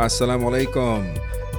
Assalamu 0.00 0.50
alaikum. 0.50 1.04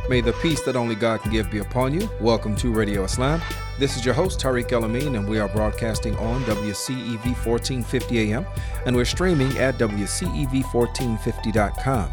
May 0.09 0.19
the 0.19 0.33
peace 0.41 0.63
that 0.63 0.75
only 0.75 0.95
God 0.95 1.21
can 1.21 1.31
give 1.31 1.51
be 1.51 1.59
upon 1.59 1.93
you. 1.93 2.09
Welcome 2.19 2.55
to 2.55 2.73
Radio 2.73 3.03
Islam. 3.03 3.39
This 3.77 3.95
is 3.95 4.03
your 4.03 4.15
host, 4.15 4.39
Tariq 4.39 4.71
El 4.71 4.83
Amin, 4.83 5.15
and 5.15 5.29
we 5.29 5.37
are 5.37 5.47
broadcasting 5.47 6.17
on 6.17 6.41
WCEV 6.45 7.23
1450 7.45 8.33
AM, 8.33 8.47
and 8.87 8.95
we're 8.95 9.05
streaming 9.05 9.55
at 9.59 9.75
WCEV1450.com. 9.75 12.09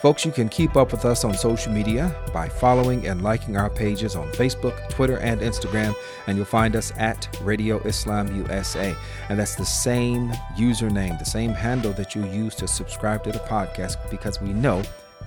Folks, 0.00 0.24
you 0.24 0.30
can 0.30 0.48
keep 0.48 0.76
up 0.76 0.92
with 0.92 1.04
us 1.04 1.24
on 1.24 1.34
social 1.34 1.72
media 1.72 2.14
by 2.32 2.48
following 2.48 3.08
and 3.08 3.22
liking 3.22 3.56
our 3.56 3.68
pages 3.68 4.14
on 4.14 4.30
Facebook, 4.30 4.88
Twitter, 4.90 5.18
and 5.18 5.40
Instagram, 5.40 5.92
and 6.28 6.36
you'll 6.36 6.46
find 6.46 6.76
us 6.76 6.92
at 6.98 7.28
Radio 7.42 7.80
Islam 7.80 8.32
USA. 8.36 8.94
And 9.28 9.36
that's 9.36 9.56
the 9.56 9.66
same 9.66 10.30
username, 10.56 11.18
the 11.18 11.24
same 11.24 11.50
handle 11.50 11.92
that 11.94 12.14
you 12.14 12.24
use 12.26 12.54
to 12.56 12.68
subscribe 12.68 13.24
to 13.24 13.32
the 13.32 13.40
podcast 13.40 13.96
because 14.08 14.40
we 14.40 14.52
know 14.52 14.84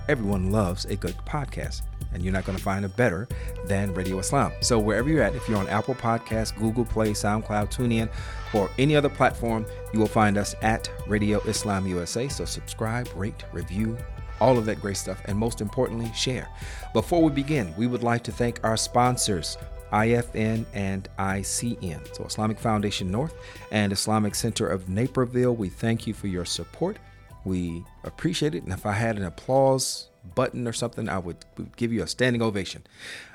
everyone 0.08 0.50
loves 0.50 0.84
a 0.86 0.96
good 0.96 1.14
podcast 1.26 1.82
and 2.12 2.22
you're 2.22 2.32
not 2.32 2.44
going 2.44 2.56
to 2.56 2.64
find 2.64 2.84
a 2.84 2.88
better 2.88 3.28
than 3.66 3.92
Radio 3.92 4.18
Islam. 4.18 4.52
So 4.60 4.78
wherever 4.78 5.08
you're 5.08 5.22
at, 5.22 5.34
if 5.34 5.48
you're 5.48 5.58
on 5.58 5.68
Apple 5.68 5.94
Podcasts, 5.94 6.56
Google 6.58 6.84
Play, 6.84 7.10
SoundCloud, 7.10 7.70
TuneIn, 7.70 8.10
or 8.54 8.70
any 8.78 8.96
other 8.96 9.10
platform, 9.10 9.66
you 9.92 10.00
will 10.00 10.06
find 10.06 10.38
us 10.38 10.54
at 10.62 10.90
Radio 11.06 11.40
Islam 11.40 11.86
USA. 11.86 12.28
So 12.28 12.44
subscribe, 12.44 13.08
rate, 13.14 13.44
review, 13.52 13.96
all 14.40 14.56
of 14.56 14.64
that 14.66 14.80
great 14.80 14.96
stuff, 14.96 15.20
and 15.26 15.36
most 15.36 15.60
importantly, 15.60 16.10
share. 16.14 16.48
Before 16.92 17.22
we 17.22 17.30
begin, 17.30 17.74
we 17.76 17.86
would 17.86 18.02
like 18.02 18.22
to 18.24 18.32
thank 18.32 18.60
our 18.64 18.76
sponsors. 18.76 19.56
IFN 19.92 20.66
and 20.74 21.08
ICN. 21.18 22.14
So, 22.14 22.24
Islamic 22.24 22.58
Foundation 22.58 23.10
North 23.10 23.34
and 23.72 23.90
Islamic 23.90 24.34
Center 24.34 24.68
of 24.68 24.90
Naperville, 24.90 25.56
we 25.56 25.70
thank 25.70 26.06
you 26.06 26.12
for 26.12 26.26
your 26.26 26.44
support. 26.44 26.98
We 27.48 27.84
appreciate 28.04 28.54
it. 28.54 28.62
And 28.62 28.72
if 28.74 28.84
I 28.84 28.92
had 28.92 29.16
an 29.16 29.24
applause 29.24 30.10
button 30.34 30.68
or 30.68 30.72
something, 30.74 31.08
I 31.08 31.18
would, 31.18 31.38
give 31.76 31.92
you 31.92 32.02
a 32.02 32.06
standing 32.06 32.42
ovation. 32.42 32.86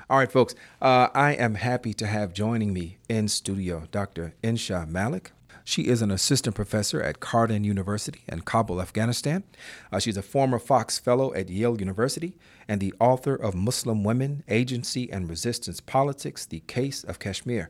All 0.08 0.18
right, 0.18 0.30
folks, 0.30 0.54
uh, 0.80 1.08
I 1.14 1.32
am 1.32 1.56
happy 1.56 1.92
to 1.94 2.06
have 2.06 2.32
joining 2.32 2.72
me 2.72 2.98
in 3.08 3.26
studio 3.26 3.88
Dr. 3.90 4.34
Inshah 4.44 4.88
Malik. 4.88 5.32
She 5.64 5.88
is 5.88 6.00
an 6.00 6.12
assistant 6.12 6.54
professor 6.54 7.02
at 7.02 7.18
Kardan 7.18 7.64
University 7.64 8.20
in 8.28 8.42
Kabul, 8.42 8.80
Afghanistan. 8.80 9.42
Uh, 9.90 9.98
she's 9.98 10.16
a 10.16 10.22
former 10.22 10.60
Fox 10.60 10.98
Fellow 10.98 11.34
at 11.34 11.48
Yale 11.48 11.80
University 11.80 12.36
and 12.68 12.80
the 12.80 12.94
author 13.00 13.34
of 13.34 13.56
Muslim 13.56 14.04
Women, 14.04 14.44
Agency, 14.46 15.10
and 15.10 15.28
Resistance 15.28 15.80
Politics 15.80 16.46
The 16.46 16.60
Case 16.60 17.02
of 17.02 17.18
Kashmir. 17.18 17.68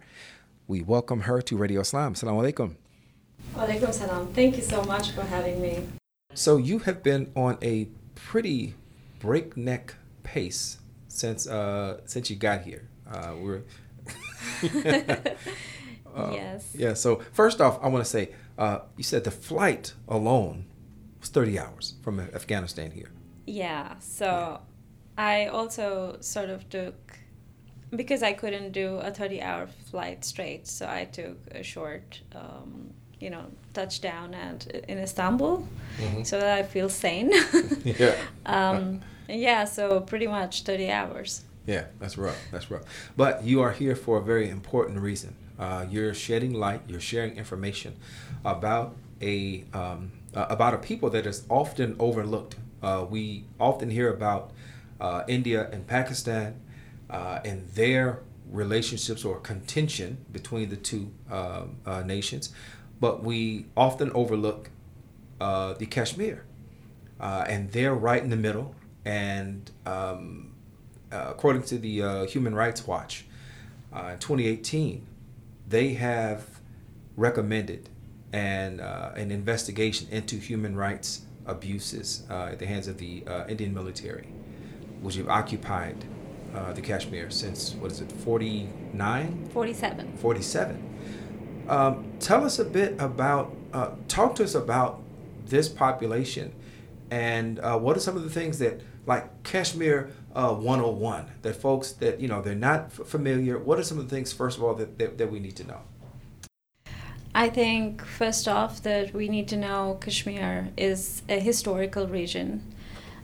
We 0.66 0.82
welcome 0.82 1.20
her 1.20 1.40
to 1.40 1.56
Radio 1.56 1.80
Islam. 1.80 2.14
Assalamu 2.14 2.52
alaikum. 2.52 3.92
Salam. 3.92 4.26
Thank 4.34 4.56
you 4.56 4.62
so 4.62 4.82
much 4.84 5.12
for 5.12 5.22
having 5.22 5.62
me. 5.62 5.86
So, 6.34 6.56
you 6.56 6.80
have 6.80 7.02
been 7.02 7.32
on 7.34 7.58
a 7.62 7.88
pretty 8.14 8.74
breakneck 9.18 9.94
pace 10.22 10.78
since 11.08 11.46
uh, 11.46 12.00
since 12.04 12.28
you 12.30 12.36
got 12.36 12.62
here. 12.62 12.88
Uh, 13.10 13.34
we're 13.40 13.62
uh, 16.14 16.30
yes. 16.32 16.74
Yeah. 16.74 16.94
So 16.94 17.22
first 17.32 17.60
off, 17.60 17.78
I 17.82 17.88
want 17.88 18.04
to 18.04 18.10
say 18.10 18.30
uh, 18.58 18.80
you 18.96 19.04
said 19.04 19.24
the 19.24 19.30
flight 19.30 19.94
alone 20.08 20.66
was 21.20 21.30
thirty 21.30 21.58
hours 21.58 21.94
from 22.02 22.20
Afghanistan 22.20 22.90
here. 22.90 23.10
Yeah. 23.46 23.98
So 24.00 24.26
yeah. 24.26 24.58
I 25.16 25.46
also 25.46 26.18
sort 26.20 26.50
of 26.50 26.68
took 26.68 27.18
because 27.94 28.22
I 28.22 28.32
couldn't 28.32 28.72
do 28.72 28.96
a 28.96 29.10
thirty-hour 29.10 29.68
flight 29.90 30.24
straight, 30.24 30.66
so 30.66 30.86
I 30.88 31.04
took 31.04 31.38
a 31.52 31.62
short. 31.62 32.22
Um, 32.34 32.94
you 33.24 33.30
know, 33.30 33.44
touchdown 33.72 34.34
at 34.34 34.66
in 34.88 34.98
Istanbul, 34.98 35.66
mm-hmm. 35.98 36.22
so 36.22 36.38
that 36.38 36.58
I 36.58 36.62
feel 36.62 36.88
sane. 36.88 37.32
yeah. 37.84 38.14
Um, 38.46 39.00
yeah, 39.26 39.64
so 39.64 40.00
pretty 40.00 40.26
much 40.26 40.64
30 40.64 40.90
hours. 40.90 41.44
Yeah, 41.66 41.84
that's 41.98 42.18
rough. 42.18 42.38
That's 42.52 42.70
rough. 42.70 42.82
But 43.16 43.42
you 43.42 43.62
are 43.62 43.72
here 43.72 43.96
for 43.96 44.18
a 44.18 44.22
very 44.22 44.50
important 44.50 45.00
reason. 45.00 45.34
Uh, 45.58 45.86
you're 45.90 46.12
shedding 46.12 46.52
light. 46.52 46.82
You're 46.86 47.00
sharing 47.00 47.38
information 47.38 47.96
about 48.44 48.96
a 49.22 49.64
um, 49.72 50.12
uh, 50.34 50.46
about 50.50 50.74
a 50.74 50.78
people 50.78 51.08
that 51.10 51.26
is 51.26 51.44
often 51.48 51.96
overlooked. 51.98 52.56
Uh, 52.82 53.06
we 53.08 53.44
often 53.58 53.88
hear 53.88 54.12
about 54.12 54.50
uh, 55.00 55.22
India 55.26 55.70
and 55.72 55.86
Pakistan 55.86 56.60
uh, 57.08 57.40
and 57.44 57.66
their 57.70 58.20
relationships 58.50 59.24
or 59.24 59.40
contention 59.40 60.18
between 60.32 60.68
the 60.68 60.76
two 60.76 61.10
um, 61.30 61.76
uh, 61.86 62.02
nations, 62.02 62.52
but 63.04 63.22
we 63.22 63.66
often 63.76 64.10
overlook 64.12 64.70
the 65.38 65.86
Kashmir, 65.90 66.44
and 67.20 67.70
they're 67.72 67.94
right 67.94 68.22
in 68.22 68.30
the 68.30 68.36
middle 68.36 68.74
and 69.04 69.70
um, 69.84 70.54
uh, 71.12 71.26
according 71.28 71.62
to 71.62 71.78
the 71.78 72.02
uh, 72.02 72.26
Human 72.26 72.54
Rights 72.54 72.86
Watch, 72.86 73.26
uh, 73.92 74.10
in 74.12 74.18
2018, 74.18 75.06
they 75.68 75.94
have 75.94 76.60
recommended 77.16 77.88
an, 78.32 78.80
uh, 78.80 79.14
an 79.16 79.30
investigation 79.30 80.08
into 80.10 80.36
human 80.36 80.74
rights 80.74 81.22
abuses 81.46 82.24
uh, 82.30 82.48
at 82.52 82.58
the 82.58 82.66
hands 82.66 82.88
of 82.88 82.98
the 82.98 83.22
uh, 83.26 83.44
Indian 83.46 83.72
military, 83.72 84.28
which 85.00 85.16
have 85.16 85.28
occupied 85.28 86.04
the 86.74 86.80
Kashmir 86.80 87.30
since, 87.30 87.74
what 87.74 87.90
is 87.90 88.00
it, 88.00 88.12
49? 88.12 89.48
47. 89.52 90.16
47. 90.16 90.94
Um, 91.68 92.12
tell 92.20 92.44
us 92.44 92.58
a 92.58 92.64
bit 92.64 92.94
about, 92.98 93.54
talk 94.08 94.34
to 94.36 94.44
us 94.44 94.54
about 94.54 95.00
this 95.46 95.68
population 95.68 96.54
and 97.10 97.58
what 97.58 97.96
are 97.96 98.00
some 98.00 98.16
of 98.16 98.24
the 98.24 98.30
things 98.30 98.58
that 98.58 98.80
like 99.06 99.42
Kashmir 99.44 100.10
uh, 100.34 100.54
101 100.54 101.26
that 101.42 101.54
folks 101.54 101.92
that 101.92 102.20
you 102.20 102.28
know 102.28 102.42
they're 102.42 102.54
not 102.54 102.86
f- 102.86 103.06
familiar 103.06 103.58
what 103.58 103.78
are 103.78 103.82
some 103.82 103.98
of 103.98 104.08
the 104.08 104.14
things 104.14 104.32
first 104.32 104.56
of 104.56 104.64
all 104.64 104.74
that, 104.74 104.98
that, 104.98 105.18
that 105.18 105.30
we 105.30 105.38
need 105.38 105.56
to 105.56 105.64
know 105.64 105.80
I 107.34 107.48
think 107.48 108.04
first 108.04 108.46
off 108.46 108.82
that 108.82 109.12
we 109.12 109.28
need 109.28 109.48
to 109.48 109.56
know 109.56 109.98
Kashmir 110.00 110.68
is 110.76 111.22
a 111.28 111.40
historical 111.40 112.06
region. 112.06 112.62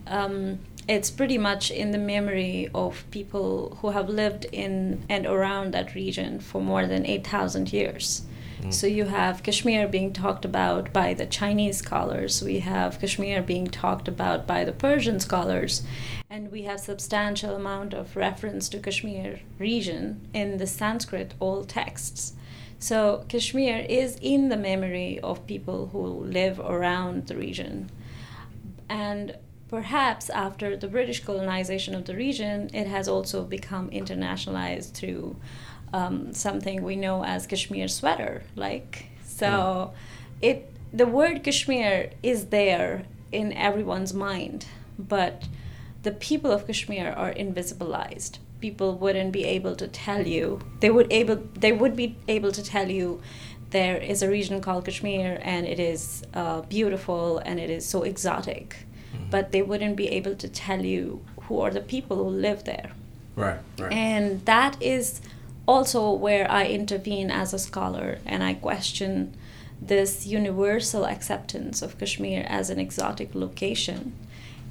Um, 0.05 0.59
it's 0.85 1.09
pretty 1.09 1.37
much 1.37 1.71
in 1.71 1.91
the 1.91 1.97
memory 1.97 2.69
of 2.75 3.05
people 3.11 3.77
who 3.79 3.91
have 3.91 4.09
lived 4.09 4.45
in 4.51 5.05
and 5.07 5.25
around 5.25 5.73
that 5.73 5.95
region 5.95 6.41
for 6.41 6.59
more 6.59 6.87
than 6.87 7.05
8,000 7.05 7.71
years. 7.71 8.23
Mm. 8.61 8.73
So 8.73 8.87
you 8.87 9.05
have 9.05 9.43
Kashmir 9.43 9.87
being 9.87 10.13
talked 10.13 10.45
about 10.45 10.93
by 10.93 11.13
the 11.13 11.25
Chinese 11.25 11.77
scholars, 11.77 12.41
we 12.41 12.59
have 12.59 12.99
Kashmir 12.99 13.41
being 13.41 13.67
talked 13.67 14.07
about 14.07 14.45
by 14.45 14.63
the 14.63 14.71
Persian 14.71 15.19
scholars, 15.19 15.83
and 16.29 16.51
we 16.51 16.63
have 16.63 16.79
substantial 16.79 17.55
amount 17.55 17.93
of 17.93 18.15
reference 18.15 18.69
to 18.69 18.79
Kashmir 18.79 19.39
region 19.59 20.27
in 20.33 20.57
the 20.57 20.67
Sanskrit 20.67 21.33
old 21.39 21.69
texts. 21.69 22.33
So 22.79 23.25
Kashmir 23.29 23.85
is 23.87 24.17
in 24.21 24.49
the 24.49 24.57
memory 24.57 25.19
of 25.19 25.45
people 25.45 25.89
who 25.91 26.01
live 26.01 26.59
around 26.59 27.27
the 27.27 27.35
region. 27.35 27.91
And 28.89 29.37
perhaps 29.69 30.29
after 30.29 30.75
the 30.75 30.87
British 30.87 31.23
colonization 31.23 31.95
of 31.95 32.05
the 32.05 32.15
region, 32.15 32.69
it 32.73 32.87
has 32.87 33.07
also 33.07 33.43
become 33.43 33.89
internationalized 33.91 34.93
through 34.93 35.37
um, 35.93 36.33
something 36.33 36.83
we 36.83 36.95
know 36.95 37.23
as 37.23 37.47
Kashmir 37.47 37.87
sweater. 37.87 38.43
Like 38.55 39.07
so, 39.25 39.47
mm. 39.47 39.93
it 40.41 40.69
the 40.93 41.05
word 41.05 41.43
Kashmir 41.43 42.11
is 42.21 42.47
there 42.47 43.05
in 43.31 43.53
everyone's 43.53 44.13
mind, 44.13 44.65
but 44.99 45.47
the 46.03 46.11
people 46.11 46.51
of 46.51 46.67
Kashmir 46.67 47.11
are 47.11 47.33
invisibilized. 47.33 48.39
People 48.59 48.95
wouldn't 48.95 49.31
be 49.31 49.43
able 49.45 49.75
to 49.75 49.87
tell 49.87 50.27
you. 50.27 50.61
They 50.79 50.89
would 50.89 51.11
able. 51.11 51.37
They 51.55 51.71
would 51.71 51.95
be 51.95 52.17
able 52.27 52.51
to 52.51 52.63
tell 52.63 52.89
you 52.89 53.21
there 53.71 53.97
is 53.97 54.21
a 54.21 54.29
region 54.29 54.61
called 54.61 54.85
Kashmir 54.85 55.39
and 55.41 55.65
it 55.65 55.79
is 55.79 56.23
uh, 56.33 56.61
beautiful 56.61 57.39
and 57.39 57.59
it 57.59 57.69
is 57.69 57.85
so 57.87 58.03
exotic, 58.03 58.85
mm-hmm. 59.13 59.29
but 59.29 59.51
they 59.51 59.61
wouldn't 59.61 59.95
be 59.95 60.09
able 60.09 60.35
to 60.35 60.47
tell 60.47 60.85
you 60.85 61.21
who 61.43 61.59
are 61.61 61.71
the 61.71 61.81
people 61.81 62.17
who 62.17 62.29
live 62.29 62.65
there. 62.65 62.91
Right. 63.35 63.59
Right. 63.79 63.91
And 63.91 64.45
that 64.45 64.81
is 64.81 65.21
also 65.71 66.11
where 66.11 66.45
I 66.51 66.65
intervene 66.65 67.31
as 67.31 67.53
a 67.53 67.59
scholar 67.59 68.19
and 68.25 68.43
I 68.43 68.53
question 68.53 69.33
this 69.81 70.27
universal 70.27 71.05
acceptance 71.05 71.81
of 71.81 71.97
Kashmir 71.97 72.45
as 72.47 72.69
an 72.69 72.79
exotic 72.79 73.29
location 73.33 74.13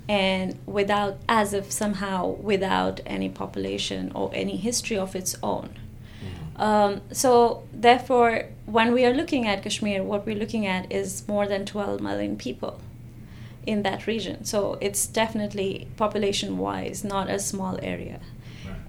and 0.09 0.59
without 0.67 1.15
as 1.29 1.53
if 1.53 1.67
somehow 1.73 2.19
without 2.53 3.01
any 3.07 3.29
population 3.29 4.13
or 4.15 4.31
any 4.35 4.57
history 4.57 4.99
of 4.99 5.15
its 5.15 5.33
own. 5.43 5.69
Mm-hmm. 5.71 6.63
um, 6.69 7.01
so 7.23 7.63
therefore 7.87 8.33
when 8.67 8.93
we 8.97 9.03
are 9.09 9.15
looking 9.21 9.47
at 9.51 9.63
kashmir 9.67 10.03
what 10.03 10.27
we're 10.27 10.43
looking 10.45 10.67
at 10.67 10.83
is 11.01 11.27
more 11.27 11.47
than 11.53 11.65
12 11.65 12.01
million 12.09 12.37
people 12.37 12.75
in 13.73 13.83
that 13.87 14.07
region. 14.07 14.45
So 14.45 14.59
it's 14.87 15.03
definitely 15.07 15.71
population 15.97 16.59
wise 16.59 16.99
not 17.15 17.27
a 17.31 17.39
small 17.39 17.79
area. 17.95 18.21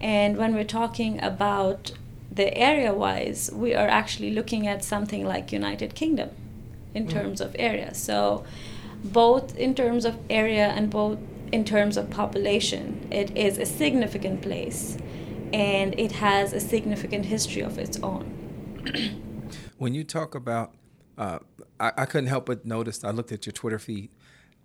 And 0.02 0.38
when 0.38 0.56
we're 0.56 0.74
talking 0.82 1.24
about 1.24 1.92
the 2.32 2.58
area 2.58 2.94
wise, 2.94 3.50
we 3.54 3.76
are 3.76 3.88
actually 3.88 4.32
looking 4.32 4.66
at 4.66 4.84
something 4.84 5.26
like 5.26 5.52
United 5.52 5.96
Kingdom 5.96 6.30
in 6.94 7.06
mm. 7.06 7.12
terms 7.12 7.42
of 7.42 7.56
area. 7.60 7.94
So 7.94 8.46
both 9.04 9.58
in 9.58 9.76
terms 9.76 10.06
of 10.06 10.18
area 10.30 10.68
and 10.68 10.90
both 10.90 11.20
in 11.52 11.66
terms 11.66 11.98
of 11.98 12.10
population, 12.10 13.08
it 13.12 13.36
is 13.36 13.58
a 13.58 13.66
significant 13.66 14.42
place 14.42 14.98
and 15.52 16.00
it 16.00 16.14
has 16.14 16.54
a 16.54 16.60
significant 16.60 17.26
history 17.26 17.62
of 17.62 17.78
its 17.78 18.00
own. 18.02 18.26
when 19.78 19.94
you 19.94 20.04
talk 20.04 20.34
about, 20.34 20.74
uh, 21.18 21.40
I, 21.80 21.92
I, 21.98 22.06
couldn't 22.06 22.30
help 22.30 22.46
but 22.46 22.66
notice, 22.66 23.04
I 23.04 23.12
looked 23.12 23.34
at 23.34 23.46
your 23.46 23.52
Twitter 23.52 23.78
feed, 23.78 24.10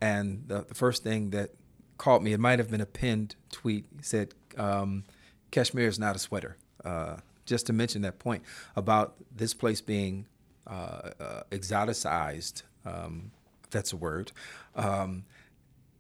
and 0.01 0.45
the, 0.47 0.65
the 0.69 0.75
first 0.75 1.03
thing 1.03 1.31
that 1.31 1.51
caught 1.99 2.23
me, 2.23 2.33
it 2.33 2.41
might 2.41 2.61
have 2.61 2.71
been 2.71 2.81
a 2.81 2.87
pinned 2.87 3.35
tweet, 3.51 3.87
said, 4.03 4.35
um, 4.57 5.03
Kashmir 5.51 5.89
is 5.89 5.99
not 5.99 6.15
a 6.15 6.19
sweater. 6.19 6.57
Uh, 6.85 7.17
just 7.47 7.67
to 7.67 7.73
mention 7.73 8.03
that 8.03 8.19
point 8.19 8.43
about 8.75 9.15
this 9.35 9.55
place 9.55 9.81
being 9.81 10.27
uh, 10.67 11.11
uh 11.21 11.43
exoticized, 11.51 12.63
um, 12.85 13.31
that's 13.71 13.93
a 13.93 13.97
word, 13.97 14.33
um, 14.75 15.25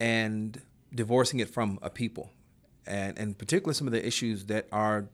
and 0.00 0.60
divorcing 0.94 1.40
it 1.40 1.48
from 1.48 1.78
a 1.82 1.90
people, 1.90 2.30
and 2.86 3.18
and 3.18 3.38
particularly 3.38 3.74
some 3.74 3.86
of 3.86 3.92
the 3.92 4.06
issues 4.06 4.46
that 4.46 4.66
are, 4.72 5.06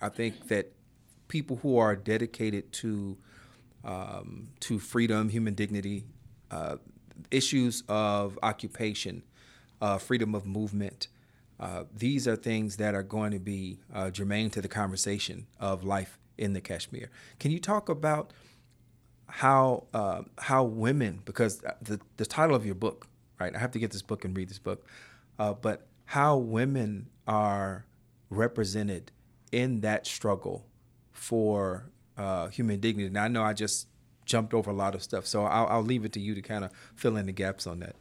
I 0.00 0.08
think 0.08 0.48
that 0.48 0.72
people 1.28 1.56
who 1.62 1.78
are 1.78 1.96
dedicated 1.96 2.72
to 2.72 3.16
um, 3.84 4.48
to 4.60 4.78
freedom, 4.78 5.28
human 5.28 5.54
dignity, 5.54 6.04
uh, 6.50 6.76
issues 7.30 7.82
of 7.88 8.38
occupation, 8.42 9.22
uh, 9.80 9.98
freedom 9.98 10.34
of 10.34 10.46
movement. 10.46 11.08
Uh, 11.64 11.84
these 11.96 12.28
are 12.28 12.36
things 12.36 12.76
that 12.76 12.94
are 12.94 13.02
going 13.02 13.32
to 13.32 13.38
be 13.38 13.78
uh, 13.94 14.10
germane 14.10 14.50
to 14.50 14.60
the 14.60 14.68
conversation 14.68 15.46
of 15.58 15.82
life 15.82 16.18
in 16.36 16.52
the 16.52 16.60
Kashmir. 16.60 17.08
Can 17.38 17.50
you 17.50 17.58
talk 17.58 17.88
about 17.88 18.34
how 19.26 19.84
uh, 19.94 20.22
how 20.36 20.62
women, 20.64 21.22
because 21.24 21.62
the 21.80 21.98
the 22.18 22.26
title 22.26 22.54
of 22.54 22.66
your 22.66 22.74
book, 22.74 23.06
right? 23.40 23.56
I 23.56 23.58
have 23.58 23.70
to 23.70 23.78
get 23.78 23.92
this 23.92 24.02
book 24.02 24.26
and 24.26 24.36
read 24.36 24.50
this 24.50 24.58
book, 24.58 24.86
uh, 25.38 25.54
but 25.54 25.86
how 26.04 26.36
women 26.36 27.08
are 27.26 27.86
represented 28.28 29.10
in 29.50 29.80
that 29.80 30.06
struggle 30.06 30.66
for 31.12 31.86
uh, 32.18 32.48
human 32.48 32.78
dignity. 32.78 33.08
Now 33.08 33.24
I 33.24 33.28
know 33.28 33.42
I 33.42 33.54
just 33.54 33.88
jumped 34.26 34.52
over 34.52 34.70
a 34.70 34.74
lot 34.74 34.94
of 34.94 35.02
stuff, 35.02 35.26
so 35.26 35.44
I'll, 35.44 35.66
I'll 35.68 35.82
leave 35.82 36.04
it 36.04 36.12
to 36.12 36.20
you 36.20 36.34
to 36.34 36.42
kind 36.42 36.64
of 36.64 36.72
fill 36.94 37.16
in 37.16 37.24
the 37.24 37.32
gaps 37.32 37.66
on 37.66 37.80
that. 37.80 37.96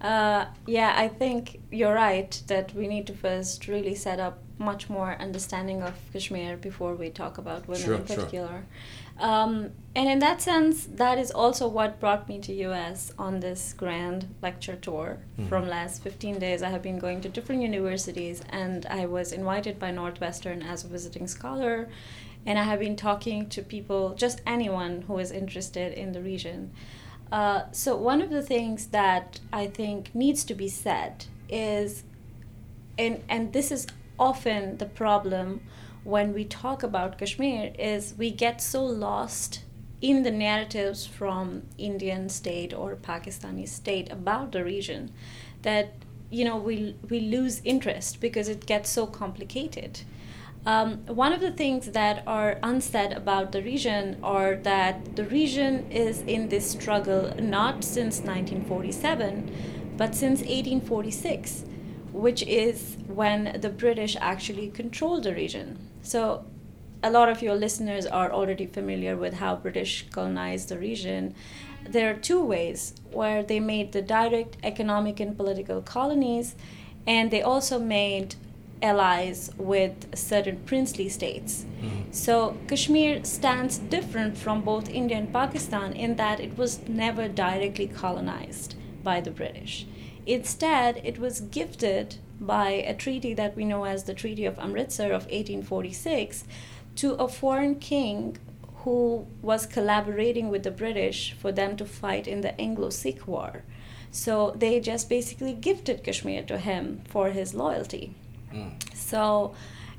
Uh, 0.00 0.46
yeah, 0.66 0.94
I 0.96 1.08
think 1.08 1.60
you're 1.70 1.94
right 1.94 2.42
that 2.46 2.74
we 2.74 2.88
need 2.88 3.06
to 3.08 3.12
first 3.12 3.68
really 3.68 3.94
set 3.94 4.18
up 4.18 4.38
much 4.58 4.90
more 4.90 5.16
understanding 5.18 5.82
of 5.82 5.94
Kashmir 6.12 6.56
before 6.56 6.94
we 6.94 7.10
talk 7.10 7.38
about 7.38 7.66
women 7.66 7.82
sure, 7.82 7.94
in 7.94 8.04
particular. 8.04 8.64
Sure. 9.18 9.28
Um, 9.28 9.70
and 9.94 10.08
in 10.08 10.18
that 10.20 10.40
sense, 10.40 10.86
that 10.86 11.18
is 11.18 11.30
also 11.30 11.68
what 11.68 12.00
brought 12.00 12.28
me 12.28 12.38
to 12.40 12.52
US 12.68 13.12
on 13.18 13.40
this 13.40 13.74
grand 13.74 14.34
lecture 14.40 14.76
tour. 14.76 15.18
Mm-hmm. 15.18 15.48
From 15.48 15.68
last 15.68 16.02
15 16.02 16.38
days, 16.38 16.62
I 16.62 16.70
have 16.70 16.82
been 16.82 16.98
going 16.98 17.20
to 17.22 17.28
different 17.28 17.62
universities, 17.62 18.42
and 18.50 18.86
I 18.86 19.06
was 19.06 19.32
invited 19.32 19.78
by 19.78 19.90
Northwestern 19.90 20.62
as 20.62 20.84
a 20.84 20.88
visiting 20.88 21.26
scholar, 21.26 21.88
and 22.46 22.58
I 22.58 22.64
have 22.64 22.80
been 22.80 22.96
talking 22.96 23.48
to 23.50 23.62
people, 23.62 24.14
just 24.14 24.40
anyone 24.46 25.02
who 25.02 25.18
is 25.18 25.30
interested 25.30 25.92
in 25.92 26.12
the 26.12 26.22
region. 26.22 26.72
Uh, 27.30 27.62
so 27.70 27.96
one 27.96 28.20
of 28.20 28.30
the 28.30 28.42
things 28.42 28.86
that 28.86 29.40
I 29.52 29.66
think 29.66 30.14
needs 30.14 30.44
to 30.44 30.54
be 30.54 30.68
said 30.68 31.26
is, 31.48 32.02
and 32.98 33.22
and 33.28 33.52
this 33.52 33.70
is 33.70 33.86
often 34.18 34.78
the 34.78 34.86
problem 34.86 35.60
when 36.04 36.32
we 36.32 36.44
talk 36.44 36.82
about 36.82 37.18
Kashmir 37.18 37.72
is 37.78 38.14
we 38.16 38.30
get 38.30 38.60
so 38.60 38.84
lost 38.84 39.64
in 40.00 40.22
the 40.22 40.30
narratives 40.30 41.06
from 41.06 41.62
Indian 41.76 42.28
state 42.28 42.72
or 42.72 42.96
Pakistani 42.96 43.68
state 43.68 44.10
about 44.10 44.52
the 44.52 44.64
region 44.64 45.12
that 45.62 45.92
you 46.30 46.44
know 46.44 46.56
we 46.56 46.96
we 47.08 47.20
lose 47.20 47.60
interest 47.64 48.20
because 48.20 48.48
it 48.48 48.66
gets 48.66 48.90
so 48.90 49.06
complicated. 49.06 50.00
Um, 50.66 50.98
one 51.06 51.32
of 51.32 51.40
the 51.40 51.50
things 51.50 51.86
that 51.92 52.22
are 52.26 52.58
unsaid 52.62 53.12
about 53.12 53.52
the 53.52 53.62
region 53.62 54.18
are 54.22 54.56
that 54.56 55.16
the 55.16 55.24
region 55.24 55.90
is 55.90 56.20
in 56.22 56.50
this 56.50 56.70
struggle 56.70 57.32
not 57.40 57.82
since 57.82 58.20
1947 58.20 59.50
but 59.96 60.14
since 60.14 60.40
1846 60.40 61.64
which 62.12 62.42
is 62.42 62.96
when 63.06 63.58
the 63.60 63.70
British 63.70 64.16
actually 64.20 64.68
controlled 64.68 65.24
the 65.24 65.34
region. 65.34 65.78
So, 66.02 66.44
a 67.02 67.10
lot 67.10 67.28
of 67.30 67.40
your 67.40 67.54
listeners 67.54 68.04
are 68.04 68.30
already 68.30 68.66
familiar 68.66 69.16
with 69.16 69.34
how 69.34 69.56
British 69.56 70.06
colonized 70.10 70.68
the 70.68 70.78
region. 70.78 71.34
There 71.88 72.10
are 72.10 72.18
two 72.18 72.44
ways 72.44 72.94
where 73.10 73.42
they 73.42 73.58
made 73.58 73.92
the 73.92 74.02
direct 74.02 74.58
economic 74.62 75.18
and 75.18 75.34
political 75.36 75.80
colonies, 75.80 76.56
and 77.06 77.30
they 77.30 77.40
also 77.40 77.78
made 77.78 78.34
allies 78.82 79.50
with 79.56 80.16
certain 80.16 80.56
princely 80.66 81.08
states. 81.08 81.64
Mm-hmm. 81.82 82.12
So 82.12 82.56
Kashmir 82.68 83.24
stands 83.24 83.78
different 83.78 84.36
from 84.36 84.62
both 84.62 84.88
India 84.88 85.16
and 85.16 85.32
Pakistan 85.32 85.92
in 85.92 86.16
that 86.16 86.40
it 86.40 86.56
was 86.56 86.88
never 86.88 87.28
directly 87.28 87.86
colonized 87.86 88.74
by 89.02 89.20
the 89.20 89.30
British. 89.30 89.86
Instead, 90.26 91.00
it 91.04 91.18
was 91.18 91.40
gifted 91.40 92.16
by 92.40 92.70
a 92.70 92.94
treaty 92.94 93.34
that 93.34 93.56
we 93.56 93.64
know 93.64 93.84
as 93.84 94.04
the 94.04 94.14
Treaty 94.14 94.44
of 94.44 94.58
Amritsar 94.58 95.06
of 95.06 95.24
1846 95.24 96.44
to 96.96 97.14
a 97.14 97.28
foreign 97.28 97.74
king 97.76 98.38
who 98.84 99.26
was 99.42 99.66
collaborating 99.66 100.48
with 100.48 100.62
the 100.62 100.70
British 100.70 101.32
for 101.32 101.52
them 101.52 101.76
to 101.76 101.84
fight 101.84 102.26
in 102.26 102.40
the 102.40 102.58
Anglo 102.60 102.88
Sikh 102.90 103.26
War. 103.26 103.62
So 104.10 104.54
they 104.56 104.80
just 104.80 105.08
basically 105.08 105.52
gifted 105.52 106.02
Kashmir 106.02 106.42
to 106.44 106.58
him 106.58 107.02
for 107.06 107.30
his 107.30 107.54
loyalty. 107.54 108.14
So, 108.94 109.54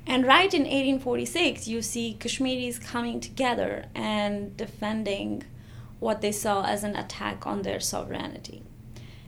and 0.08 0.26
right 0.26 0.54
in 0.54 0.64
1846, 0.64 1.68
you 1.68 1.82
see 1.82 2.18
Kashmiris 2.20 2.80
coming 2.80 3.20
together 3.20 3.86
and 3.94 4.56
defending 4.58 5.44
what 6.00 6.22
they 6.22 6.32
saw 6.32 6.66
as 6.66 6.84
an 6.84 6.96
attack 6.96 7.46
on 7.46 7.62
their 7.62 7.80
sovereignty. 7.80 8.64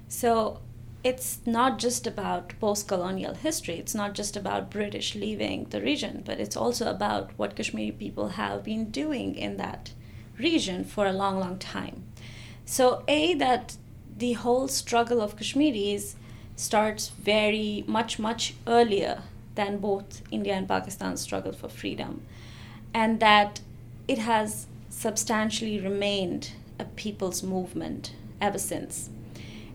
So, 0.07 0.59
it's 1.03 1.41
not 1.45 1.79
just 1.79 2.07
about 2.07 2.53
post 2.61 2.87
colonial 2.87 3.33
history, 3.33 3.75
it's 3.75 3.93
not 3.93 4.13
just 4.13 4.37
about 4.37 4.71
British 4.71 5.15
leaving 5.15 5.65
the 5.65 5.81
region, 5.81 6.23
but 6.25 6.39
it's 6.39 6.55
also 6.55 6.89
about 6.89 7.31
what 7.35 7.55
Kashmiri 7.55 7.91
people 7.91 8.29
have 8.29 8.63
been 8.63 8.89
doing 8.89 9.35
in 9.35 9.57
that 9.57 9.91
region 10.37 10.85
for 10.85 11.05
a 11.05 11.13
long, 11.13 11.39
long 11.39 11.59
time. 11.59 12.05
So, 12.65 13.03
A, 13.07 13.33
that 13.35 13.75
the 14.15 14.33
whole 14.33 14.67
struggle 14.67 15.21
of 15.21 15.35
Kashmiris 15.35 16.15
starts 16.55 17.09
very 17.09 17.83
much, 17.87 18.19
much 18.19 18.53
earlier 18.67 19.23
than 19.55 19.77
both 19.77 20.21
India 20.31 20.53
and 20.53 20.67
Pakistan 20.67 21.17
struggled 21.17 21.55
for 21.55 21.69
freedom, 21.69 22.21
and 22.93 23.19
that 23.19 23.61
it 24.07 24.19
has 24.19 24.67
substantially 24.89 25.79
remained 25.79 26.51
a 26.79 26.85
people's 26.85 27.43
movement 27.43 28.13
ever 28.41 28.57
since. 28.57 29.09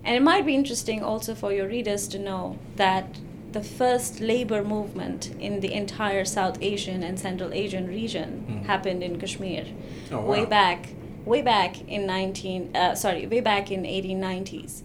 And 0.05 0.17
it 0.17 0.23
might 0.23 0.47
be 0.47 0.55
interesting 0.55 1.03
also 1.03 1.35
for 1.35 1.53
your 1.53 1.69
readers 1.69 2.09
to 2.09 2.19
know 2.19 2.59
that 2.77 3.19
the 3.53 3.63
first 3.63 4.21
labor 4.21 4.63
movement 4.63 5.35
in 5.41 5.61
the 5.61 5.73
entire 5.73 6.25
South 6.25 6.59
Asian 6.61 7.03
and 7.03 7.19
Central 7.19 7.53
Asian 7.53 7.89
region 7.89 8.45
mm. 8.49 8.67
happened 8.67 9.03
in 9.03 9.19
Kashmir, 9.19 9.67
oh, 10.13 10.21
wow. 10.21 10.27
way 10.27 10.45
back, 10.45 10.91
way 11.25 11.43
back 11.43 11.89
in 11.89 12.07
19, 12.07 12.77
uh, 12.77 12.95
sorry, 12.95 13.27
way 13.27 13.41
back 13.41 13.71
in 13.71 13.83
1890s, 13.85 14.83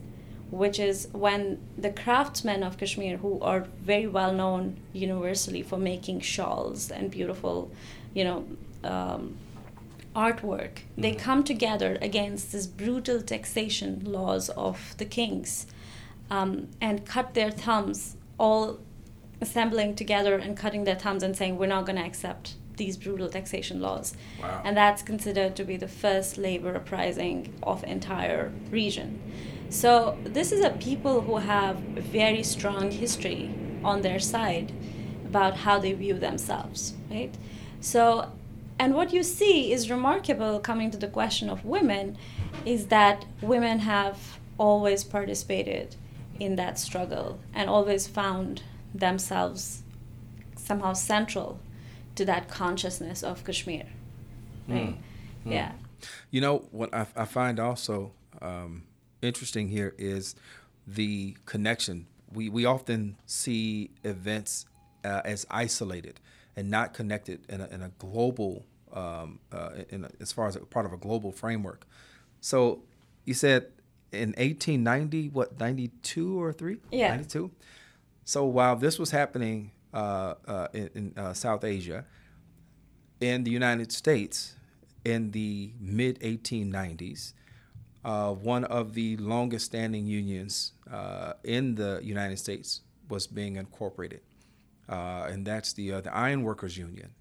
which 0.54 0.80
is 0.80 1.08
when 1.14 1.60
the 1.78 1.90
craftsmen 1.90 2.62
of 2.62 2.78
Kashmir, 2.78 3.18
who 3.18 3.40
are 3.42 3.62
very 3.82 4.06
well 4.06 4.32
known 4.32 4.78
universally 4.94 5.64
for 5.64 5.78
making 5.78 6.20
shawls 6.20 6.92
and 6.92 7.10
beautiful, 7.10 7.72
you 8.14 8.24
know, 8.24 8.46
um, 8.84 9.36
artwork, 10.16 10.76
mm-hmm. 10.76 11.02
they 11.02 11.16
come 11.16 11.44
together 11.44 11.98
against 12.02 12.52
this 12.52 12.68
brutal 12.68 13.20
taxation 13.20 14.04
laws 14.06 14.50
of 14.50 14.96
the 15.00 15.06
kings 15.06 15.66
um, 16.30 16.68
and 16.80 17.04
cut 17.04 17.34
their 17.34 17.50
thumbs, 17.50 18.16
all 18.38 18.80
assembling 19.42 19.96
together 19.96 20.36
and 20.38 20.56
cutting 20.56 20.84
their 20.84 20.96
thumbs 20.96 21.24
and 21.24 21.36
saying, 21.36 21.58
We're 21.58 21.66
not 21.66 21.88
going 21.88 21.96
to 21.96 22.06
accept 22.06 22.54
these 22.78 22.96
brutal 22.96 23.30
taxation 23.30 23.82
laws. 23.82 24.16
Wow. 24.40 24.62
And 24.64 24.78
that's 24.78 25.02
considered 25.02 25.56
to 25.56 25.64
be 25.64 25.78
the 25.78 25.88
first 25.88 26.38
labor 26.38 26.76
uprising 26.76 27.54
of 27.64 27.84
entire 27.84 28.52
region. 28.70 29.20
So 29.74 30.20
this 30.24 30.52
is 30.52 30.64
a 30.64 30.70
people 30.70 31.22
who 31.22 31.38
have 31.38 31.78
very 31.78 32.44
strong 32.44 32.92
history 32.92 33.50
on 33.84 34.04
their 34.04 34.20
side 34.20 34.72
about 35.26 35.58
how 35.58 35.80
they 35.80 35.94
view 35.94 36.14
themselves, 36.14 36.94
right? 37.10 37.34
So 37.82 38.32
and 38.78 38.94
what 38.94 39.12
you 39.14 39.24
see 39.24 39.74
is 39.74 39.90
remarkable 39.90 40.60
coming 40.60 40.92
to 40.92 40.98
the 40.98 41.08
question 41.08 41.50
of 41.50 41.66
women 41.66 42.18
is 42.66 42.88
that 42.88 43.26
women 43.42 43.80
have 43.80 44.38
always 44.60 45.04
participated 45.04 45.96
in 46.40 46.56
that 46.58 46.78
struggle 46.78 47.40
and 47.52 47.68
always 47.68 48.06
found 48.06 48.62
themselves 48.94 49.82
somehow 50.56 50.94
central 50.94 51.60
to 52.14 52.24
that 52.26 52.48
consciousness 52.48 53.24
of 53.24 53.44
Kashmir. 53.44 53.86
Right? 54.68 54.90
Mm. 54.90 54.98
Mm. 55.48 55.52
Yeah. 55.52 55.72
You 56.30 56.42
know, 56.42 56.60
what 56.70 56.94
I, 56.94 57.08
I 57.16 57.26
find 57.26 57.60
also 57.60 58.12
um, 58.40 58.84
interesting 59.24 59.70
here 59.70 59.96
is 59.98 60.36
the 60.86 61.38
connection 61.46 62.08
we 62.34 62.50
we 62.50 62.66
often 62.66 63.16
see 63.26 63.92
events 64.04 64.66
uh, 65.04 65.22
as 65.24 65.46
isolated 65.50 66.20
and 66.56 66.70
not 66.70 66.94
connected 66.94 67.42
in 67.50 67.62
a, 67.62 67.68
in 67.68 67.82
a 67.82 67.90
global, 68.00 68.66
um, 68.94 69.40
uh, 69.52 69.72
in 69.90 70.06
a, 70.06 70.10
as 70.20 70.32
far 70.32 70.48
as 70.48 70.56
a 70.56 70.60
part 70.60 70.86
of 70.86 70.94
a 70.94 70.98
global 70.98 71.32
framework. 71.32 71.86
So 72.42 72.84
you 73.26 73.34
said 73.34 73.68
in 74.12 74.30
1890, 74.30 75.30
what 75.30 75.60
92 75.60 76.42
or 76.42 76.54
three? 76.54 76.78
Yeah, 76.92 77.10
92. 77.10 77.52
So 78.26 78.46
while 78.46 78.76
this 78.76 79.00
was 79.00 79.12
happening 79.12 79.72
uh, 79.94 80.36
uh, 80.48 80.68
in, 80.74 80.90
in 80.96 81.14
uh, 81.18 81.34
South 81.34 81.64
Asia, 81.64 82.06
in 83.20 83.44
the 83.44 83.52
United 83.52 83.92
States, 83.92 84.56
in 85.04 85.32
the 85.32 85.72
mid 85.80 86.20
1890s, 86.20 87.34
uh, 88.06 88.32
one 88.34 88.64
of 88.66 88.94
the 88.94 89.18
longest 89.18 89.66
standing 89.66 90.06
unions 90.06 90.74
uh, 90.92 91.34
in 91.44 91.76
the 91.76 92.00
United 92.04 92.38
States 92.38 92.82
was 93.10 93.28
being 93.28 93.56
incorporated, 93.56 94.22
uh, 94.90 95.28
and 95.30 95.46
that's 95.46 95.74
the 95.74 95.94
uh, 95.94 96.02
the 96.02 96.14
Iron 96.16 96.44
Workers 96.44 96.78
Union. 96.78 97.12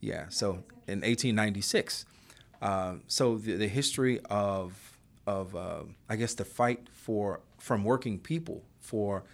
Yeah, 0.00 0.26
so 0.28 0.64
in 0.86 1.00
1896. 1.00 2.04
Um, 2.60 3.02
so 3.06 3.36
the, 3.36 3.54
the 3.54 3.68
history 3.68 4.20
of 4.30 4.98
of 5.26 5.54
uh, 5.54 5.82
I 6.08 6.16
guess 6.16 6.34
the 6.34 6.44
fight 6.44 6.88
for 6.92 7.40
from 7.58 7.84
working 7.84 8.18
people 8.18 8.62
for 8.80 9.24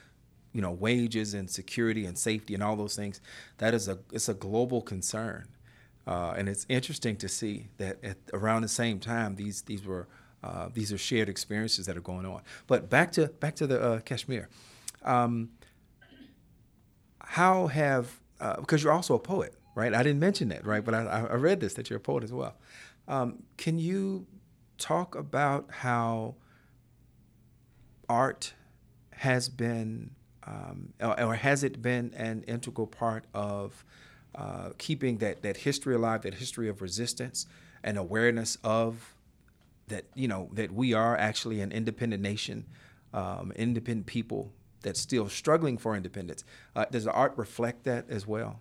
you 0.52 0.60
know 0.60 0.72
wages 0.72 1.34
and 1.34 1.48
security 1.48 2.04
and 2.04 2.18
safety 2.18 2.54
and 2.54 2.62
all 2.62 2.76
those 2.76 2.96
things 2.96 3.20
that 3.58 3.74
is 3.74 3.88
a 3.88 3.98
it's 4.12 4.28
a 4.28 4.34
global 4.34 4.82
concern 4.82 5.46
uh, 6.06 6.34
and 6.36 6.48
it's 6.48 6.66
interesting 6.68 7.16
to 7.16 7.28
see 7.28 7.68
that 7.78 8.02
at 8.02 8.16
around 8.32 8.62
the 8.62 8.68
same 8.68 8.98
time 8.98 9.36
these 9.36 9.62
these 9.62 9.84
were 9.84 10.06
uh, 10.44 10.68
these 10.72 10.92
are 10.92 10.98
shared 10.98 11.30
experiences 11.30 11.86
that 11.86 11.96
are 11.96 12.02
going 12.02 12.26
on. 12.26 12.42
But 12.66 12.90
back 12.90 13.12
to 13.12 13.28
back 13.28 13.56
to 13.56 13.66
the 13.66 13.80
uh, 13.80 14.00
Kashmir. 14.00 14.48
Um, 15.02 15.50
how 17.18 17.68
have 17.68 18.20
uh, 18.40 18.60
because 18.60 18.84
you're 18.84 18.92
also 18.92 19.14
a 19.14 19.18
poet, 19.18 19.54
right? 19.74 19.94
I 19.94 20.02
didn't 20.02 20.20
mention 20.20 20.48
that, 20.48 20.66
right? 20.66 20.84
But 20.84 20.94
I, 20.94 21.26
I 21.30 21.34
read 21.34 21.60
this 21.60 21.74
that 21.74 21.88
you're 21.88 21.96
a 21.96 22.00
poet 22.00 22.22
as 22.22 22.32
well. 22.32 22.56
Um, 23.08 23.42
can 23.56 23.78
you 23.78 24.26
talk 24.76 25.14
about 25.14 25.66
how 25.70 26.34
art 28.08 28.52
has 29.12 29.48
been, 29.48 30.10
um, 30.46 30.92
or, 31.00 31.18
or, 31.20 31.34
has 31.36 31.62
it 31.64 31.80
been 31.80 32.12
an 32.14 32.42
integral 32.46 32.86
part 32.86 33.24
of 33.32 33.84
uh, 34.34 34.70
keeping 34.78 35.18
that, 35.18 35.42
that 35.42 35.58
history 35.58 35.94
alive, 35.94 36.22
that 36.22 36.34
history 36.34 36.68
of 36.68 36.82
resistance 36.82 37.46
and 37.82 37.96
awareness 37.96 38.58
of 38.64 39.13
that, 39.88 40.04
you 40.14 40.28
know, 40.28 40.48
that 40.52 40.72
we 40.72 40.94
are 40.94 41.16
actually 41.16 41.60
an 41.60 41.72
independent 41.72 42.22
nation, 42.22 42.66
um, 43.12 43.52
independent 43.56 44.06
people 44.06 44.52
that's 44.82 45.00
still 45.00 45.28
struggling 45.28 45.78
for 45.78 45.96
independence. 45.96 46.44
Uh, 46.76 46.84
does 46.90 47.04
the 47.04 47.12
art 47.12 47.32
reflect 47.36 47.84
that 47.84 48.08
as 48.08 48.26
well? 48.26 48.60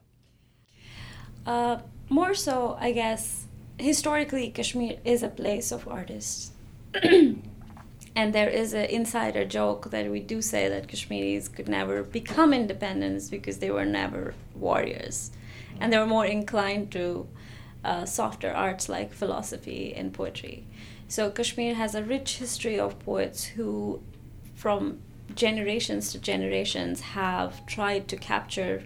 Uh, 1.45 1.79
more 2.09 2.33
so, 2.33 2.77
I 2.79 2.91
guess, 2.91 3.45
historically, 3.77 4.49
Kashmir 4.49 4.99
is 5.03 5.23
a 5.23 5.29
place 5.29 5.71
of 5.71 5.87
artists. 5.87 6.51
and 8.15 8.33
there 8.33 8.49
is 8.49 8.73
an 8.73 8.85
insider 8.85 9.43
joke 9.43 9.89
that 9.91 10.09
we 10.09 10.19
do 10.19 10.41
say 10.41 10.69
that 10.69 10.87
Kashmiris 10.87 11.47
could 11.47 11.67
never 11.67 12.03
become 12.03 12.53
independent 12.53 13.29
because 13.29 13.57
they 13.57 13.71
were 13.71 13.85
never 13.85 14.33
warriors 14.55 15.31
and 15.79 15.91
they 15.91 15.97
were 15.97 16.05
more 16.05 16.25
inclined 16.25 16.91
to 16.91 17.27
uh, 17.83 18.05
softer 18.05 18.51
arts 18.51 18.87
like 18.87 19.13
philosophy 19.13 19.93
and 19.95 20.13
poetry. 20.13 20.65
So 21.07 21.29
Kashmir 21.29 21.75
has 21.75 21.95
a 21.95 22.03
rich 22.03 22.37
history 22.37 22.79
of 22.79 22.99
poets 22.99 23.43
who, 23.43 24.01
from 24.55 24.99
generations 25.35 26.11
to 26.11 26.19
generations, 26.19 27.01
have 27.01 27.65
tried 27.65 28.07
to 28.09 28.17
capture 28.17 28.83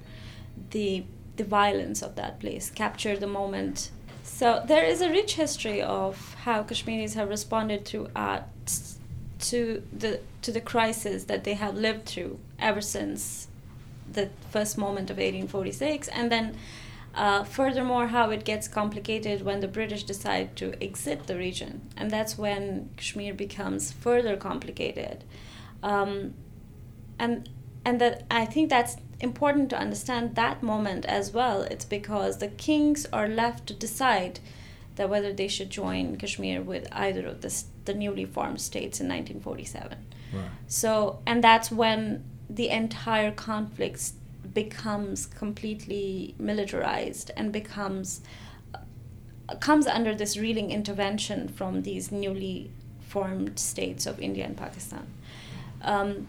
the 0.72 1.04
the 1.38 1.44
violence 1.44 2.02
of 2.02 2.16
that 2.16 2.40
place, 2.40 2.72
capture 2.72 3.16
the 3.16 3.28
moment. 3.28 3.92
So 4.24 4.64
there 4.68 4.84
is 4.84 5.02
a 5.02 5.10
rich 5.10 5.36
history 5.36 5.82
of 5.82 6.34
how 6.34 6.64
Kashmiris 6.64 7.14
have 7.14 7.30
responded 7.30 7.86
through 7.86 8.10
art 8.16 8.44
to 9.40 9.84
the 9.94 10.20
to 10.42 10.52
the 10.52 10.62
crisis 10.62 11.26
that 11.26 11.44
they 11.44 11.54
have 11.54 11.76
lived 11.76 12.06
through 12.08 12.40
ever 12.60 12.82
since 12.82 13.48
the 14.12 14.30
first 14.50 14.78
moment 14.78 15.10
of 15.10 15.18
1846 15.18 16.08
and 16.10 16.32
then 16.32 16.56
uh, 17.18 17.44
furthermore 17.44 18.08
how 18.08 18.30
it 18.30 18.46
gets 18.46 18.68
complicated 18.68 19.42
when 19.44 19.60
the 19.60 19.68
british 19.68 20.04
decide 20.04 20.56
to 20.56 20.66
exit 20.82 21.28
the 21.28 21.36
region. 21.36 21.82
And 21.98 22.12
that's 22.12 22.38
when 22.38 22.90
kashmir 22.98 23.34
becomes 23.34 23.92
further 23.92 24.38
complicated. 24.38 25.24
Um, 25.84 26.34
and 27.20 27.50
and 27.84 28.00
that 28.02 28.24
i 28.30 28.46
think 28.46 28.70
that's 28.70 28.98
important 29.20 29.70
to 29.72 29.78
understand 29.78 30.36
that 30.36 30.62
moment 30.62 31.04
as 31.06 31.32
well. 31.32 31.64
It's 31.64 31.86
because 31.86 32.38
the 32.38 32.50
kings 32.50 33.08
are 33.12 33.28
left 33.28 33.66
to 33.68 33.74
decide 33.74 34.40
that 34.98 35.10
whether 35.10 35.32
they 35.32 35.48
should 35.48 35.70
join 35.70 36.18
kashmir 36.18 36.62
with 36.62 36.88
either 36.92 37.26
of 37.28 37.42
the, 37.42 37.64
the 37.86 37.94
newly 37.94 38.26
formed 38.26 38.60
states 38.60 39.00
in 39.00 39.08
1947 39.08 39.98
right. 40.34 40.44
so 40.68 41.20
and 41.26 41.44
that's 41.44 41.72
when 41.72 42.24
the 42.50 42.70
entire 42.70 43.32
conflict 43.32 44.12
becomes 44.54 45.26
completely 45.26 46.36
militarized 46.40 47.32
and 47.36 47.52
becomes 47.52 48.22
comes 49.60 49.88
under 49.88 50.14
this 50.14 50.38
reeling 50.38 50.72
intervention 50.72 51.48
from 51.48 51.84
these 51.84 52.12
newly 52.12 52.70
formed 53.00 53.58
states 53.58 54.06
of 54.06 54.20
India 54.20 54.44
and 54.44 54.58
Pakistan. 54.58 55.08
Um, 55.82 56.28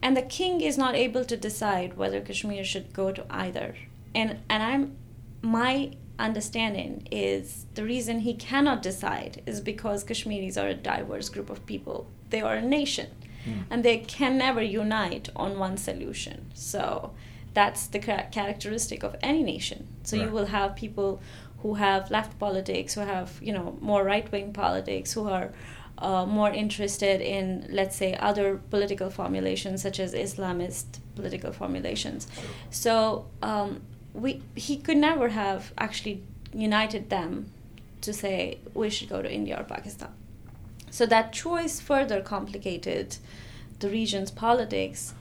and 0.00 0.16
the 0.16 0.22
king 0.22 0.60
is 0.60 0.78
not 0.78 0.94
able 0.94 1.24
to 1.24 1.36
decide 1.36 1.96
whether 1.96 2.20
Kashmir 2.20 2.62
should 2.62 2.92
go 2.92 3.10
to 3.12 3.24
either. 3.30 3.74
And 4.14 4.38
and 4.48 4.62
I'm 4.62 4.96
my 5.42 5.92
understanding 6.18 7.06
is 7.10 7.66
the 7.74 7.84
reason 7.84 8.20
he 8.20 8.34
cannot 8.34 8.82
decide 8.82 9.42
is 9.46 9.60
because 9.60 10.04
Kashmiris 10.04 10.56
are 10.56 10.68
a 10.68 10.74
diverse 10.74 11.28
group 11.28 11.50
of 11.50 11.66
people. 11.66 12.06
They 12.30 12.40
are 12.40 12.54
a 12.54 12.62
nation 12.62 13.08
mm. 13.46 13.64
and 13.70 13.84
they 13.84 13.98
can 13.98 14.38
never 14.38 14.62
unite 14.62 15.28
on 15.36 15.58
one 15.58 15.76
solution. 15.76 16.50
So 16.54 17.12
that's 17.56 17.86
the 17.86 17.98
characteristic 17.98 19.02
of 19.02 19.16
any 19.22 19.42
nation. 19.42 19.88
So 20.04 20.16
right. 20.16 20.26
you 20.26 20.30
will 20.30 20.46
have 20.58 20.76
people 20.76 21.22
who 21.62 21.74
have 21.74 22.10
left 22.10 22.38
politics, 22.38 22.92
who 22.94 23.00
have 23.00 23.28
you 23.40 23.52
know 23.56 23.78
more 23.80 24.04
right 24.04 24.30
wing 24.30 24.52
politics, 24.52 25.14
who 25.14 25.26
are 25.36 25.48
uh, 25.96 26.26
more 26.26 26.50
interested 26.50 27.22
in 27.22 27.66
let's 27.70 27.96
say 27.96 28.14
other 28.30 28.60
political 28.74 29.08
formulations 29.08 29.80
such 29.80 29.98
as 29.98 30.12
Islamist 30.12 31.00
political 31.14 31.50
formulations. 31.50 32.28
So 32.70 33.24
um, 33.42 33.80
we 34.12 34.42
he 34.54 34.76
could 34.76 34.98
never 34.98 35.30
have 35.30 35.72
actually 35.78 36.22
united 36.52 37.08
them 37.08 37.50
to 38.02 38.12
say 38.12 38.58
we 38.74 38.90
should 38.90 39.08
go 39.08 39.22
to 39.22 39.32
India 39.32 39.58
or 39.58 39.64
Pakistan. 39.64 40.12
So 40.90 41.06
that 41.06 41.32
choice 41.32 41.80
further 41.80 42.20
complicated 42.20 43.16
the 43.80 43.88
region's 43.88 44.30
politics. 44.30 45.14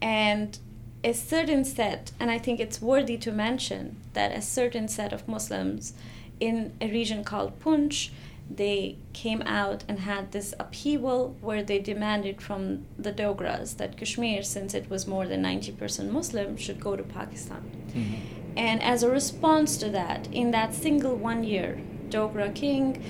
And 0.00 0.58
a 1.04 1.12
certain 1.12 1.64
set, 1.64 2.12
and 2.18 2.30
I 2.30 2.38
think 2.38 2.58
it's 2.58 2.80
worthy 2.80 3.18
to 3.18 3.30
mention 3.30 3.96
that 4.14 4.32
a 4.32 4.40
certain 4.40 4.88
set 4.88 5.12
of 5.12 5.28
Muslims 5.28 5.92
in 6.40 6.72
a 6.80 6.90
region 6.90 7.22
called 7.22 7.60
Poonch, 7.60 8.10
they 8.50 8.96
came 9.12 9.42
out 9.42 9.84
and 9.86 10.00
had 10.00 10.32
this 10.32 10.54
upheaval 10.58 11.36
where 11.40 11.62
they 11.62 11.78
demanded 11.78 12.42
from 12.42 12.86
the 12.98 13.12
Dogras 13.12 13.76
that 13.76 13.96
Kashmir, 13.96 14.42
since 14.42 14.74
it 14.74 14.90
was 14.90 15.06
more 15.06 15.26
than 15.26 15.42
90% 15.42 16.10
Muslim, 16.10 16.56
should 16.56 16.80
go 16.80 16.96
to 16.96 17.02
Pakistan. 17.02 17.70
Mm-hmm. 17.88 18.14
And 18.56 18.82
as 18.82 19.02
a 19.02 19.10
response 19.10 19.76
to 19.78 19.90
that, 19.90 20.28
in 20.32 20.50
that 20.52 20.74
single 20.74 21.16
one 21.16 21.44
year, 21.44 21.80
Dogra 22.08 22.54
king 22.54 23.02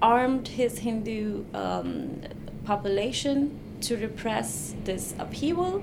armed 0.00 0.48
his 0.48 0.78
Hindu 0.78 1.44
um, 1.54 2.22
population 2.64 3.58
to 3.82 3.96
repress 3.96 4.74
this 4.84 5.14
upheaval. 5.18 5.82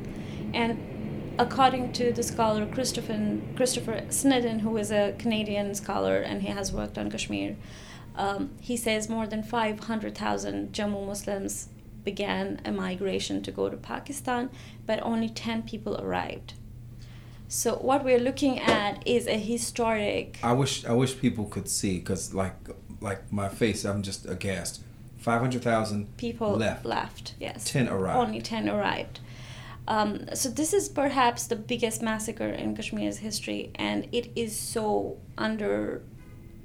And 0.53 0.88
according 1.39 1.93
to 1.93 2.11
the 2.11 2.21
scholar 2.21 2.65
Christopher, 2.65 3.37
Christopher 3.55 4.03
Snedden, 4.09 4.59
who 4.59 4.75
is 4.77 4.91
a 4.91 5.15
Canadian 5.17 5.73
scholar 5.73 6.17
and 6.17 6.41
he 6.41 6.49
has 6.49 6.73
worked 6.73 6.97
on 6.97 7.09
Kashmir, 7.09 7.55
um, 8.15 8.51
he 8.59 8.75
says 8.75 9.07
more 9.09 9.25
than 9.25 9.41
500,000 9.41 10.73
Jammu 10.73 11.07
Muslims 11.07 11.69
began 12.03 12.59
a 12.65 12.71
migration 12.71 13.41
to 13.43 13.51
go 13.51 13.69
to 13.69 13.77
Pakistan, 13.77 14.49
but 14.85 14.99
only 15.01 15.29
10 15.29 15.63
people 15.63 15.95
arrived. 16.01 16.53
So 17.47 17.75
what 17.75 18.03
we're 18.03 18.19
looking 18.19 18.59
at 18.59 19.07
is 19.07 19.25
a 19.25 19.39
historic. 19.39 20.37
I 20.43 20.53
wish 20.53 20.85
I 20.85 20.93
wish 20.93 21.17
people 21.17 21.45
could 21.45 21.67
see 21.67 21.97
because 21.97 22.31
like 22.31 22.53
like 23.01 23.31
my 23.31 23.49
face, 23.49 23.85
I'm 23.85 24.03
just 24.03 24.27
aghast. 24.27 24.83
Five 25.17 25.41
hundred 25.41 25.63
thousand 25.63 26.15
people 26.17 26.51
left. 26.51 26.85
Left, 26.85 27.33
yes. 27.39 27.63
Ten 27.65 27.89
arrived. 27.89 28.19
Only 28.19 28.39
ten 28.39 28.69
arrived. 28.69 29.19
Um, 29.89 30.25
so 30.35 30.49
this 30.49 30.71
is 30.71 30.87
perhaps 30.87 31.47
the 31.47 31.55
biggest 31.55 32.01
massacre 32.03 32.47
in 32.47 32.75
Kashmir's 32.75 33.17
history, 33.17 33.71
and 33.75 34.07
it 34.11 34.31
is 34.35 34.55
so 34.55 35.17
under. 35.37 36.03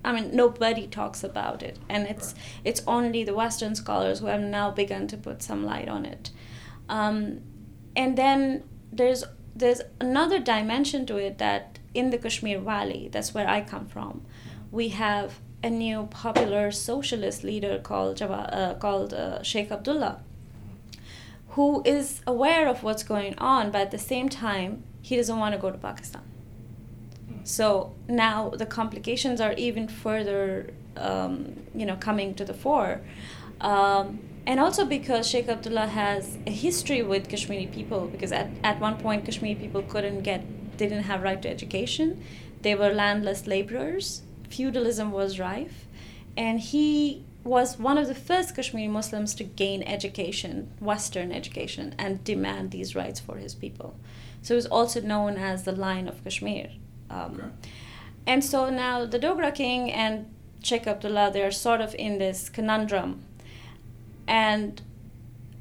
I 0.05 0.13
mean, 0.13 0.37
nobody 0.37 0.87
talks 0.87 1.25
about 1.25 1.63
it, 1.63 1.79
and 1.89 2.07
it's 2.07 2.35
right. 2.35 2.43
it's 2.65 2.83
only 2.87 3.25
the 3.25 3.35
Western 3.35 3.75
scholars 3.75 4.21
who 4.21 4.27
have 4.27 4.43
now 4.43 4.71
begun 4.71 5.09
to 5.09 5.17
put 5.17 5.43
some 5.43 5.65
light 5.65 5.89
on 5.89 6.05
it. 6.05 6.31
Um, 6.91 7.41
and 7.97 8.19
then 8.19 8.65
there's 8.93 9.25
there's 9.57 9.81
another 10.01 10.39
dimension 10.39 11.07
to 11.07 11.17
it 11.17 11.39
that 11.39 11.79
in 11.95 12.11
the 12.11 12.19
Kashmir 12.19 12.61
Valley, 12.61 13.09
that's 13.11 13.33
where 13.33 13.49
I 13.49 13.63
come 13.63 13.87
from, 13.87 14.27
we 14.71 14.89
have 14.89 15.41
a 15.63 15.71
new 15.71 16.09
popular 16.11 16.71
socialist 16.71 17.43
leader 17.43 17.79
called 17.79 18.21
uh, 18.21 18.75
called 18.75 19.15
uh, 19.15 19.43
Sheikh 19.43 19.71
Abdullah, 19.71 20.21
who 21.55 21.83
is 21.85 22.21
aware 22.27 22.69
of 22.69 22.83
what's 22.83 23.05
going 23.05 23.39
on, 23.39 23.71
but 23.71 23.81
at 23.81 23.91
the 23.91 23.99
same 23.99 24.29
time, 24.29 24.83
he 25.03 25.17
doesn't 25.17 25.39
want 25.39 25.55
to 25.55 25.61
go 25.61 25.71
to 25.71 25.79
Pakistan. 25.79 26.23
So 27.45 27.95
now 28.09 28.51
the 28.51 28.67
complications 28.67 29.41
are 29.41 29.53
even 29.53 29.87
further, 29.87 30.73
um, 30.97 31.63
you 31.75 31.87
know, 31.87 31.97
coming 31.97 32.35
to 32.35 32.45
the 32.45 32.55
fore. 32.55 33.03
Um, 33.61 34.21
and 34.47 34.59
also 34.59 34.85
because 34.85 35.29
Sheikh 35.29 35.49
Abdullah 35.49 35.87
has 35.87 36.39
a 36.47 36.51
history 36.51 37.03
with 37.03 37.29
Kashmiri 37.29 37.67
people, 37.67 38.09
because 38.09 38.33
at, 38.33 38.51
at 38.65 38.81
one 38.81 38.97
point 38.97 39.25
Kashmiri 39.25 39.55
people 39.55 39.83
couldn't 39.83 40.23
get, 40.23 40.77
didn't 40.77 41.05
have 41.05 41.23
right 41.23 41.41
to 41.43 41.49
education. 41.49 42.23
They 42.63 42.75
were 42.75 42.93
landless 42.93 43.47
laborers. 43.47 44.23
Feudalism 44.49 45.13
was 45.13 45.39
rife. 45.39 45.87
And 46.37 46.59
he 46.59 47.25
was 47.45 47.79
one 47.79 47.99
of 47.99 48.09
the 48.09 48.15
first 48.15 48.57
Kashmiri 48.57 48.89
Muslims 48.89 49.35
to 49.35 49.45
gain 49.45 49.83
education, 49.83 50.73
Western 50.81 51.31
education, 51.31 51.95
and 51.99 52.25
demand 52.25 52.71
these 52.71 52.97
rights 52.97 53.21
for 53.21 53.37
his 53.37 53.55
people. 53.55 53.95
So 54.43 54.55
he 54.55 54.57
was 54.57 54.67
also 54.67 55.01
known 55.01 55.37
as 55.37 55.65
the 55.65 55.73
Lion 55.73 56.09
of 56.09 56.25
Kashmir. 56.25 56.71
Um, 57.11 57.35
okay. 57.35 57.71
And 58.27 58.43
so 58.43 58.71
now 58.71 59.05
the 59.05 59.19
Dogra 59.19 59.55
king 59.55 59.93
and 59.93 60.27
Sheikh 60.63 60.87
Abdullah, 60.87 61.31
they're 61.33 61.51
sort 61.51 61.83
of 61.83 61.95
in 61.95 62.19
this 62.19 62.49
conundrum. 62.49 63.23
And 64.27 64.81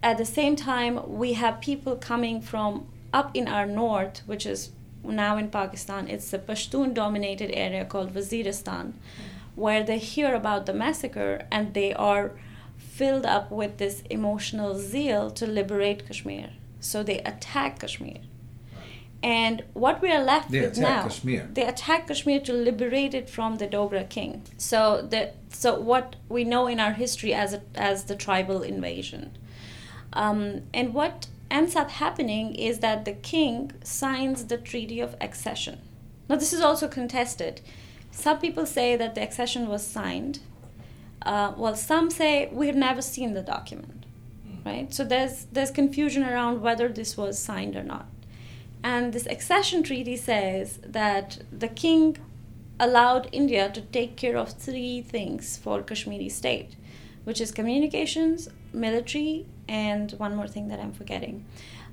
at 0.01 0.17
the 0.17 0.25
same 0.25 0.55
time, 0.55 1.17
we 1.17 1.33
have 1.33 1.59
people 1.59 1.97
coming 1.97 2.41
from 2.41 2.87
up 3.13 3.31
in 3.33 3.47
our 3.47 3.65
north, 3.65 4.21
which 4.25 4.45
is 4.45 4.71
now 5.03 5.37
in 5.37 5.49
Pakistan. 5.49 6.07
It's 6.07 6.31
a 6.33 6.39
Pashtun 6.39 6.93
dominated 6.93 7.51
area 7.51 7.83
called 7.83 8.13
Waziristan, 8.13 8.93
where 9.55 9.83
they 9.83 9.97
hear 9.97 10.33
about 10.33 10.65
the 10.65 10.73
massacre 10.73 11.45
and 11.51 11.73
they 11.73 11.93
are 11.93 12.31
filled 12.77 13.25
up 13.25 13.51
with 13.51 13.77
this 13.77 14.03
emotional 14.09 14.77
zeal 14.77 15.31
to 15.31 15.47
liberate 15.47 16.07
Kashmir. 16.07 16.49
So 16.79 17.01
they 17.03 17.19
attack 17.19 17.79
Kashmir. 17.79 18.19
And 19.23 19.63
what 19.73 20.01
we 20.01 20.11
are 20.11 20.21
left 20.21 20.51
they 20.51 20.61
with 20.61 20.77
now, 20.77 21.03
Kashmir. 21.03 21.49
they 21.53 21.65
attack 21.65 22.07
Kashmir 22.07 22.41
to 22.41 22.51
liberate 22.51 23.13
it 23.13 23.29
from 23.29 23.55
the 23.55 23.67
Dogra 23.67 24.07
king. 24.07 24.43
So 24.57 25.01
the 25.01 25.31
so 25.49 25.79
what 25.79 26.17
we 26.27 26.43
know 26.43 26.67
in 26.67 26.79
our 26.79 26.91
history 26.91 27.33
as 27.33 27.53
a, 27.53 27.61
as 27.73 28.03
the 28.05 28.15
tribal 28.15 28.63
invasion, 28.63 29.37
um, 30.11 30.63
and 30.73 30.93
what 30.93 31.27
ends 31.49 31.75
up 31.75 31.89
happening 31.89 32.53
is 32.53 32.79
that 32.79 33.05
the 33.05 33.13
king 33.13 33.71
signs 33.81 34.47
the 34.47 34.57
treaty 34.57 34.99
of 34.99 35.15
accession. 35.21 35.79
Now 36.27 36.35
this 36.35 36.51
is 36.51 36.59
also 36.59 36.89
contested. 36.89 37.61
Some 38.13 38.39
people 38.39 38.65
say 38.65 38.95
that 38.95 39.15
the 39.15 39.23
accession 39.23 39.67
was 39.67 39.85
signed. 39.85 40.39
Uh, 41.23 41.53
well, 41.57 41.75
some 41.75 42.09
say 42.09 42.47
we 42.51 42.67
have 42.67 42.75
never 42.75 43.01
seen 43.01 43.33
the 43.33 43.41
document, 43.41 44.05
hmm. 44.45 44.69
right? 44.69 44.93
So 44.93 45.03
there's 45.03 45.45
there's 45.51 45.71
confusion 45.71 46.23
around 46.23 46.61
whether 46.61 46.87
this 46.87 47.17
was 47.17 47.37
signed 47.39 47.75
or 47.75 47.83
not. 47.83 48.05
And 48.83 49.13
this 49.13 49.25
accession 49.25 49.81
treaty 49.81 50.15
says 50.15 50.79
that 50.85 51.39
the 51.51 51.69
king 51.69 52.17
allowed 52.79 53.29
India 53.31 53.69
to 53.71 53.81
take 53.81 54.15
care 54.15 54.37
of 54.37 54.49
three 54.51 55.01
things 55.01 55.57
for 55.57 55.81
Kashmiri 55.81 56.29
state, 56.29 56.75
which 57.23 57.39
is 57.41 57.51
communications, 57.51 58.49
military, 58.73 59.45
and 59.67 60.11
one 60.13 60.35
more 60.35 60.47
thing 60.47 60.67
that 60.67 60.79
I'm 60.79 60.91
forgetting. 60.91 61.45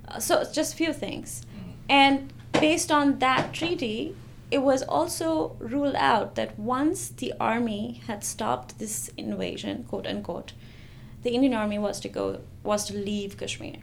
Uh, 0.07 0.19
so 0.19 0.41
it's 0.41 0.51
just 0.51 0.73
a 0.73 0.77
few 0.77 0.93
things. 0.93 1.45
And 1.89 2.31
based 2.53 2.91
on 2.91 3.19
that 3.19 3.53
treaty, 3.53 4.15
it 4.51 4.61
was 4.61 4.83
also 4.83 5.55
ruled 5.59 5.95
out 5.95 6.35
that 6.35 6.59
once 6.59 7.07
the 7.07 7.33
army 7.39 8.01
had 8.05 8.23
stopped 8.23 8.77
this 8.77 9.09
invasion, 9.17 9.85
quote 9.85 10.05
unquote, 10.05 10.51
the 11.23 11.31
Indian 11.31 11.53
army 11.53 11.79
was 11.79 11.99
to 12.01 12.09
go 12.09 12.41
was 12.61 12.85
to 12.85 12.93
leave 12.93 13.37
Kashmir. 13.37 13.77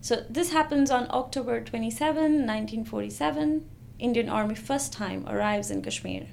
So 0.00 0.24
this 0.28 0.52
happens 0.52 0.90
on 0.90 1.06
October 1.10 1.60
27, 1.60 2.14
1947. 2.16 3.68
Indian 3.98 4.28
Army 4.28 4.54
first 4.54 4.92
time 4.92 5.24
arrives 5.26 5.70
in 5.70 5.80
Kashmir 5.80 6.26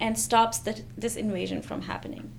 and 0.00 0.18
stops 0.18 0.58
the, 0.58 0.82
this 0.96 1.14
invasion 1.14 1.60
from 1.62 1.82
happening. 1.82 2.32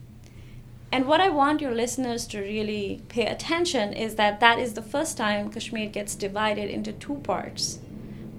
And 0.91 1.05
what 1.05 1.21
I 1.21 1.29
want 1.29 1.61
your 1.61 1.75
listeners 1.75 2.25
to 2.27 2.41
really 2.41 3.03
pay 3.09 3.27
attention 3.27 3.93
is 3.93 4.15
that 4.15 4.39
that 4.39 4.57
is 4.59 4.73
the 4.73 4.81
first 4.81 5.17
time 5.17 5.51
Kashmir 5.51 5.87
gets 5.87 6.15
divided 6.15 6.69
into 6.69 6.91
two 6.91 7.15
parts 7.17 7.79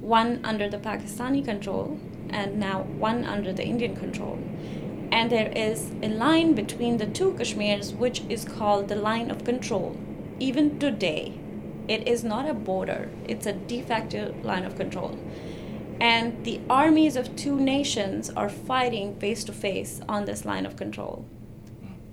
one 0.01 0.41
under 0.45 0.69
the 0.69 0.79
Pakistani 0.79 1.45
control, 1.45 1.99
and 2.31 2.59
now 2.59 2.83
one 2.83 3.25
under 3.25 3.53
the 3.53 3.65
Indian 3.65 3.97
control. 3.97 4.39
And 5.13 5.31
there 5.31 5.53
is 5.55 5.91
a 6.03 6.09
line 6.09 6.55
between 6.55 6.99
the 6.99 7.07
two 7.07 7.33
Kashmirs 7.33 7.95
which 7.95 8.23
is 8.29 8.45
called 8.45 8.89
the 8.89 8.97
line 8.97 9.31
of 9.31 9.45
control, 9.45 9.97
even 10.39 10.79
today. 10.79 11.39
It 11.89 12.07
is 12.07 12.23
not 12.23 12.49
a 12.49 12.55
border, 12.55 13.11
it's 13.27 13.47
a 13.47 13.53
de 13.53 13.83
facto 13.83 14.35
line 14.43 14.65
of 14.65 14.77
control. 14.77 15.19
And 16.01 16.45
the 16.45 16.61
armies 16.71 17.17
of 17.17 17.37
two 17.37 17.61
nations 17.61 18.31
are 18.31 18.49
fighting 18.49 19.17
face 19.17 19.45
to 19.45 19.53
face 19.53 20.01
on 20.09 20.25
this 20.25 20.45
line 20.45 20.65
of 20.65 20.77
control 20.77 21.27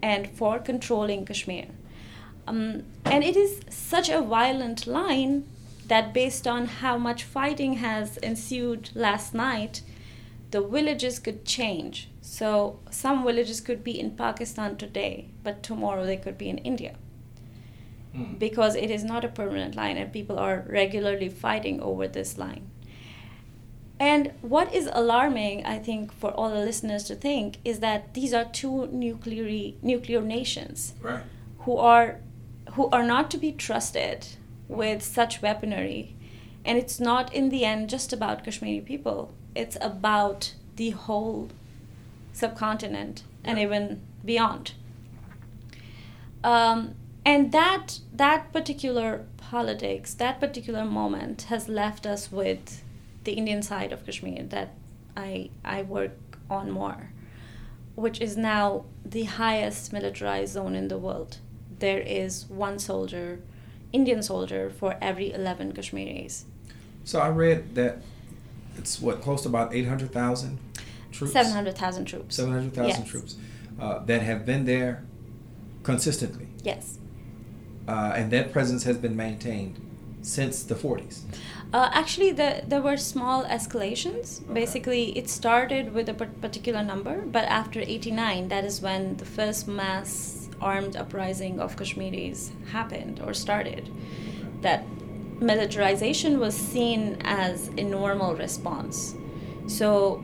and 0.02 0.30
for 0.30 0.60
controlling 0.60 1.26
Kashmir. 1.26 1.68
Um, 2.48 2.84
and 3.06 3.24
it 3.24 3.36
is 3.36 3.62
such 3.70 4.10
a 4.10 4.22
violent 4.22 4.88
line 4.88 5.46
that, 5.88 6.14
based 6.14 6.48
on 6.48 6.66
how 6.66 6.98
much 6.98 7.24
fighting 7.24 7.74
has 7.76 8.18
ensued 8.18 8.90
last 8.94 9.34
night, 9.34 9.82
the 10.52 10.62
villages 10.62 11.20
could 11.20 11.46
change. 11.46 12.10
So, 12.22 12.80
some 12.90 13.24
villages 13.24 13.62
could 13.62 13.84
be 13.84 14.00
in 14.00 14.12
Pakistan 14.12 14.78
today, 14.78 15.30
but 15.44 15.64
tomorrow 15.64 16.06
they 16.06 16.18
could 16.18 16.38
be 16.38 16.50
in 16.50 16.58
India. 16.60 16.96
Mm. 18.18 18.40
because 18.40 18.76
it 18.76 18.90
is 18.90 19.04
not 19.04 19.24
a 19.24 19.28
permanent 19.28 19.76
line 19.76 19.98
and 19.98 20.12
people 20.12 20.40
are 20.40 20.66
regularly 20.68 21.30
fighting 21.30 21.80
over 21.82 22.08
this 22.08 22.38
line. 22.38 22.72
And 24.00 24.32
what 24.42 24.74
is 24.74 24.90
alarming, 24.92 25.66
I 25.66 25.80
think, 25.80 26.14
for 26.14 26.32
all 26.32 26.50
the 26.50 26.60
listeners 26.60 27.04
to 27.06 27.16
think, 27.16 27.58
is 27.66 27.80
that 27.80 28.14
these 28.14 28.34
are 28.34 28.46
two 28.46 28.88
nuclear 28.88 29.74
nuclear 29.82 30.22
nations 30.22 30.94
right. 31.02 31.24
who 31.60 31.78
are 31.78 32.20
who 32.74 32.90
are 32.90 33.04
not 33.04 33.32
to 33.32 33.38
be 33.38 33.52
trusted 33.52 34.28
with 34.68 35.02
such 35.04 35.42
weaponry. 35.42 36.16
And 36.66 36.78
it's 36.78 37.00
not 37.00 37.34
in 37.34 37.50
the 37.50 37.64
end 37.64 37.90
just 37.90 38.12
about 38.12 38.44
Kashmiri 38.44 38.82
people. 38.82 39.34
It's 39.56 39.78
about 39.80 40.54
the 40.76 40.92
whole 40.92 41.50
subcontinent 42.34 43.24
yeah. 43.44 43.52
and 43.52 43.60
even 43.60 44.02
beyond. 44.24 44.74
Um, 46.44 46.96
and 47.28 47.52
that 47.52 48.00
that 48.14 48.54
particular 48.54 49.26
politics 49.38 50.14
that 50.14 50.40
particular 50.40 50.86
moment 50.86 51.44
has 51.54 51.68
left 51.68 52.06
us 52.06 52.32
with 52.32 52.84
the 53.26 53.34
indian 53.34 53.62
side 53.62 53.92
of 53.92 54.06
kashmir 54.06 54.44
that 54.44 54.70
i 55.18 55.50
i 55.66 55.82
work 55.82 56.38
on 56.50 56.72
more 56.72 57.12
which 57.96 58.22
is 58.22 58.38
now 58.38 58.86
the 59.04 59.24
highest 59.24 59.92
militarized 59.92 60.54
zone 60.54 60.76
in 60.76 60.88
the 60.88 60.98
world 60.98 61.38
there 61.80 62.00
is 62.00 62.46
one 62.48 62.80
soldier 62.80 63.40
indian 63.94 64.22
soldier 64.22 64.70
for 64.70 64.96
every 65.02 65.32
11 65.32 65.74
kashmiris 65.74 66.46
so 67.04 67.20
i 67.20 67.30
read 67.30 67.76
that 67.76 68.02
it's 68.78 69.02
what 69.02 69.22
close 69.22 69.42
to 69.44 69.50
about 69.50 69.74
800000 69.74 70.60
troops 71.12 71.34
700000 71.34 72.06
troops 72.06 72.36
700000 72.36 72.88
yes. 72.88 73.10
troops 73.10 73.36
uh, 73.80 74.00
that 74.06 74.22
have 74.22 74.46
been 74.46 74.66
there 74.66 75.04
consistently 75.84 76.48
yes 76.64 77.00
uh, 77.88 78.14
and 78.16 78.32
that 78.32 78.52
presence 78.52 78.84
has 78.84 78.98
been 78.98 79.16
maintained 79.16 79.80
since 80.22 80.64
the 80.64 80.76
40s. 80.76 81.22
Uh, 81.74 81.90
actually, 81.94 82.32
the, 82.32 82.64
there 82.68 82.82
were 82.82 82.98
small 82.98 83.44
escalations. 83.46 84.44
Okay. 84.44 84.54
Basically, 84.54 85.18
it 85.18 85.30
started 85.30 85.94
with 85.94 86.10
a 86.10 86.14
particular 86.14 86.84
number, 86.84 87.22
but 87.22 87.46
after 87.46 87.80
89, 87.80 88.50
that 88.50 88.66
is 88.66 88.82
when 88.82 89.18
the 89.18 89.26
first 89.26 89.68
mass 89.68 90.37
armed 90.62 90.96
uprising 90.96 91.60
of 91.60 91.76
Kashmiris 91.76 92.52
happened 92.72 93.22
or 93.24 93.34
started. 93.34 93.90
That 94.62 94.86
militarization 95.40 96.40
was 96.40 96.56
seen 96.56 97.18
as 97.22 97.70
a 97.78 97.84
normal 97.84 98.36
response. 98.36 99.16
So 99.68 100.24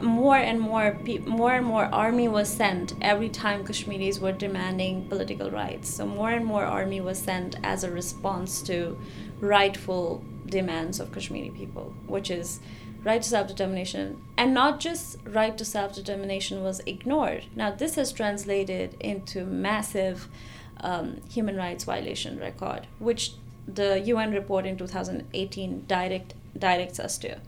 more 0.00 0.36
and 0.36 0.60
more 0.60 0.96
pe- 1.04 1.18
more 1.18 1.52
and 1.52 1.66
more 1.66 1.86
army 1.86 2.28
was 2.28 2.48
sent 2.48 2.94
every 3.00 3.28
time 3.28 3.64
Kashmiris 3.64 4.18
were 4.20 4.32
demanding 4.32 5.06
political 5.08 5.50
rights. 5.50 5.88
So 5.88 6.06
more 6.06 6.30
and 6.30 6.44
more 6.44 6.64
army 6.64 7.00
was 7.00 7.18
sent 7.18 7.56
as 7.62 7.84
a 7.84 7.90
response 7.90 8.62
to 8.62 8.98
rightful 9.40 10.22
demands 10.46 11.00
of 11.00 11.12
Kashmiri 11.12 11.50
people, 11.50 11.92
which 12.06 12.30
is 12.30 12.60
right 13.02 13.22
to 13.22 13.28
self-determination 13.28 14.20
and 14.36 14.52
not 14.52 14.80
just 14.80 15.16
right 15.24 15.56
to 15.56 15.64
self-determination 15.64 16.62
was 16.62 16.80
ignored 16.86 17.44
now 17.54 17.70
this 17.70 17.94
has 17.94 18.12
translated 18.12 18.96
into 19.00 19.44
massive 19.44 20.28
um, 20.82 21.20
human 21.30 21.56
rights 21.56 21.84
violation 21.84 22.38
record 22.38 22.86
which 22.98 23.32
the 23.74 24.00
UN 24.00 24.32
report 24.32 24.66
in 24.66 24.76
2018 24.76 25.84
direct, 25.86 26.34
directs 26.58 26.98
us 26.98 27.18
to. 27.18 27.38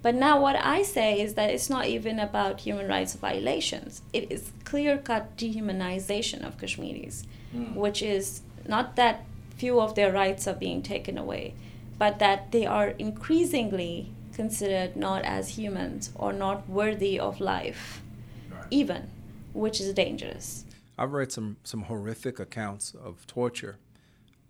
But 0.00 0.14
now, 0.14 0.40
what 0.40 0.56
I 0.56 0.82
say 0.82 1.20
is 1.20 1.34
that 1.34 1.50
it's 1.50 1.68
not 1.68 1.86
even 1.86 2.20
about 2.20 2.60
human 2.60 2.86
rights 2.86 3.14
violations. 3.14 4.02
It 4.12 4.30
is 4.30 4.52
clear 4.64 4.96
cut 4.96 5.36
dehumanization 5.36 6.46
of 6.46 6.56
Kashmiris, 6.58 7.26
mm. 7.54 7.74
which 7.74 8.00
is 8.00 8.42
not 8.66 8.94
that 8.96 9.24
few 9.56 9.80
of 9.80 9.96
their 9.96 10.12
rights 10.12 10.46
are 10.46 10.54
being 10.54 10.82
taken 10.82 11.18
away, 11.18 11.54
but 11.98 12.20
that 12.20 12.52
they 12.52 12.64
are 12.64 12.88
increasingly 12.90 14.12
considered 14.38 14.94
not 14.94 15.24
as 15.24 15.58
humans 15.58 16.12
or 16.14 16.32
not 16.32 16.58
worthy 16.68 17.18
of 17.18 17.40
life, 17.40 18.00
right. 18.48 18.66
even, 18.70 19.10
which 19.52 19.80
is 19.80 19.92
dangerous. 19.92 20.64
I've 20.96 21.12
read 21.12 21.32
some, 21.32 21.56
some 21.64 21.82
horrific 21.82 22.38
accounts 22.38 22.94
of 22.94 23.26
torture 23.26 23.78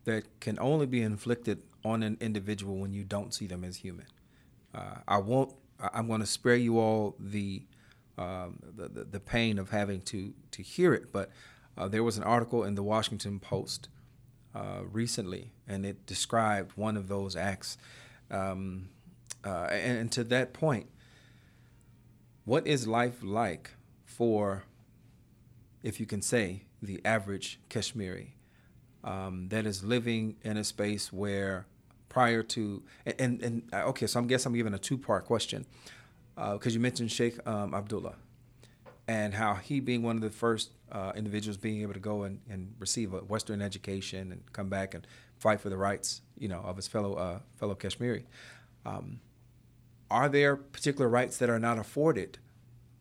that 0.05 0.25
can 0.41 0.59
only 0.59 0.85
be 0.85 1.01
inflicted 1.01 1.63
on 1.85 2.03
an 2.03 2.19
individual 2.21 2.77
when 2.77 2.93
you 2.93 3.03
don't 3.03 3.33
see 3.33 3.47
them 3.47 3.65
as 3.65 3.77
human. 3.79 4.07
Uh, 4.75 4.97
I 5.17 5.19
won't. 5.19 5.55
I'm 5.81 6.07
going 6.07 6.21
to 6.21 6.27
spare 6.27 6.57
you 6.57 6.79
all 6.79 7.15
the, 7.19 7.63
um, 8.19 8.59
the, 8.77 8.89
the, 8.89 9.05
the 9.05 9.21
pain 9.21 9.59
of 9.59 9.71
having 9.71 10.03
to 10.03 10.35
to 10.51 10.63
hear 10.63 10.93
it. 10.93 11.13
But 11.13 11.31
uh, 11.79 11.89
there 11.89 12.05
was 12.05 12.19
an 12.19 12.25
article 12.25 12.65
in 12.65 12.75
the 12.75 12.83
Washington 12.83 13.41
Post 13.41 13.89
uh, 14.55 14.81
recently, 14.91 15.53
and 15.67 15.87
it 15.87 16.05
described 16.05 16.73
one 16.77 16.97
of 16.99 17.09
those 17.09 17.37
acts. 17.37 17.79
Um, 18.31 18.89
uh, 19.45 19.69
and, 19.71 19.99
and 19.99 20.13
to 20.13 20.25
that 20.25 20.53
point, 20.53 20.89
what 22.45 22.67
is 22.67 22.87
life 22.87 23.23
like 23.23 23.73
for, 24.05 24.65
if 25.83 26.01
you 26.01 26.07
can 26.07 26.23
say, 26.23 26.63
the 26.83 27.01
average 27.05 27.61
Kashmiri 27.69 28.35
um, 29.05 29.49
that 29.49 29.67
is 29.67 29.85
living 29.85 30.37
in 30.43 30.57
a 30.57 30.65
space 30.65 31.13
where 31.13 31.67
prior 32.09 32.43
to 32.43 32.83
and 33.19 33.43
and, 33.43 33.63
uh, 33.73 33.85
okay, 33.85 34.07
so 34.07 34.19
I'm 34.19 34.27
guess 34.27 34.47
I'm 34.47 34.55
giving 34.55 34.75
a 34.75 34.79
two 34.79 34.99
part 34.99 35.25
question 35.25 35.67
because 36.35 36.67
uh, 36.67 36.71
you 36.71 36.81
mentioned 36.81 37.11
Sheikh 37.11 37.39
um, 37.47 37.75
Abdullah 37.75 38.15
and 39.07 39.35
how 39.35 39.55
he 39.55 39.81
being 39.81 40.03
one 40.03 40.17
of 40.17 40.23
the 40.23 40.31
first 40.31 40.71
uh, 40.93 41.13
individuals 41.17 41.57
being 41.57 41.83
able 41.83 41.95
to 41.95 42.01
go 42.01 42.23
and, 42.25 42.41
and 42.49 42.75
receive 42.79 43.15
a 43.15 43.19
Western 43.19 43.63
education 43.63 44.33
and 44.33 44.53
come 44.53 44.69
back 44.69 44.95
and 44.95 45.07
fight 45.39 45.61
for 45.61 45.71
the 45.71 45.77
rights, 45.77 46.21
you 46.39 46.49
know, 46.49 46.61
of 46.61 46.77
his 46.77 46.87
fellow 46.87 47.15
uh, 47.15 47.39
fellow 47.57 47.75
Kashmiri. 47.75 48.27
Um, 48.85 49.21
are 50.11 50.29
there 50.29 50.57
particular 50.57 51.09
rights 51.09 51.39
that 51.39 51.51
are 51.51 51.59
not 51.59 51.79
afforded 51.79 52.39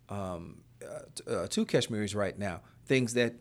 um, 0.10 0.62
uh, 0.84 1.00
to, 1.16 1.40
uh, 1.44 1.48
to 1.48 1.66
Kashmiris 1.66 2.16
right 2.16 2.38
now? 2.38 2.62
Things 2.86 3.14
that 3.14 3.36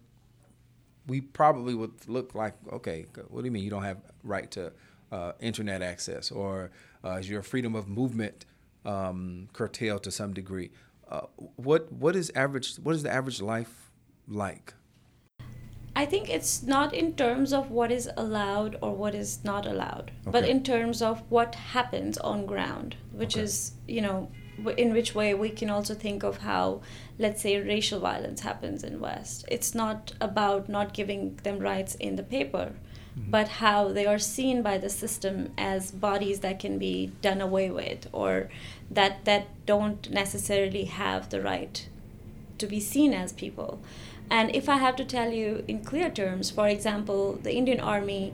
we 1.06 1.20
probably 1.20 1.74
would 1.74 2.08
look 2.08 2.34
like, 2.34 2.54
okay, 2.72 3.06
what 3.28 3.42
do 3.42 3.46
you 3.46 3.50
mean 3.50 3.62
you 3.62 3.70
don't 3.70 3.84
have 3.84 3.98
right 4.22 4.50
to 4.52 4.72
uh, 5.12 5.32
internet 5.40 5.82
access, 5.82 6.30
or 6.30 6.70
uh, 7.04 7.10
is 7.12 7.30
your 7.30 7.42
freedom 7.42 7.74
of 7.74 7.88
movement 7.88 8.44
um, 8.84 9.48
curtailed 9.52 10.02
to 10.04 10.10
some 10.10 10.32
degree? 10.32 10.70
Uh, 11.08 11.22
what 11.54 11.92
what 11.92 12.16
is 12.16 12.32
average? 12.34 12.76
What 12.76 12.94
is 12.96 13.04
the 13.04 13.12
average 13.12 13.40
life 13.40 13.92
like? 14.26 14.74
I 15.96 16.04
think 16.04 16.28
it's 16.28 16.62
not 16.62 16.92
in 16.92 17.14
terms 17.14 17.54
of 17.54 17.70
what 17.70 17.90
is 17.90 18.10
allowed 18.18 18.76
or 18.82 18.94
what 18.94 19.14
is 19.14 19.42
not 19.44 19.64
allowed, 19.64 20.12
okay. 20.22 20.30
but 20.30 20.46
in 20.46 20.62
terms 20.62 21.00
of 21.00 21.22
what 21.30 21.54
happens 21.54 22.18
on 22.18 22.44
ground, 22.44 22.96
which 23.12 23.34
okay. 23.34 23.44
is 23.44 23.72
you 23.88 24.02
know 24.02 24.30
in 24.76 24.92
which 24.92 25.14
way 25.14 25.34
we 25.34 25.50
can 25.50 25.70
also 25.70 25.94
think 25.94 26.22
of 26.22 26.38
how 26.38 26.80
let's 27.18 27.42
say 27.42 27.60
racial 27.60 28.00
violence 28.00 28.40
happens 28.40 28.82
in 28.82 29.00
west 29.00 29.44
it's 29.48 29.74
not 29.74 30.12
about 30.20 30.68
not 30.68 30.94
giving 30.94 31.36
them 31.42 31.58
rights 31.58 31.94
in 31.96 32.16
the 32.16 32.22
paper 32.22 32.72
mm-hmm. 33.18 33.30
but 33.30 33.48
how 33.48 33.88
they 33.88 34.06
are 34.06 34.18
seen 34.18 34.62
by 34.62 34.78
the 34.78 34.88
system 34.88 35.52
as 35.58 35.90
bodies 35.90 36.40
that 36.40 36.58
can 36.58 36.78
be 36.78 37.12
done 37.20 37.40
away 37.40 37.70
with 37.70 38.08
or 38.12 38.48
that 38.90 39.24
that 39.26 39.46
don't 39.66 40.10
necessarily 40.10 40.84
have 40.84 41.28
the 41.28 41.42
right 41.42 41.88
to 42.58 42.66
be 42.66 42.80
seen 42.80 43.12
as 43.12 43.32
people 43.32 43.82
and 44.30 44.54
if 44.54 44.68
i 44.68 44.76
have 44.76 44.96
to 44.96 45.04
tell 45.04 45.32
you 45.32 45.64
in 45.68 45.82
clear 45.84 46.10
terms 46.10 46.50
for 46.50 46.68
example 46.68 47.38
the 47.42 47.54
indian 47.54 47.80
army 47.80 48.32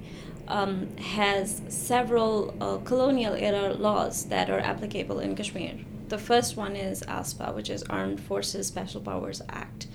um, 0.48 0.94
has 0.96 1.62
several 1.68 2.54
uh, 2.60 2.76
colonial 2.78 3.34
era 3.34 3.72
laws 3.72 4.24
that 4.24 4.50
are 4.50 4.58
applicable 4.60 5.20
in 5.20 5.36
kashmir 5.36 5.76
the 6.12 6.18
first 6.18 6.58
one 6.58 6.76
is 6.76 7.00
AFSPA, 7.08 7.54
which 7.54 7.70
is 7.70 7.82
Armed 7.84 8.20
Forces 8.20 8.66
Special 8.66 9.00
Powers 9.00 9.40
Act. 9.48 9.86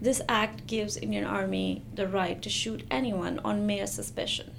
This 0.00 0.22
act 0.28 0.68
gives 0.68 0.96
Indian 0.96 1.24
Army 1.24 1.82
the 1.92 2.06
right 2.06 2.40
to 2.40 2.48
shoot 2.48 2.84
anyone 2.88 3.40
on 3.40 3.66
mere 3.66 3.88
suspicion. 3.88 4.52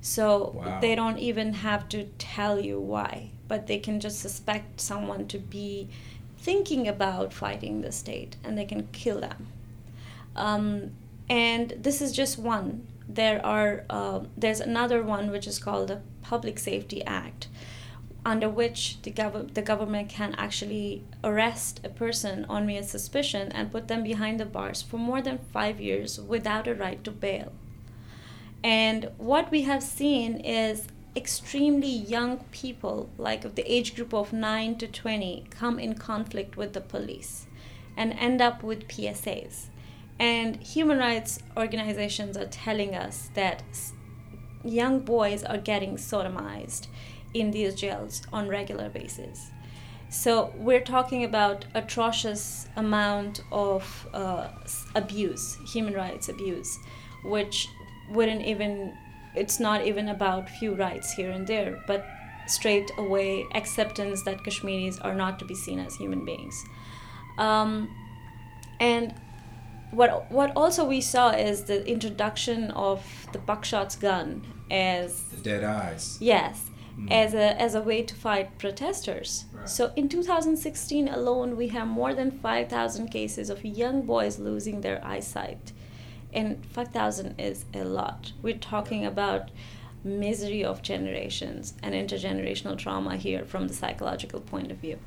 So 0.00 0.52
wow. 0.54 0.78
they 0.78 0.94
don't 0.94 1.18
even 1.18 1.54
have 1.54 1.88
to 1.88 2.04
tell 2.18 2.60
you 2.60 2.78
why, 2.78 3.30
but 3.48 3.66
they 3.66 3.80
can 3.80 3.98
just 3.98 4.20
suspect 4.20 4.80
someone 4.80 5.26
to 5.26 5.40
be 5.40 5.88
thinking 6.38 6.86
about 6.86 7.32
fighting 7.32 7.80
the 7.80 7.90
state 7.90 8.36
and 8.44 8.56
they 8.56 8.64
can 8.64 8.86
kill 8.92 9.18
them. 9.18 9.48
Um, 10.36 10.92
and 11.28 11.74
this 11.78 12.00
is 12.00 12.12
just 12.12 12.38
one. 12.38 12.86
There 13.08 13.44
are 13.44 13.84
uh, 13.90 14.20
there's 14.36 14.60
another 14.60 15.02
one 15.02 15.30
which 15.30 15.46
is 15.46 15.58
called 15.58 15.88
the 15.88 16.02
Public 16.22 16.58
Safety 16.58 17.04
Act, 17.04 17.48
under 18.24 18.48
which 18.48 19.00
the, 19.02 19.12
gov- 19.12 19.54
the 19.54 19.62
government 19.62 20.08
can 20.08 20.34
actually 20.36 21.04
arrest 21.22 21.80
a 21.84 21.88
person 21.88 22.44
on 22.48 22.66
mere 22.66 22.82
suspicion 22.82 23.50
and 23.52 23.72
put 23.72 23.88
them 23.88 24.02
behind 24.02 24.40
the 24.40 24.44
bars 24.44 24.82
for 24.82 24.98
more 24.98 25.22
than 25.22 25.38
five 25.52 25.80
years 25.80 26.20
without 26.20 26.66
a 26.66 26.74
right 26.74 27.02
to 27.04 27.10
bail. 27.10 27.52
And 28.64 29.10
what 29.16 29.50
we 29.52 29.62
have 29.62 29.82
seen 29.82 30.40
is 30.40 30.88
extremely 31.14 31.88
young 31.88 32.38
people, 32.50 33.08
like 33.16 33.44
of 33.44 33.54
the 33.54 33.72
age 33.72 33.94
group 33.94 34.12
of 34.12 34.32
9 34.32 34.76
to 34.78 34.86
20, 34.88 35.44
come 35.50 35.78
in 35.78 35.94
conflict 35.94 36.56
with 36.56 36.72
the 36.72 36.80
police 36.80 37.46
and 37.96 38.12
end 38.14 38.42
up 38.42 38.62
with 38.62 38.88
PSAs. 38.88 39.66
And 40.18 40.56
human 40.56 40.98
rights 40.98 41.38
organizations 41.56 42.36
are 42.36 42.46
telling 42.46 42.94
us 42.94 43.30
that 43.34 43.62
young 44.64 45.00
boys 45.00 45.44
are 45.44 45.58
getting 45.58 45.96
sodomized 45.96 46.86
in 47.34 47.50
these 47.50 47.74
jails 47.74 48.22
on 48.32 48.48
regular 48.48 48.88
basis. 48.88 49.50
So 50.08 50.52
we're 50.56 50.80
talking 50.80 51.24
about 51.24 51.66
atrocious 51.74 52.68
amount 52.76 53.42
of 53.50 54.08
uh, 54.14 54.48
abuse, 54.94 55.58
human 55.66 55.94
rights 55.94 56.28
abuse, 56.28 56.78
which 57.24 57.68
wouldn't 58.10 58.42
even. 58.42 58.96
It's 59.34 59.60
not 59.60 59.84
even 59.84 60.08
about 60.08 60.48
few 60.48 60.74
rights 60.74 61.12
here 61.12 61.30
and 61.30 61.46
there, 61.46 61.82
but 61.86 62.06
straight 62.46 62.90
away 62.96 63.44
acceptance 63.54 64.22
that 64.22 64.42
Kashmiris 64.44 64.98
are 65.00 65.14
not 65.14 65.38
to 65.40 65.44
be 65.44 65.54
seen 65.54 65.78
as 65.78 65.94
human 65.96 66.24
beings. 66.24 66.64
Um, 67.36 67.94
and 68.80 69.14
what 69.90 70.30
what 70.30 70.52
also 70.56 70.84
we 70.84 71.00
saw 71.00 71.30
is 71.30 71.64
the 71.64 71.86
introduction 71.88 72.70
of 72.72 73.04
the 73.32 73.38
buckshot's 73.38 73.96
gun 73.96 74.42
as 74.70 75.22
the 75.24 75.36
dead 75.36 75.64
eyes. 75.64 76.18
Yes, 76.20 76.70
mm. 76.98 77.10
as 77.10 77.34
a 77.34 77.60
as 77.60 77.74
a 77.74 77.80
way 77.80 78.02
to 78.02 78.14
fight 78.14 78.58
protesters. 78.58 79.46
Right. 79.52 79.68
So 79.68 79.92
in 79.96 80.08
2016 80.08 81.08
alone, 81.08 81.56
we 81.56 81.68
have 81.68 81.88
more 81.88 82.14
than 82.14 82.30
5,000 82.30 83.08
cases 83.08 83.50
of 83.50 83.64
young 83.64 84.02
boys 84.02 84.38
losing 84.38 84.80
their 84.80 85.04
eyesight, 85.04 85.72
and 86.32 86.64
5,000 86.66 87.38
is 87.38 87.64
a 87.72 87.84
lot. 87.84 88.32
We're 88.42 88.58
talking 88.58 89.06
about 89.06 89.50
misery 90.04 90.64
of 90.64 90.82
generations 90.82 91.74
and 91.82 91.94
intergenerational 91.94 92.78
trauma 92.78 93.16
here 93.16 93.44
from 93.44 93.66
the 93.68 93.74
psychological 93.74 94.40
point 94.40 94.70
of 94.70 94.78
view. 94.78 94.98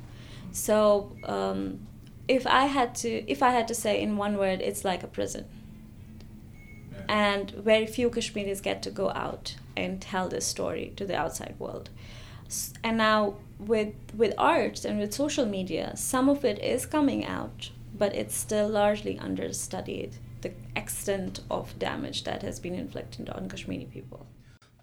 So. 0.52 1.16
Um, 1.24 1.88
if 2.30 2.48
I 2.48 2.66
had 2.66 2.96
to, 2.96 3.10
if 3.30 3.44
I 3.44 3.50
had 3.50 3.68
to 3.68 3.76
say 3.76 4.02
in 4.02 4.16
one 4.16 4.38
word, 4.38 4.62
it's 4.62 4.86
like 4.86 5.04
a 5.04 5.08
prison 5.08 5.46
and 7.10 7.50
very 7.52 7.88
few 7.88 8.10
Kashmiris 8.10 8.62
get 8.62 8.84
to 8.84 8.92
go 8.92 9.10
out 9.10 9.56
and 9.76 10.00
tell 10.00 10.30
this 10.30 10.46
story 10.46 10.94
to 10.96 11.06
the 11.06 11.16
outside 11.16 11.56
world. 11.58 11.90
And 12.84 12.98
now 12.98 13.36
with 13.58 13.94
with 14.16 14.34
arts 14.38 14.86
and 14.86 15.00
with 15.00 15.14
social 15.14 15.46
media, 15.46 15.98
some 15.98 16.30
of 16.30 16.46
it 16.46 16.60
is 16.64 16.86
coming 16.86 17.26
out, 17.26 17.72
but 17.98 18.16
it's 18.16 18.36
still 18.36 18.70
largely 18.70 19.18
understudied. 19.18 20.18
The 20.42 20.54
extent 20.76 21.42
of 21.50 21.78
damage 21.80 22.24
that 22.24 22.44
has 22.44 22.60
been 22.60 22.76
inflicted 22.76 23.30
on 23.30 23.50
Kashmiri 23.50 23.90
people. 23.92 24.28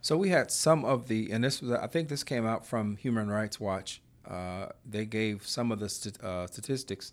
So 0.03 0.17
we 0.17 0.29
had 0.29 0.51
some 0.51 0.85
of 0.85 1.09
the, 1.09 1.33
and 1.33 1.43
this 1.43 1.63
was, 1.63 1.73
I 1.73 1.87
think 1.87 2.09
this 2.09 2.23
came 2.23 2.47
out 2.47 2.67
from 2.67 2.97
Human 2.97 3.29
Rights 3.29 3.59
Watch. 3.59 4.03
Uh, 4.29 4.69
they 4.85 5.05
gave 5.05 5.47
some 5.47 5.71
of 5.71 5.79
the 5.79 5.89
st- 5.89 6.21
uh, 6.23 6.47
statistics. 6.47 7.12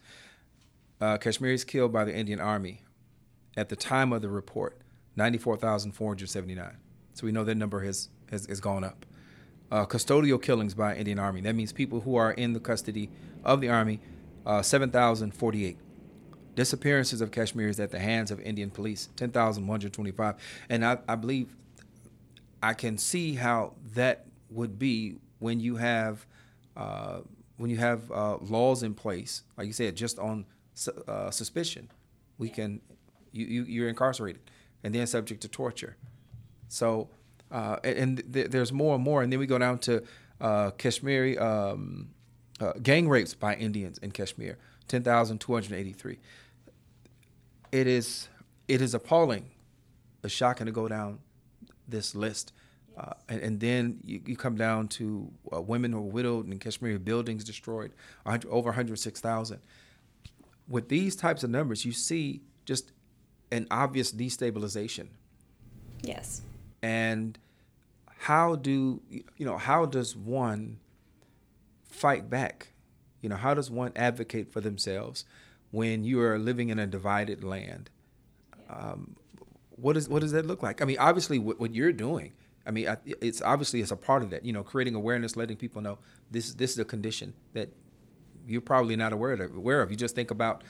Uh, 0.99 1.17
Kashmiris 1.17 1.63
killed 1.63 1.91
by 1.91 2.05
the 2.05 2.15
Indian 2.15 2.39
Army 2.39 2.81
at 3.55 3.69
the 3.69 3.75
time 3.75 4.13
of 4.13 4.21
the 4.21 4.29
report 4.29 4.81
94,479. 5.15 6.77
So 7.13 7.25
we 7.25 7.31
know 7.31 7.43
that 7.43 7.55
number 7.55 7.81
has, 7.81 8.09
has, 8.31 8.45
has 8.47 8.59
gone 8.59 8.83
up. 8.83 9.05
Uh, 9.71 9.85
custodial 9.85 10.41
killings 10.41 10.73
by 10.73 10.95
Indian 10.95 11.19
Army. 11.19 11.41
That 11.41 11.55
means 11.55 11.71
people 11.71 12.01
who 12.01 12.15
are 12.15 12.31
in 12.31 12.53
the 12.53 12.59
custody 12.59 13.09
of 13.43 13.61
the 13.61 13.69
Army, 13.69 13.99
uh, 14.45 14.61
7,048. 14.61 15.77
Disappearances 16.55 17.21
of 17.21 17.31
Kashmiris 17.31 17.79
at 17.79 17.89
the 17.89 17.99
hands 17.99 18.29
of 18.29 18.39
Indian 18.39 18.69
police, 18.69 19.09
10,125. 19.15 20.35
And 20.69 20.85
I, 20.85 20.99
I 21.07 21.15
believe, 21.15 21.55
I 22.61 22.73
can 22.73 22.97
see 22.97 23.33
how 23.33 23.73
that 23.95 24.27
would 24.49 24.77
be 24.77 25.15
when 25.39 25.59
you 25.59 25.77
have 25.77 26.27
uh, 26.75 27.19
when 27.57 27.69
you 27.69 27.77
have 27.77 28.11
uh, 28.11 28.37
laws 28.37 28.83
in 28.83 28.93
place, 28.93 29.43
like 29.57 29.67
you 29.67 29.73
said, 29.73 29.95
just 29.95 30.19
on 30.19 30.45
su- 30.73 31.03
uh, 31.07 31.31
suspicion, 31.31 31.89
we 32.37 32.49
can 32.49 32.81
you, 33.31 33.45
you 33.45 33.63
you're 33.63 33.89
incarcerated 33.89 34.41
and 34.83 34.93
then 34.93 35.07
subject 35.07 35.41
to 35.41 35.47
torture. 35.47 35.95
So 36.67 37.09
uh, 37.51 37.77
and, 37.83 37.97
and 37.97 38.33
th- 38.33 38.49
there's 38.51 38.71
more 38.71 38.95
and 38.95 39.03
more, 39.03 39.23
and 39.23 39.31
then 39.31 39.39
we 39.39 39.45
go 39.45 39.57
down 39.57 39.77
to 39.79 40.03
uh, 40.41 40.71
Kashmiri 40.71 41.37
um, 41.37 42.09
uh, 42.59 42.73
gang 42.81 43.07
rapes 43.07 43.33
by 43.33 43.55
Indians 43.55 43.97
in 43.99 44.11
Kashmir, 44.11 44.57
ten 44.87 45.03
thousand 45.03 45.39
two 45.39 45.53
hundred 45.53 45.73
eighty-three. 45.73 46.19
It 47.71 47.87
is 47.87 48.29
it 48.67 48.81
is 48.81 48.93
appalling, 48.93 49.51
it's 50.23 50.33
shocking 50.33 50.65
to 50.65 50.71
go 50.71 50.87
down 50.87 51.19
this 51.87 52.15
list. 52.15 52.53
Uh, 52.97 53.13
and, 53.27 53.41
and, 53.41 53.59
then 53.59 53.99
you, 54.05 54.21
you, 54.25 54.35
come 54.35 54.55
down 54.55 54.87
to 54.87 55.31
uh, 55.51 55.59
women 55.59 55.91
who 55.91 55.97
are 55.97 56.01
widowed 56.01 56.45
and 56.45 56.61
Kashmiri 56.61 56.99
buildings 56.99 57.43
destroyed, 57.43 57.91
over 58.25 58.69
106,000. 58.69 59.59
With 60.67 60.89
these 60.89 61.15
types 61.15 61.43
of 61.43 61.49
numbers, 61.49 61.85
you 61.85 61.91
see 61.91 62.41
just 62.65 62.91
an 63.51 63.67
obvious 63.71 64.11
destabilization. 64.11 65.07
Yes. 66.03 66.41
And 66.83 67.39
how 68.19 68.55
do 68.55 69.01
you 69.09 69.45
know? 69.45 69.57
How 69.57 69.85
does 69.85 70.15
one 70.15 70.79
fight 71.83 72.29
back? 72.29 72.69
You 73.21 73.29
know, 73.29 73.35
how 73.35 73.53
does 73.53 73.71
one 73.71 73.91
advocate 73.95 74.51
for 74.51 74.61
themselves 74.61 75.25
when 75.71 76.03
you 76.03 76.21
are 76.21 76.37
living 76.37 76.69
in 76.69 76.77
a 76.77 76.85
divided 76.85 77.43
land? 77.43 77.89
Um, 78.69 79.15
what 79.77 79.93
does 79.93 80.07
what 80.07 80.21
does 80.21 80.31
that 80.33 80.45
look 80.45 80.61
like? 80.61 80.81
I 80.81 80.85
mean, 80.85 80.97
obviously, 80.99 81.39
what, 81.39 81.59
what 81.59 81.73
you're 81.73 81.91
doing 81.91 82.33
I 82.65 82.71
mean, 82.71 82.95
it's 83.05 83.41
obviously 83.41 83.81
it's 83.81 83.91
a 83.91 83.97
part 83.97 84.23
of 84.23 84.29
that. 84.29 84.45
You 84.45 84.53
know, 84.53 84.63
creating 84.63 84.95
awareness, 84.95 85.35
letting 85.35 85.57
people 85.57 85.81
know 85.81 85.99
this 86.31 86.53
this 86.53 86.71
is 86.71 86.79
a 86.79 86.85
condition 86.85 87.33
that 87.53 87.69
you're 88.47 88.61
probably 88.61 88.95
not 88.95 89.13
aware 89.13 89.33
of. 89.33 89.55
Aware 89.55 89.81
of. 89.81 89.91
You 89.91 89.97
just 89.97 90.15
think 90.15 90.31
about 90.31 90.63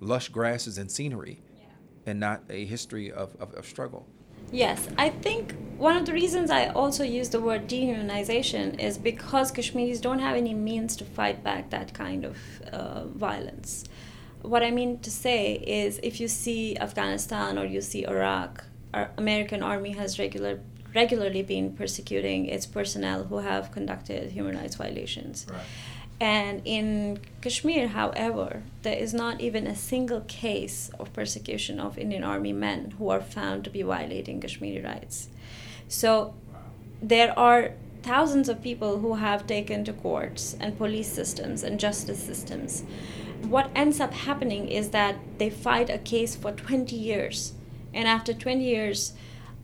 lush 0.00 0.28
grasses 0.28 0.78
and 0.78 0.90
scenery, 0.90 1.40
yeah. 1.58 1.66
and 2.06 2.20
not 2.20 2.42
a 2.50 2.64
history 2.64 3.10
of, 3.10 3.34
of, 3.40 3.54
of, 3.54 3.66
struggle. 3.66 4.06
Yes, 4.50 4.88
I 4.98 5.08
think 5.08 5.54
one 5.78 5.96
of 5.96 6.04
the 6.04 6.12
reasons 6.12 6.50
I 6.50 6.66
also 6.68 7.04
use 7.04 7.28
the 7.28 7.40
word 7.40 7.68
dehumanization 7.68 8.78
is 8.80 8.98
because 8.98 9.50
Kashmiris 9.50 10.00
don't 10.00 10.18
have 10.18 10.36
any 10.36 10.52
means 10.52 10.96
to 10.96 11.04
fight 11.04 11.42
back 11.42 11.70
that 11.70 11.94
kind 11.94 12.24
of 12.24 12.36
uh, 12.72 13.06
violence. 13.06 13.84
What 14.42 14.62
I 14.62 14.72
mean 14.72 14.98
to 15.00 15.10
say 15.10 15.54
is, 15.54 16.00
if 16.02 16.20
you 16.20 16.28
see 16.28 16.76
Afghanistan 16.76 17.58
or 17.58 17.64
you 17.64 17.80
see 17.80 18.04
Iraq, 18.04 18.64
our 18.92 19.10
American 19.16 19.62
army 19.62 19.92
has 19.92 20.18
regular 20.18 20.60
regularly 20.94 21.42
been 21.42 21.72
persecuting 21.72 22.46
its 22.46 22.66
personnel 22.66 23.24
who 23.24 23.38
have 23.38 23.72
conducted 23.72 24.32
human 24.32 24.56
rights 24.56 24.76
violations. 24.76 25.46
Right. 25.50 25.60
And 26.20 26.62
in 26.64 27.18
Kashmir, 27.40 27.88
however, 27.88 28.62
there 28.82 28.96
is 28.96 29.12
not 29.12 29.40
even 29.40 29.66
a 29.66 29.74
single 29.74 30.20
case 30.20 30.88
of 31.00 31.12
persecution 31.12 31.80
of 31.80 31.98
Indian 31.98 32.22
Army 32.22 32.52
men 32.52 32.94
who 32.98 33.08
are 33.08 33.20
found 33.20 33.64
to 33.64 33.70
be 33.70 33.82
violating 33.82 34.40
Kashmiri 34.40 34.82
rights. 34.84 35.28
So 35.88 36.34
there 37.02 37.36
are 37.36 37.72
thousands 38.02 38.48
of 38.48 38.62
people 38.62 39.00
who 39.00 39.14
have 39.14 39.48
taken 39.48 39.84
to 39.84 39.92
courts 39.92 40.56
and 40.60 40.78
police 40.78 41.10
systems 41.10 41.64
and 41.64 41.80
justice 41.80 42.22
systems. 42.22 42.84
What 43.42 43.70
ends 43.74 43.98
up 43.98 44.12
happening 44.12 44.68
is 44.68 44.90
that 44.90 45.16
they 45.38 45.50
fight 45.50 45.90
a 45.90 45.98
case 45.98 46.36
for 46.36 46.52
20 46.52 46.94
years. 46.94 47.54
And 47.92 48.06
after 48.06 48.32
20 48.32 48.62
years, 48.62 49.12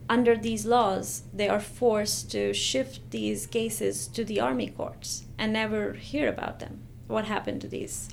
under 0.09 0.37
these 0.37 0.64
laws, 0.64 1.23
they 1.35 1.49
are 1.49 1.61
forced 1.61 2.31
to 2.33 2.55
shift 2.55 3.11
these 3.11 3.47
cases 3.47 4.07
to 4.09 4.25
the 4.25 4.40
army 4.40 4.68
courts 4.68 5.25
and 5.37 5.53
never 5.53 5.92
hear 5.92 6.29
about 6.29 6.61
them. 6.61 6.81
What 7.07 7.27
happened 7.27 7.61
to 7.62 7.68
these, 7.68 8.09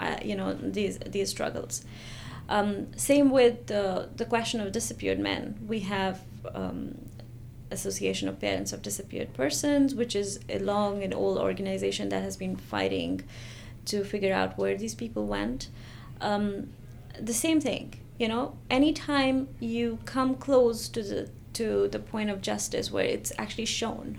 uh, 0.00 0.16
you 0.24 0.34
know, 0.34 0.54
these 0.54 0.98
these 0.98 1.30
struggles? 1.30 1.84
Um, 2.48 2.96
same 2.96 3.30
with 3.30 3.66
the 3.66 4.08
the 4.16 4.24
question 4.24 4.60
of 4.60 4.72
disappeared 4.72 5.18
men. 5.18 5.58
We 5.66 5.80
have 5.80 6.22
um, 6.54 6.98
Association 7.70 8.28
of 8.28 8.40
Parents 8.40 8.72
of 8.72 8.82
Disappeared 8.82 9.34
Persons, 9.34 9.94
which 9.94 10.14
is 10.14 10.40
a 10.48 10.58
long 10.58 11.02
and 11.02 11.12
old 11.12 11.38
organization 11.38 12.08
that 12.10 12.22
has 12.22 12.36
been 12.36 12.56
fighting 12.56 13.22
to 13.86 14.04
figure 14.04 14.34
out 14.34 14.58
where 14.58 14.76
these 14.76 14.94
people 14.94 15.26
went. 15.26 15.68
Um, 16.20 16.72
the 17.20 17.34
same 17.34 17.60
thing 17.60 18.00
you 18.18 18.28
know 18.28 18.56
anytime 18.70 19.48
you 19.60 19.98
come 20.04 20.34
close 20.34 20.88
to 20.88 21.02
the 21.02 21.28
to 21.52 21.88
the 21.88 21.98
point 21.98 22.30
of 22.30 22.42
justice 22.42 22.90
where 22.90 23.04
it's 23.04 23.32
actually 23.38 23.64
shown 23.64 24.18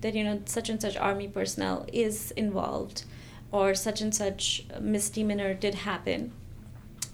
that 0.00 0.14
you 0.14 0.24
know 0.24 0.40
such 0.44 0.68
and 0.68 0.80
such 0.80 0.96
army 0.96 1.28
personnel 1.28 1.86
is 1.92 2.30
involved 2.32 3.04
or 3.52 3.74
such 3.74 4.00
and 4.00 4.14
such 4.14 4.66
misdemeanor 4.80 5.54
did 5.54 5.74
happen 5.74 6.32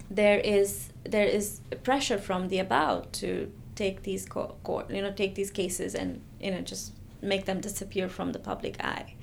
there 0.09 0.39
is 0.39 0.89
there 1.03 1.25
is 1.25 1.61
pressure 1.83 2.17
from 2.17 2.49
the 2.49 2.59
above 2.59 3.11
to 3.11 3.51
take 3.75 4.03
these 4.03 4.25
court 4.25 4.89
you 4.89 5.01
know 5.01 5.11
take 5.11 5.35
these 5.35 5.51
cases 5.51 5.95
and 5.95 6.21
you 6.39 6.51
know 6.51 6.61
just 6.61 6.93
make 7.21 7.45
them 7.45 7.61
disappear 7.61 8.09
from 8.09 8.31
the 8.31 8.39
public 8.39 8.75
eye 8.83 9.13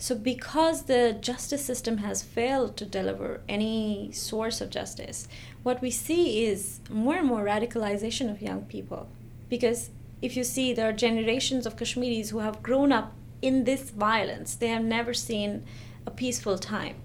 so, 0.00 0.14
because 0.14 0.84
the 0.84 1.18
justice 1.20 1.64
system 1.64 1.98
has 1.98 2.22
failed 2.22 2.76
to 2.76 2.86
deliver 2.86 3.40
any 3.48 4.12
source 4.12 4.60
of 4.60 4.70
justice, 4.70 5.26
what 5.64 5.82
we 5.82 5.90
see 5.90 6.46
is 6.46 6.78
more 6.88 7.16
and 7.16 7.26
more 7.26 7.44
radicalization 7.44 8.30
of 8.30 8.40
young 8.40 8.62
people. 8.62 9.08
Because 9.48 9.90
if 10.22 10.36
you 10.36 10.44
see, 10.44 10.72
there 10.72 10.88
are 10.88 10.92
generations 10.92 11.66
of 11.66 11.76
Kashmiris 11.76 12.30
who 12.30 12.38
have 12.38 12.62
grown 12.62 12.92
up 12.92 13.12
in 13.42 13.64
this 13.64 13.90
violence, 13.90 14.54
they 14.54 14.68
have 14.68 14.84
never 14.84 15.12
seen 15.12 15.64
a 16.06 16.12
peaceful 16.12 16.58
time. 16.58 16.96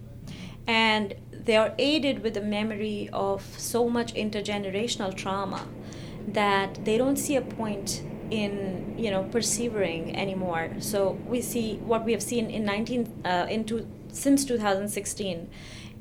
And 0.67 1.15
they 1.31 1.57
are 1.57 1.73
aided 1.79 2.23
with 2.23 2.35
the 2.35 2.41
memory 2.41 3.09
of 3.11 3.43
so 3.57 3.89
much 3.89 4.13
intergenerational 4.13 5.15
trauma 5.15 5.67
that 6.27 6.85
they 6.85 6.97
don't 6.97 7.17
see 7.17 7.35
a 7.35 7.41
point 7.41 8.03
in 8.33 8.95
you 8.97 9.11
know 9.11 9.23
persevering 9.23 10.15
anymore. 10.15 10.71
So 10.79 11.19
we 11.27 11.39
see 11.41 11.77
what 11.77 12.03
we 12.03 12.11
have 12.13 12.23
seen 12.23 12.49
in 12.49 12.65
19 12.65 13.21
uh, 13.25 13.47
into 13.49 13.87
since 14.11 14.43
2016 14.45 15.49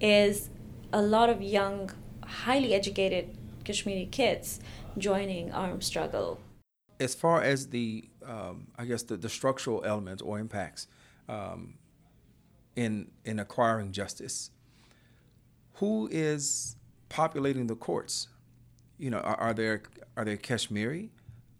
is 0.00 0.48
a 0.92 1.02
lot 1.02 1.28
of 1.28 1.42
young, 1.42 1.90
highly 2.24 2.74
educated 2.74 3.36
Kashmiri 3.64 4.08
kids 4.10 4.60
joining 4.98 5.52
armed 5.52 5.84
struggle. 5.84 6.40
As 7.00 7.14
far 7.14 7.42
as 7.42 7.68
the, 7.68 8.08
um, 8.26 8.68
I 8.78 8.84
guess 8.84 9.02
the, 9.02 9.16
the 9.16 9.28
structural 9.28 9.82
elements 9.84 10.22
or 10.22 10.38
impacts 10.38 10.86
um, 11.28 11.74
in 12.76 13.10
in 13.26 13.38
acquiring 13.40 13.92
justice, 13.92 14.50
who 15.74 16.08
is 16.10 16.76
populating 17.10 17.66
the 17.66 17.76
courts? 17.76 18.28
You 18.98 19.10
know, 19.10 19.18
are, 19.18 19.36
are 19.36 19.54
there 19.54 19.82
are 20.16 20.24
there 20.24 20.38
Kashmiri? 20.38 21.10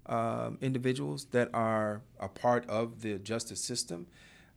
Um, 0.06 0.58
individuals 0.60 1.26
that 1.26 1.48
are 1.54 2.02
a 2.18 2.28
part 2.28 2.68
of 2.68 3.02
the 3.02 3.18
justice 3.18 3.60
system, 3.60 4.06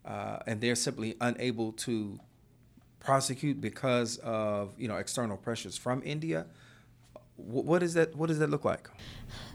uh, 0.05 0.39
and 0.47 0.61
they're 0.61 0.75
simply 0.75 1.15
unable 1.21 1.71
to 1.73 2.19
prosecute 2.99 3.61
because 3.61 4.17
of 4.17 4.73
you 4.77 4.87
know 4.87 4.97
external 4.97 5.37
pressures 5.37 5.77
from 5.77 6.01
India. 6.03 6.45
what 7.37 7.83
is 7.83 7.93
that? 7.93 8.15
What 8.15 8.27
does 8.27 8.39
that 8.39 8.49
look 8.49 8.65
like? 8.65 8.89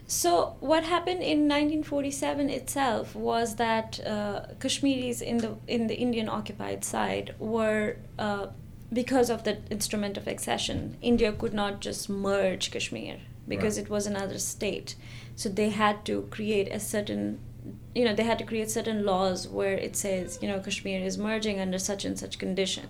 So 0.07 0.57
what 0.61 0.85
happened 0.85 1.23
in 1.23 1.49
1947 1.49 2.51
itself 2.51 3.15
was 3.15 3.57
that 3.57 4.01
uh, 4.07 4.47
Kashmiris 4.61 5.21
in 5.23 5.39
the 5.39 5.57
in 5.67 5.87
the 5.87 5.97
Indian 5.97 6.29
occupied 6.29 6.85
side 6.85 7.35
were. 7.39 7.97
Uh, 8.19 8.49
because 8.93 9.31
of 9.31 9.45
the 9.45 9.57
instrument 9.71 10.17
of 10.17 10.27
accession, 10.27 10.97
India 11.01 11.33
could 11.33 11.55
not 11.55 11.81
just 11.81 12.09
merge 12.09 12.73
Kashmir 12.73 13.19
because 13.51 13.77
right. 13.77 13.85
it 13.85 13.91
was 13.91 14.07
another 14.07 14.39
state. 14.39 14.95
So 15.37 15.51
they 15.51 15.69
had 15.69 16.07
to 16.07 16.23
create 16.31 16.69
a 16.69 16.81
certain 16.81 17.41
you 17.95 18.05
know 18.05 18.15
they 18.15 18.23
had 18.23 18.39
to 18.39 18.45
create 18.45 18.71
certain 18.71 19.05
laws 19.05 19.47
where 19.47 19.75
it 19.75 19.95
says 19.95 20.39
you 20.41 20.49
know 20.49 20.61
kashmir 20.61 21.01
is 21.01 21.19
merging 21.19 21.61
under 21.61 21.79
such 21.79 22.07
and 22.07 22.19
such 22.19 22.39
condition. 22.39 22.89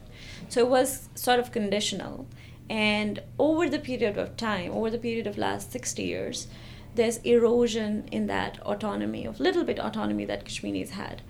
So 0.49 0.61
it 0.61 0.69
was 0.69 1.09
sort 1.15 1.41
of 1.41 1.51
conditional. 1.51 2.27
And 2.69 3.21
over 3.37 3.69
the 3.69 3.81
period 3.81 4.17
of 4.17 4.37
time 4.37 4.71
over 4.73 4.91
the 4.91 4.99
period 5.07 5.27
of 5.27 5.39
last 5.39 5.73
60 5.73 6.05
years 6.05 6.47
there's 6.95 7.19
erosion 7.19 8.09
in 8.13 8.27
that 8.27 8.61
autonomy 8.63 9.25
of 9.25 9.41
little 9.41 9.65
bit 9.65 9.81
autonomy 9.81 10.25
that 10.27 10.45
kashmiris 10.45 10.91
had. 10.91 11.23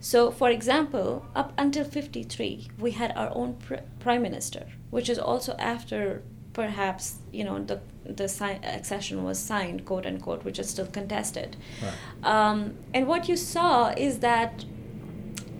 So 0.00 0.30
for 0.30 0.50
example 0.50 1.24
up 1.34 1.52
until 1.56 1.84
53 1.84 2.68
we 2.78 2.90
had 2.90 3.12
our 3.16 3.30
own 3.34 3.54
pr- 3.54 3.86
prime 4.00 4.22
minister 4.22 4.66
which 4.90 5.08
is 5.08 5.18
also 5.18 5.54
after 5.58 6.22
perhaps 6.52 7.16
you 7.32 7.44
know 7.44 7.62
the 7.64 7.80
the 8.04 8.28
si- 8.28 8.60
accession 8.62 9.24
was 9.24 9.38
signed 9.38 9.84
quote 9.84 10.06
unquote 10.06 10.44
which 10.44 10.58
is 10.58 10.68
still 10.68 10.86
contested 10.86 11.56
right. 11.82 11.94
um, 12.24 12.74
and 12.92 13.06
what 13.06 13.28
you 13.28 13.36
saw 13.36 13.88
is 13.90 14.18
that 14.18 14.64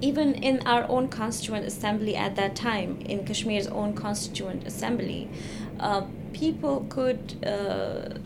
even 0.00 0.34
in 0.34 0.58
our 0.66 0.84
own 0.88 1.08
constituent 1.08 1.64
assembly 1.64 2.16
at 2.16 2.34
that 2.36 2.56
time 2.56 3.00
in 3.02 3.24
kashmir's 3.24 3.68
own 3.68 3.94
constituent 3.94 4.66
assembly 4.66 5.30
uh, 5.80 6.02
people 6.32 6.86
could 6.88 7.36
uh, 7.46 8.18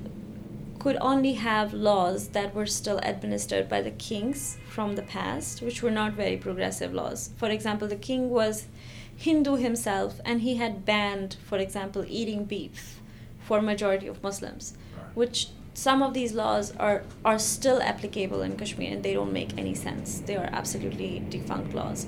could 0.86 0.96
only 1.00 1.32
have 1.32 1.74
laws 1.74 2.28
that 2.28 2.54
were 2.54 2.64
still 2.64 3.00
administered 3.02 3.68
by 3.68 3.82
the 3.82 3.90
kings 3.90 4.56
from 4.68 4.94
the 4.94 5.02
past, 5.02 5.60
which 5.60 5.82
were 5.82 5.90
not 5.90 6.12
very 6.12 6.36
progressive 6.36 6.94
laws. 6.94 7.30
For 7.36 7.48
example, 7.48 7.88
the 7.88 7.96
king 7.96 8.30
was 8.30 8.68
Hindu 9.16 9.56
himself, 9.56 10.20
and 10.24 10.42
he 10.42 10.56
had 10.56 10.84
banned, 10.84 11.36
for 11.44 11.58
example, 11.58 12.04
eating 12.06 12.44
beef 12.44 13.00
for 13.40 13.62
majority 13.62 14.06
of 14.06 14.22
Muslims, 14.22 14.74
which 15.14 15.48
some 15.74 16.02
of 16.02 16.14
these 16.14 16.32
laws 16.32 16.72
are 16.78 17.02
are 17.24 17.38
still 17.38 17.82
applicable 17.82 18.42
in 18.42 18.56
Kashmir, 18.56 18.92
and 18.92 19.02
they 19.02 19.14
don't 19.14 19.32
make 19.32 19.58
any 19.58 19.74
sense. 19.74 20.20
They 20.20 20.36
are 20.36 20.48
absolutely 20.52 21.22
defunct 21.28 21.74
laws. 21.74 22.06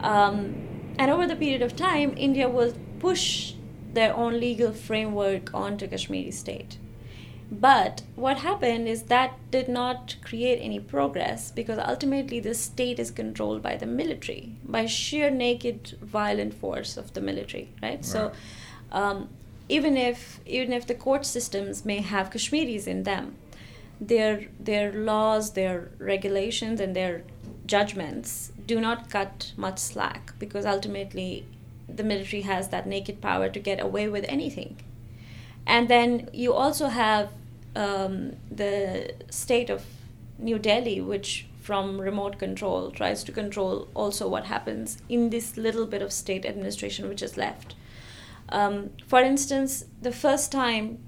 Um, 0.00 0.54
and 0.98 1.10
over 1.10 1.26
the 1.26 1.36
period 1.36 1.62
of 1.62 1.76
time, 1.76 2.14
India 2.16 2.48
will 2.48 2.74
push 2.98 3.54
their 3.92 4.14
own 4.14 4.40
legal 4.40 4.72
framework 4.72 5.52
onto 5.54 5.86
Kashmiri 5.86 6.30
state. 6.30 6.78
But 7.60 8.02
what 8.16 8.38
happened 8.38 8.88
is 8.88 9.04
that 9.04 9.38
did 9.50 9.68
not 9.68 10.16
create 10.24 10.58
any 10.60 10.80
progress 10.80 11.50
because 11.50 11.78
ultimately 11.78 12.40
the 12.40 12.54
state 12.54 12.98
is 12.98 13.10
controlled 13.10 13.62
by 13.62 13.76
the 13.76 13.86
military, 13.86 14.56
by 14.64 14.86
sheer 14.86 15.30
naked 15.30 15.96
violent 16.00 16.54
force 16.54 16.96
of 16.96 17.12
the 17.12 17.20
military, 17.20 17.68
right? 17.82 17.90
right. 17.92 18.04
So 18.04 18.32
um, 18.90 19.28
even 19.68 19.96
if 19.96 20.40
even 20.46 20.72
if 20.72 20.86
the 20.86 20.94
court 20.94 21.24
systems 21.24 21.84
may 21.84 22.00
have 22.00 22.30
Kashmiris 22.30 22.86
in 22.86 23.04
them, 23.04 23.36
their 24.00 24.46
their 24.58 24.92
laws, 24.92 25.52
their 25.52 25.90
regulations, 25.98 26.80
and 26.80 26.96
their 26.96 27.24
judgments 27.66 28.52
do 28.66 28.80
not 28.80 29.10
cut 29.10 29.52
much 29.56 29.78
slack 29.78 30.32
because 30.38 30.66
ultimately 30.66 31.46
the 31.88 32.02
military 32.02 32.42
has 32.42 32.68
that 32.68 32.86
naked 32.86 33.20
power 33.20 33.48
to 33.48 33.60
get 33.60 33.80
away 33.80 34.08
with 34.08 34.24
anything. 34.28 34.76
And 35.66 35.88
then 35.88 36.28
you 36.32 36.52
also 36.52 36.88
have 36.88 37.30
um, 37.76 38.36
the 38.50 39.14
state 39.30 39.70
of 39.70 39.84
New 40.38 40.58
Delhi, 40.58 41.00
which 41.00 41.46
from 41.60 42.00
remote 42.00 42.38
control 42.38 42.90
tries 42.90 43.24
to 43.24 43.32
control 43.32 43.88
also 43.94 44.28
what 44.28 44.44
happens 44.44 44.98
in 45.08 45.30
this 45.30 45.56
little 45.56 45.86
bit 45.86 46.02
of 46.02 46.12
state 46.12 46.44
administration 46.44 47.08
which 47.08 47.22
is 47.22 47.36
left. 47.36 47.74
Um, 48.50 48.90
for 49.06 49.20
instance, 49.20 49.86
the 50.02 50.12
first 50.12 50.52
time 50.52 50.98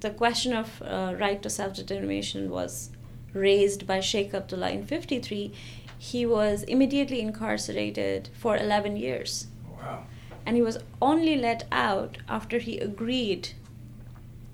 the 0.00 0.10
question 0.10 0.52
of 0.52 0.82
uh, 0.82 1.14
right 1.18 1.40
to 1.42 1.50
self 1.50 1.74
determination 1.74 2.50
was 2.50 2.90
raised 3.32 3.86
by 3.86 4.00
Sheikh 4.00 4.34
Abdullah 4.34 4.70
in 4.70 4.84
53, 4.84 5.52
he 5.98 6.26
was 6.26 6.62
immediately 6.64 7.20
incarcerated 7.20 8.30
for 8.32 8.56
11 8.56 8.96
years. 8.96 9.46
Wow. 9.78 10.04
And 10.46 10.56
he 10.56 10.62
was 10.62 10.78
only 11.00 11.36
let 11.36 11.66
out 11.70 12.18
after 12.28 12.58
he 12.58 12.78
agreed 12.78 13.50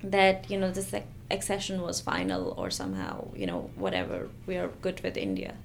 that, 0.03 0.51
you 0.51 0.59
know, 0.59 0.69
this 0.69 0.93
accession 1.29 1.81
was 1.81 1.99
final 1.99 2.53
or 2.57 2.69
somehow, 2.69 3.27
you 3.35 3.45
know, 3.45 3.69
whatever, 3.75 4.29
we 4.45 4.57
are 4.57 4.69
good 4.81 5.01
with 5.01 5.17
India. 5.17 5.55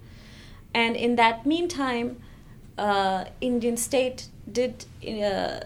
And 0.75 0.97
in 0.97 1.17
that 1.17 1.47
meantime, 1.47 2.21
uh, 2.79 3.27
Indian 3.41 3.77
state 3.77 4.29
did 4.51 4.85
uh, 5.07 5.61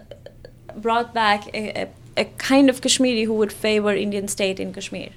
brought 0.75 1.13
back 1.13 1.47
a, 1.53 1.83
a, 1.83 1.89
a, 2.17 2.25
kind 2.37 2.69
of 2.69 2.81
Kashmiri 2.81 3.23
who 3.23 3.33
would 3.33 3.53
favor 3.53 3.93
Indian 3.93 4.27
state 4.27 4.59
in 4.59 4.73
Kashmir. 4.73 5.09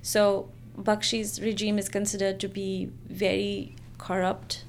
So 0.00 0.48
Bakshi's 0.78 1.40
regime 1.40 1.78
is 1.78 1.88
considered 1.88 2.38
to 2.40 2.48
be 2.48 2.90
very 3.08 3.74
corrupt 3.98 4.64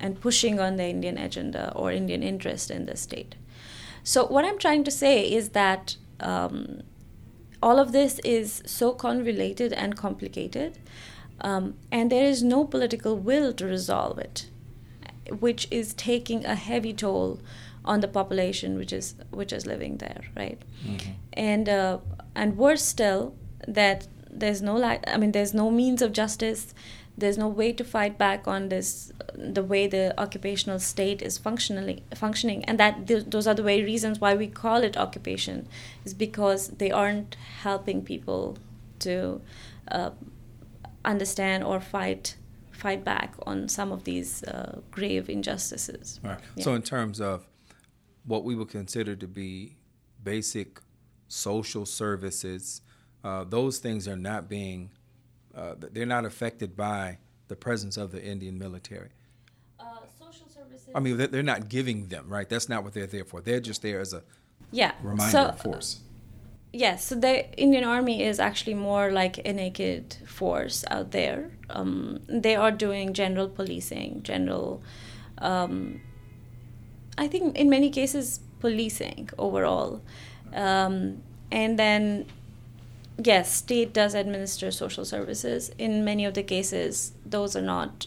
and 0.00 0.20
pushing 0.20 0.60
on 0.60 0.76
the 0.76 0.84
Indian 0.84 1.16
agenda 1.16 1.72
or 1.74 1.92
Indian 1.92 2.22
interest 2.22 2.70
in 2.70 2.86
the 2.86 2.96
state. 2.96 3.36
So 4.02 4.26
what 4.26 4.44
I'm 4.44 4.58
trying 4.58 4.84
to 4.84 4.90
say 4.90 5.30
is 5.30 5.50
that 5.50 5.96
um, 6.20 6.82
all 7.62 7.78
of 7.78 7.92
this 7.92 8.18
is 8.20 8.62
so 8.66 8.92
convoluted 8.92 9.72
and 9.72 9.96
complicated, 9.96 10.78
um, 11.40 11.74
and 11.90 12.10
there 12.10 12.26
is 12.26 12.42
no 12.42 12.64
political 12.64 13.16
will 13.16 13.52
to 13.54 13.66
resolve 13.66 14.18
it, 14.18 14.48
which 15.40 15.68
is 15.70 15.94
taking 15.94 16.44
a 16.44 16.54
heavy 16.54 16.92
toll 16.92 17.40
on 17.84 18.00
the 18.00 18.08
population 18.08 18.76
which 18.76 18.92
is 18.92 19.14
which 19.30 19.52
is 19.52 19.66
living 19.66 19.96
there, 19.96 20.22
right? 20.36 20.60
Mm-hmm. 20.84 21.10
And 21.32 21.68
uh, 21.68 21.98
and 22.34 22.56
worse 22.56 22.84
still, 22.84 23.34
that 23.66 24.06
there's 24.30 24.62
no 24.62 24.76
like 24.76 25.02
I 25.08 25.16
mean 25.16 25.32
there's 25.32 25.54
no 25.54 25.70
means 25.70 26.02
of 26.02 26.12
justice 26.12 26.74
there's 27.18 27.36
no 27.36 27.48
way 27.48 27.72
to 27.72 27.84
fight 27.84 28.16
back 28.16 28.46
on 28.46 28.68
this 28.68 29.12
the 29.34 29.62
way 29.62 29.86
the 29.86 30.14
occupational 30.18 30.78
state 30.78 31.20
is 31.20 31.36
functionally 31.36 32.02
functioning 32.14 32.64
and 32.64 32.78
that 32.78 33.06
th- 33.06 33.24
those 33.26 33.46
are 33.46 33.54
the 33.54 33.62
very 33.62 33.82
reasons 33.82 34.20
why 34.20 34.34
we 34.34 34.46
call 34.46 34.82
it 34.82 34.96
occupation 34.96 35.66
is 36.04 36.14
because 36.14 36.68
they 36.68 36.90
aren't 36.90 37.36
helping 37.62 38.02
people 38.02 38.56
to 38.98 39.40
uh, 39.90 40.10
understand 41.04 41.64
or 41.64 41.80
fight 41.80 42.36
fight 42.70 43.04
back 43.04 43.34
on 43.44 43.68
some 43.68 43.90
of 43.90 44.04
these 44.04 44.44
uh, 44.44 44.80
grave 44.90 45.28
injustices 45.28 46.20
right. 46.22 46.38
Yeah. 46.56 46.64
so 46.64 46.74
in 46.74 46.82
terms 46.82 47.20
of 47.20 47.46
what 48.24 48.44
we 48.44 48.54
would 48.54 48.68
consider 48.68 49.16
to 49.16 49.26
be 49.26 49.76
basic 50.22 50.80
social 51.26 51.84
services 51.84 52.82
uh, 53.24 53.44
those 53.44 53.78
things 53.78 54.06
are 54.06 54.16
not 54.16 54.48
being 54.48 54.90
uh, 55.58 55.74
they're 55.92 56.06
not 56.06 56.24
affected 56.24 56.76
by 56.76 57.18
the 57.48 57.56
presence 57.56 57.96
of 57.96 58.12
the 58.12 58.22
Indian 58.22 58.58
military. 58.58 59.10
Uh, 59.80 59.84
social 60.18 60.46
services. 60.48 60.88
I 60.94 61.00
mean, 61.00 61.16
they're 61.16 61.42
not 61.42 61.68
giving 61.68 62.08
them 62.08 62.28
right. 62.28 62.48
That's 62.48 62.68
not 62.68 62.84
what 62.84 62.94
they're 62.94 63.06
there 63.06 63.24
for. 63.24 63.40
They're 63.40 63.60
just 63.60 63.82
there 63.82 64.00
as 64.00 64.12
a 64.12 64.22
yeah 64.70 64.92
reminder 65.02 65.54
so, 65.56 65.70
force. 65.70 66.00
Yes, 66.72 67.06
so 67.06 67.14
the 67.14 67.50
Indian 67.58 67.84
Army 67.84 68.22
is 68.22 68.38
actually 68.38 68.74
more 68.74 69.10
like 69.10 69.38
a 69.44 69.52
naked 69.52 70.16
force 70.26 70.84
out 70.90 71.10
there. 71.10 71.50
Um, 71.70 72.20
they 72.28 72.56
are 72.56 72.70
doing 72.70 73.14
general 73.14 73.48
policing, 73.48 74.22
general, 74.22 74.82
um, 75.38 76.02
I 77.16 77.26
think 77.26 77.56
in 77.56 77.70
many 77.70 77.90
cases, 77.90 78.40
policing 78.60 79.30
overall. 79.38 80.02
Um, 80.52 81.22
and 81.50 81.78
then 81.78 82.26
yes, 83.22 83.52
state 83.52 83.92
does 83.92 84.14
administer 84.14 84.70
social 84.70 85.04
services. 85.04 85.70
In 85.78 86.04
many 86.04 86.24
of 86.24 86.34
the 86.34 86.42
cases, 86.42 87.12
those 87.26 87.56
are 87.56 87.62
not, 87.62 88.06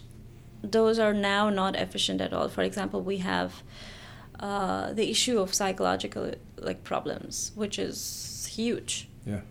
those 0.63 0.99
are 0.99 1.13
now 1.13 1.49
not 1.49 1.75
efficient 1.75 2.21
at 2.21 2.33
all. 2.33 2.49
For 2.49 2.61
example, 2.63 3.01
we 3.01 3.17
have 3.17 3.63
uh, 4.39 4.93
the 4.93 5.09
issue 5.09 5.39
of 5.39 5.53
psychological 5.53 6.33
like 6.57 6.83
problems, 6.83 7.51
which 7.55 7.77
is 7.77 8.49
huge. 8.51 9.07
Yeah. 9.25 9.41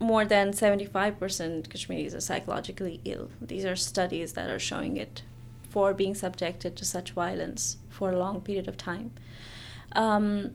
More 0.00 0.24
than 0.24 0.52
seventy-five 0.52 1.18
percent 1.18 1.68
Kashmiris 1.70 2.14
are 2.14 2.20
psychologically 2.20 3.00
ill. 3.04 3.30
These 3.40 3.64
are 3.64 3.76
studies 3.76 4.34
that 4.34 4.48
are 4.48 4.58
showing 4.60 4.96
it 4.96 5.22
for 5.68 5.92
being 5.92 6.14
subjected 6.14 6.76
to 6.76 6.84
such 6.84 7.10
violence 7.10 7.78
for 7.88 8.12
a 8.12 8.18
long 8.18 8.40
period 8.40 8.68
of 8.68 8.76
time. 8.76 9.10
Um, 9.92 10.52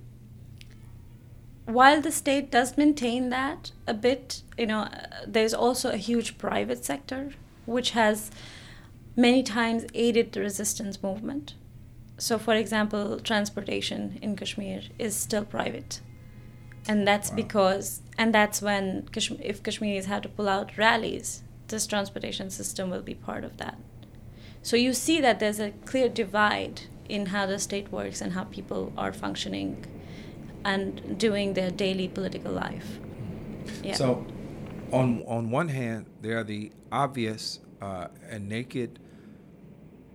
while 1.65 2.01
the 2.01 2.11
state 2.11 2.51
does 2.51 2.77
maintain 2.77 3.29
that 3.29 3.71
a 3.87 3.93
bit, 3.93 4.41
you 4.57 4.67
know, 4.67 4.89
there's 5.25 5.53
also 5.53 5.91
a 5.91 5.97
huge 5.97 6.37
private 6.37 6.83
sector 6.83 7.31
which 7.65 7.91
has 7.91 8.31
many 9.15 9.43
times 9.43 9.85
aided 9.93 10.31
the 10.31 10.41
resistance 10.41 11.01
movement. 11.01 11.53
So, 12.17 12.37
for 12.37 12.53
example, 12.53 13.19
transportation 13.19 14.19
in 14.21 14.35
Kashmir 14.35 14.81
is 14.99 15.15
still 15.15 15.45
private. 15.45 16.01
And 16.87 17.07
that's 17.07 17.29
wow. 17.29 17.37
because, 17.37 18.01
and 18.17 18.33
that's 18.33 18.61
when, 18.61 19.07
if 19.15 19.63
Kashmiris 19.63 20.05
have 20.05 20.21
to 20.23 20.29
pull 20.29 20.49
out 20.49 20.77
rallies, 20.77 21.43
this 21.69 21.87
transportation 21.87 22.49
system 22.49 22.89
will 22.89 23.01
be 23.01 23.15
part 23.15 23.43
of 23.43 23.57
that. 23.57 23.77
So, 24.61 24.75
you 24.75 24.93
see 24.93 25.21
that 25.21 25.39
there's 25.39 25.59
a 25.59 25.71
clear 25.85 26.09
divide 26.09 26.81
in 27.07 27.27
how 27.27 27.45
the 27.45 27.59
state 27.59 27.91
works 27.91 28.21
and 28.21 28.33
how 28.33 28.45
people 28.45 28.93
are 28.97 29.13
functioning 29.13 29.85
and 30.65 31.17
doing 31.17 31.53
their 31.53 31.71
daily 31.71 32.07
political 32.07 32.51
life. 32.51 32.99
Yeah. 33.83 33.95
So, 33.95 34.25
on 34.91 35.23
on 35.27 35.51
one 35.51 35.69
hand, 35.69 36.05
there 36.21 36.37
are 36.39 36.43
the 36.43 36.71
obvious 36.91 37.59
uh, 37.81 38.07
and 38.29 38.47
naked 38.47 38.99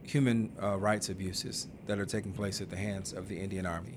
human 0.02 0.52
uh, 0.62 0.78
rights 0.78 1.08
abuses 1.08 1.68
that 1.86 1.98
are 1.98 2.06
taking 2.06 2.32
place 2.32 2.60
at 2.60 2.70
the 2.70 2.76
hands 2.76 3.12
of 3.12 3.28
the 3.28 3.38
Indian 3.38 3.66
Army. 3.66 3.96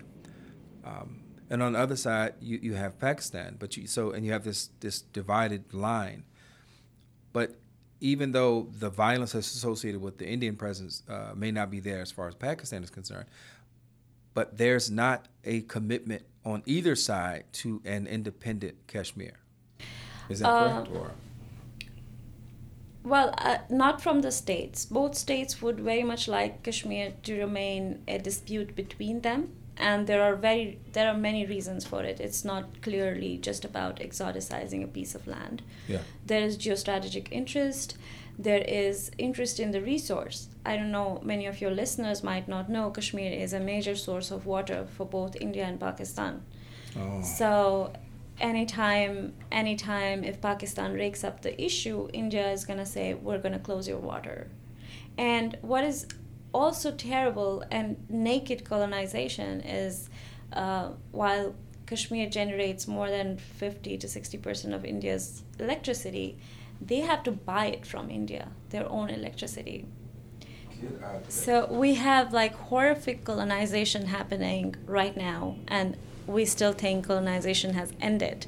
Um, 0.84 1.22
and 1.50 1.62
on 1.62 1.74
the 1.74 1.80
other 1.80 1.96
side, 1.96 2.34
you, 2.42 2.60
you 2.62 2.74
have 2.76 3.00
Pakistan, 3.00 3.58
but 3.60 3.76
you 3.78 3.88
so 3.88 4.12
and 4.12 4.26
you 4.26 4.32
have 4.32 4.44
this 4.44 4.70
this 4.80 5.02
divided 5.02 5.74
line. 5.74 6.24
But 7.34 7.56
even 8.00 8.32
though 8.32 8.68
the 8.80 8.90
violence 8.90 9.36
associated 9.36 10.02
with 10.02 10.18
the 10.18 10.28
Indian 10.28 10.56
presence 10.56 11.04
uh, 11.08 11.34
may 11.36 11.52
not 11.52 11.70
be 11.70 11.80
there 11.80 12.02
as 12.02 12.12
far 12.12 12.28
as 12.28 12.36
Pakistan 12.36 12.84
is 12.84 12.90
concerned, 12.90 13.28
but 14.34 14.58
there's 14.58 14.90
not 14.90 15.28
a 15.44 15.62
commitment 15.62 16.24
on 16.46 16.64
either 16.66 16.96
side 16.96 17.46
to 17.54 17.82
an 17.86 18.08
independent 18.08 18.76
Kashmir. 18.88 19.34
Is 20.30 20.40
that 20.40 20.48
uh, 20.50 20.84
correct? 20.84 20.96
Or? 20.96 21.12
Well, 23.04 23.34
uh, 23.38 23.60
not 23.70 24.02
from 24.02 24.22
the 24.22 24.32
states. 24.32 24.86
Both 24.86 25.16
states 25.16 25.62
would 25.62 25.80
very 25.80 26.04
much 26.04 26.28
like 26.28 26.64
Kashmir 26.64 27.14
to 27.24 27.40
remain 27.40 28.04
a 28.08 28.18
dispute 28.20 28.76
between 28.76 29.22
them 29.22 29.52
and 29.82 30.08
there 30.08 30.22
are 30.22 30.36
very 30.36 30.80
there 30.94 31.10
are 31.10 31.18
many 31.18 31.46
reasons 31.46 31.86
for 31.86 32.04
it. 32.04 32.20
It's 32.20 32.46
not 32.46 32.82
clearly 32.82 33.38
just 33.38 33.66
about 33.66 34.00
exoticizing 34.00 34.84
a 34.84 34.88
piece 34.88 35.16
of 35.16 35.28
land. 35.28 35.62
Yeah. 35.88 36.00
There 36.26 36.42
is 36.42 36.58
geostrategic 36.58 37.28
interest. 37.32 37.98
There 38.42 38.64
is 38.68 39.12
interest 39.20 39.60
in 39.60 39.70
the 39.72 39.82
resource. 39.82 40.50
I 40.66 40.76
don't 40.76 40.92
know, 40.92 41.22
many 41.24 41.46
of 41.46 41.62
your 41.62 41.72
listeners 41.72 42.24
might 42.24 42.48
not 42.48 42.70
know 42.70 42.90
Kashmir 42.90 43.32
is 43.32 43.54
a 43.54 43.60
major 43.60 43.96
source 43.96 44.32
of 44.32 44.48
water 44.48 44.88
for 44.98 45.06
both 45.06 45.36
India 45.40 45.64
and 45.66 45.80
Pakistan. 45.80 46.42
Oh. 46.98 47.22
So 47.22 47.94
anytime 48.40 49.34
anytime 49.52 50.24
if 50.24 50.42
Pakistan 50.42 50.94
rakes 50.94 51.24
up 51.24 51.42
the 51.42 51.54
issue, 51.64 52.10
India 52.14 52.52
is 52.52 52.66
gonna 52.66 52.86
say 52.86 53.14
we're 53.14 53.38
gonna 53.38 53.60
close 53.60 53.88
your 53.88 54.00
water. 54.00 54.50
And 55.18 55.58
what 55.62 55.84
is 55.84 56.08
also 56.54 56.92
terrible 56.92 57.64
and 57.72 57.98
naked 58.10 58.66
colonization 58.66 59.62
is 59.62 60.10
uh, 60.54 60.90
while 61.12 61.54
Kashmir 61.86 62.30
generates 62.30 62.88
more 62.88 63.10
than 63.10 63.38
50 63.38 63.98
to 63.98 64.08
60 64.08 64.38
percent 64.40 64.74
of 64.74 64.84
India's 64.84 65.44
electricity, 65.60 66.40
they 66.82 67.02
have 67.02 67.24
to 67.24 67.32
buy 67.32 67.68
it 67.68 67.86
from 67.86 68.10
India, 68.10 68.50
their 68.70 68.90
own 68.90 69.10
electricity. 69.10 69.86
So 71.28 71.68
we 71.68 71.96
have 71.96 72.34
like 72.34 72.56
horrific 72.56 73.24
colonization 73.24 74.08
happening 74.08 74.76
right 74.88 75.16
now, 75.16 75.58
and 75.68 75.96
we 76.26 76.46
still 76.46 76.74
think 76.74 77.06
colonization 77.06 77.76
has 77.76 77.94
ended. 78.02 78.48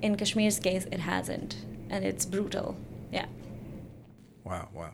In 0.00 0.16
Kashmir's 0.16 0.58
case, 0.58 0.86
it 0.90 1.00
hasn't, 1.00 1.64
and 1.88 2.04
it's 2.04 2.26
brutal. 2.26 2.76
Yeah. 3.12 3.26
Wow, 4.42 4.68
wow. 4.74 4.90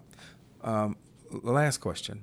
Um, 0.63 0.97
last 1.31 1.79
question. 1.79 2.23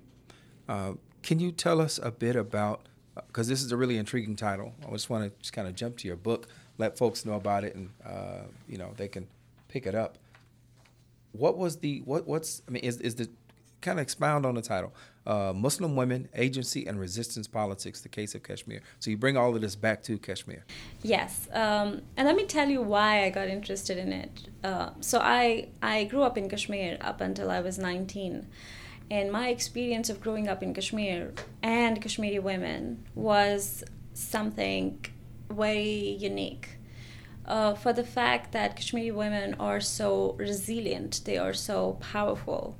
Uh, 0.69 0.93
can 1.23 1.39
you 1.39 1.51
tell 1.51 1.81
us 1.81 1.99
a 2.01 2.11
bit 2.11 2.35
about, 2.35 2.87
because 3.15 3.47
this 3.47 3.63
is 3.63 3.71
a 3.71 3.77
really 3.77 3.97
intriguing 3.97 4.35
title. 4.35 4.73
I 4.87 4.91
just 4.91 5.09
want 5.09 5.23
to 5.23 5.39
just 5.39 5.53
kind 5.53 5.67
of 5.67 5.73
jump 5.73 5.97
to 5.97 6.07
your 6.07 6.17
book, 6.17 6.47
let 6.77 6.97
folks 6.97 7.25
know 7.25 7.33
about 7.33 7.63
it, 7.63 7.73
and 7.73 7.89
uh, 8.05 8.43
you 8.69 8.77
know 8.77 8.93
they 8.95 9.07
can 9.07 9.27
pick 9.69 9.87
it 9.87 9.95
up. 9.95 10.19
What 11.37 11.57
was 11.57 11.77
the 11.77 12.01
what? 12.05 12.27
What's 12.27 12.61
I 12.67 12.71
mean, 12.71 12.83
is 12.83 12.97
is 12.97 13.15
the 13.15 13.29
kind 13.81 13.99
of 13.99 14.03
expound 14.03 14.45
on 14.45 14.55
the 14.55 14.61
title? 14.61 14.93
Uh, 15.27 15.53
Muslim 15.55 15.95
women, 15.95 16.29
agency, 16.35 16.85
and 16.85 16.99
resistance 16.99 17.47
politics: 17.47 18.01
the 18.01 18.09
case 18.09 18.35
of 18.35 18.43
Kashmir. 18.43 18.81
So 18.99 19.09
you 19.11 19.17
bring 19.17 19.37
all 19.37 19.55
of 19.55 19.61
this 19.61 19.75
back 19.75 20.03
to 20.03 20.17
Kashmir. 20.17 20.65
Yes, 21.01 21.47
um, 21.51 22.01
and 22.15 22.27
let 22.27 22.35
me 22.35 22.45
tell 22.45 22.69
you 22.69 22.81
why 22.81 23.23
I 23.25 23.29
got 23.29 23.47
interested 23.47 23.97
in 23.97 24.13
it. 24.13 24.49
Uh, 24.63 24.91
so 25.01 25.19
I 25.19 25.69
I 25.81 26.05
grew 26.05 26.23
up 26.23 26.37
in 26.37 26.49
Kashmir 26.49 26.97
up 27.01 27.21
until 27.21 27.49
I 27.49 27.61
was 27.61 27.77
nineteen. 27.77 28.47
And 29.11 29.31
my 29.31 29.49
experience 29.49 30.09
of 30.09 30.19
growing 30.19 30.47
up 30.47 30.63
in 30.63 30.73
Kashmir 30.73 31.33
and 31.61 32.01
Kashmiri 32.01 32.39
women 32.39 33.05
was 33.13 33.83
something 34.15 35.05
very 35.49 36.17
unique. 36.19 36.74
Uh, 37.47 37.75
for 37.75 37.93
the 37.93 38.03
fact 38.03 38.51
that 38.53 38.75
Kashmiri 38.75 39.11
women 39.11 39.55
are 39.59 39.79
so 39.79 40.35
resilient, 40.39 41.21
they 41.25 41.37
are 41.37 41.53
so 41.53 41.97
powerful. 42.01 42.75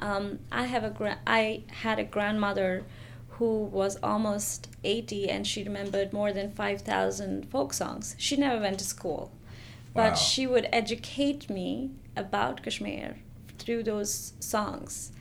Um, 0.00 0.40
I 0.50 0.64
have 0.66 0.82
a 0.84 0.90
gra- 0.90 1.18
I 1.26 1.62
had 1.68 1.98
a 1.98 2.04
grandmother 2.04 2.84
who 3.38 3.64
was 3.64 3.96
almost 4.02 4.68
80 4.84 5.30
and 5.30 5.46
she 5.46 5.62
remembered 5.62 6.12
more 6.12 6.32
than 6.32 6.50
5,000 6.52 7.48
folk 7.50 7.72
songs. 7.72 8.14
She 8.18 8.36
never 8.36 8.60
went 8.60 8.78
to 8.80 8.84
school, 8.84 9.30
but 9.94 10.10
Wow. 10.12 10.14
she 10.16 10.46
would 10.46 10.68
educate 10.72 11.48
me 11.48 11.90
about 12.16 12.62
Kashmir 12.62 13.16
through 13.58 13.84
those 13.84 14.32
songs. 14.40 15.12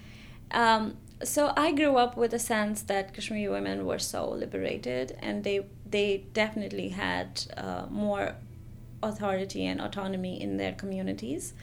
Um, 0.52 0.98
so 1.24 1.54
I 1.56 1.72
grew 1.74 1.98
up 1.98 2.18
with 2.18 2.34
a 2.34 2.40
sense 2.40 2.82
that 2.84 3.14
Kashmiri 3.14 3.50
women 3.50 3.86
were 3.86 4.00
so 4.00 4.28
liberated, 4.30 5.18
and 5.22 5.44
they 5.44 5.66
they 5.90 6.24
definitely 6.34 6.90
had 6.90 7.44
uh, 7.58 7.86
more 7.90 8.36
authority 9.02 9.66
and 9.66 9.80
autonomy 9.82 10.42
in 10.42 10.58
their 10.58 10.74
communities. 10.74 11.54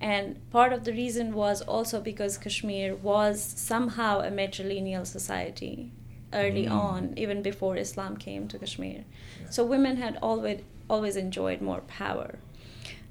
And 0.00 0.36
part 0.50 0.72
of 0.72 0.84
the 0.84 0.92
reason 0.92 1.34
was 1.34 1.60
also 1.62 2.00
because 2.00 2.38
Kashmir 2.38 2.94
was 2.94 3.42
somehow 3.42 4.20
a 4.20 4.30
matrilineal 4.30 5.06
society 5.06 5.90
early 6.32 6.66
Mm. 6.66 6.72
on, 6.72 7.14
even 7.16 7.42
before 7.42 7.76
Islam 7.76 8.16
came 8.16 8.46
to 8.48 8.58
Kashmir. 8.58 9.04
So 9.50 9.64
women 9.64 9.96
had 9.96 10.18
always 10.22 10.60
always 10.90 11.16
enjoyed 11.16 11.60
more 11.60 11.82
power. 11.86 12.38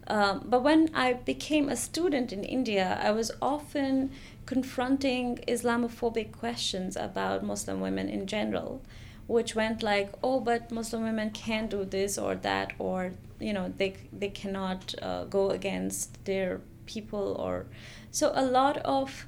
Um, 0.08 0.46
but 0.46 0.64
when 0.64 0.90
I 0.96 1.14
became 1.14 1.68
a 1.70 1.76
student 1.76 2.32
in 2.32 2.44
India, 2.44 2.98
I 3.04 3.12
was 3.12 3.32
often 3.42 4.12
confronting 4.46 5.40
Islamophobic 5.48 6.32
questions 6.32 6.96
about 6.96 7.44
Muslim 7.44 7.82
women 7.82 8.08
in 8.10 8.26
general, 8.26 8.82
which 9.28 9.56
went 9.56 9.84
like, 9.84 10.12
"Oh, 10.24 10.40
but 10.40 10.72
Muslim 10.72 11.04
women 11.04 11.30
can't 11.32 11.70
do 11.70 11.86
this 11.86 12.18
or 12.18 12.36
that, 12.36 12.74
or 12.80 13.12
you 13.40 13.54
know, 13.54 13.74
they 13.78 13.96
they 14.12 14.30
cannot 14.30 14.96
uh, 15.02 15.26
go 15.26 15.50
against 15.52 16.24
their 16.26 16.62
people." 16.86 17.36
Or 17.40 17.66
so 18.12 18.32
a 18.34 18.46
lot 18.46 18.78
of 18.78 19.28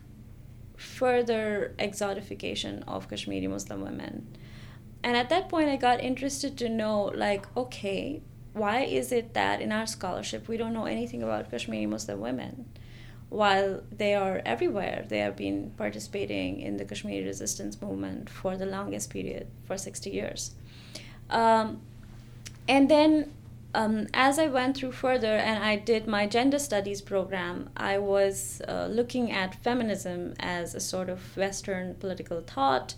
further 0.77 1.75
exotification 1.77 2.83
of 2.87 3.09
Kashmiri 3.09 3.47
Muslim 3.47 3.81
women. 3.81 4.27
And 5.03 5.15
at 5.15 5.29
that 5.29 5.49
point, 5.49 5.69
I 5.69 5.75
got 5.77 6.01
interested 6.01 6.57
to 6.57 6.69
know, 6.69 7.03
like, 7.15 7.45
okay, 7.55 8.21
why 8.53 8.81
is 8.81 9.11
it 9.11 9.33
that 9.33 9.61
in 9.61 9.71
our 9.71 9.87
scholarship 9.87 10.47
we 10.47 10.57
don't 10.57 10.73
know 10.73 10.85
anything 10.85 11.23
about 11.23 11.51
Kashmiri 11.51 11.85
Muslim 11.85 12.19
women? 12.19 12.69
While 13.29 13.83
they 13.91 14.15
are 14.15 14.41
everywhere, 14.45 15.05
they 15.07 15.19
have 15.19 15.35
been 15.35 15.71
participating 15.77 16.61
in 16.61 16.77
the 16.77 16.85
Kashmiri 16.85 17.23
resistance 17.25 17.79
movement 17.81 18.29
for 18.29 18.57
the 18.57 18.65
longest 18.65 19.11
period, 19.11 19.47
for 19.65 19.77
60 19.77 20.09
years. 20.09 20.51
Um, 21.29 21.81
and 22.67 22.89
then 22.89 23.31
um, 23.75 24.07
as 24.13 24.39
I 24.39 24.47
went 24.47 24.77
through 24.77 24.93
further 24.93 25.35
and 25.35 25.63
I 25.63 25.75
did 25.75 26.07
my 26.07 26.25
gender 26.25 26.57
studies 26.57 27.01
program, 27.01 27.69
I 27.77 27.99
was 27.99 28.61
uh, 28.67 28.87
looking 28.89 29.31
at 29.31 29.53
feminism 29.55 30.33
as 30.39 30.73
a 30.73 30.79
sort 30.79 31.09
of 31.09 31.37
Western 31.37 31.95
political 31.95 32.41
thought 32.41 32.95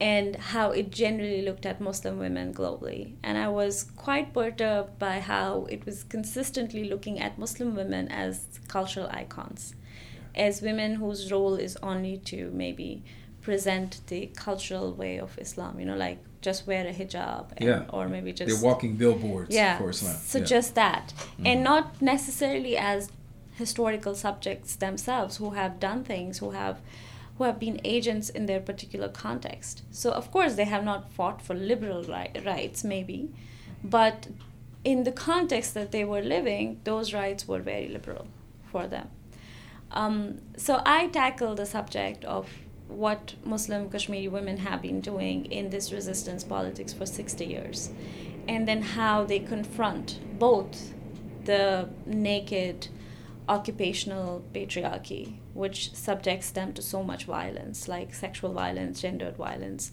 and 0.00 0.36
how 0.36 0.70
it 0.72 0.90
generally 0.90 1.42
looked 1.42 1.64
at 1.64 1.80
Muslim 1.80 2.18
women 2.18 2.52
globally. 2.52 3.14
And 3.22 3.38
I 3.38 3.48
was 3.48 3.84
quite 3.96 4.34
perturbed 4.34 4.98
by 4.98 5.20
how 5.20 5.66
it 5.70 5.86
was 5.86 6.04
consistently 6.04 6.84
looking 6.84 7.18
at 7.18 7.38
Muslim 7.38 7.74
women 7.74 8.08
as 8.08 8.46
cultural 8.68 9.08
icons, 9.10 9.74
as 10.34 10.60
women 10.60 10.96
whose 10.96 11.32
role 11.32 11.54
is 11.54 11.76
only 11.82 12.18
to 12.18 12.50
maybe 12.52 13.02
present 13.40 14.00
the 14.08 14.26
cultural 14.36 14.92
way 14.92 15.18
of 15.18 15.38
Islam, 15.38 15.78
you 15.80 15.86
know, 15.86 15.96
like 15.96 16.18
just 16.42 16.66
wear 16.66 16.86
a 16.86 16.92
hijab 16.92 17.52
and, 17.56 17.68
Yeah. 17.68 17.84
or 17.88 18.08
maybe 18.08 18.32
just 18.32 18.48
They're 18.48 18.70
walking 18.70 18.96
billboards 18.96 19.54
yeah. 19.54 19.78
for 19.78 19.90
Islam. 19.90 20.16
So 20.16 20.38
Yeah. 20.38 20.44
just 20.44 20.74
that, 20.74 21.14
and 21.38 21.46
mm-hmm. 21.46 21.62
not 21.62 22.02
necessarily 22.02 22.76
as 22.76 23.08
historical 23.54 24.14
subjects 24.14 24.76
themselves 24.76 25.38
who 25.38 25.50
have 25.50 25.80
done 25.80 26.04
things, 26.04 26.38
who 26.38 26.50
have 26.50 26.76
who 27.38 27.44
have 27.44 27.58
been 27.58 27.80
agents 27.84 28.28
in 28.28 28.46
their 28.46 28.60
particular 28.60 29.08
context. 29.08 29.82
So 29.90 30.10
of 30.10 30.30
course 30.30 30.54
they 30.54 30.64
have 30.64 30.84
not 30.84 31.12
fought 31.12 31.42
for 31.42 31.54
liberal 31.54 32.02
ri- 32.04 32.40
rights, 32.44 32.82
maybe, 32.82 33.30
but 33.84 34.28
in 34.84 35.04
the 35.04 35.12
context 35.12 35.74
that 35.74 35.92
they 35.92 36.04
were 36.04 36.22
living, 36.22 36.80
those 36.84 37.12
rights 37.12 37.46
were 37.48 37.60
very 37.60 37.88
liberal 37.88 38.26
for 38.70 38.86
them. 38.86 39.10
Um, 39.90 40.40
so 40.56 40.82
I 40.84 41.08
tackle 41.08 41.54
the 41.54 41.66
subject 41.66 42.24
of 42.24 42.48
what 42.88 43.34
Muslim 43.44 43.90
Kashmiri 43.90 44.28
women 44.28 44.58
have 44.58 44.82
been 44.82 45.00
doing 45.00 45.46
in 45.46 45.70
this 45.70 45.92
resistance 45.92 46.44
politics 46.44 46.92
for 46.92 47.04
60 47.04 47.44
years, 47.44 47.90
and 48.48 48.66
then 48.68 48.82
how 48.82 49.24
they 49.24 49.40
confront 49.40 50.20
both 50.38 50.94
the 51.44 51.88
naked 52.04 52.88
occupational 53.48 54.44
patriarchy, 54.54 55.34
which 55.56 55.94
subjects 55.94 56.50
them 56.50 56.72
to 56.74 56.82
so 56.82 57.02
much 57.02 57.24
violence, 57.24 57.88
like 57.88 58.14
sexual 58.14 58.52
violence, 58.52 59.00
gendered 59.00 59.36
violence, 59.36 59.90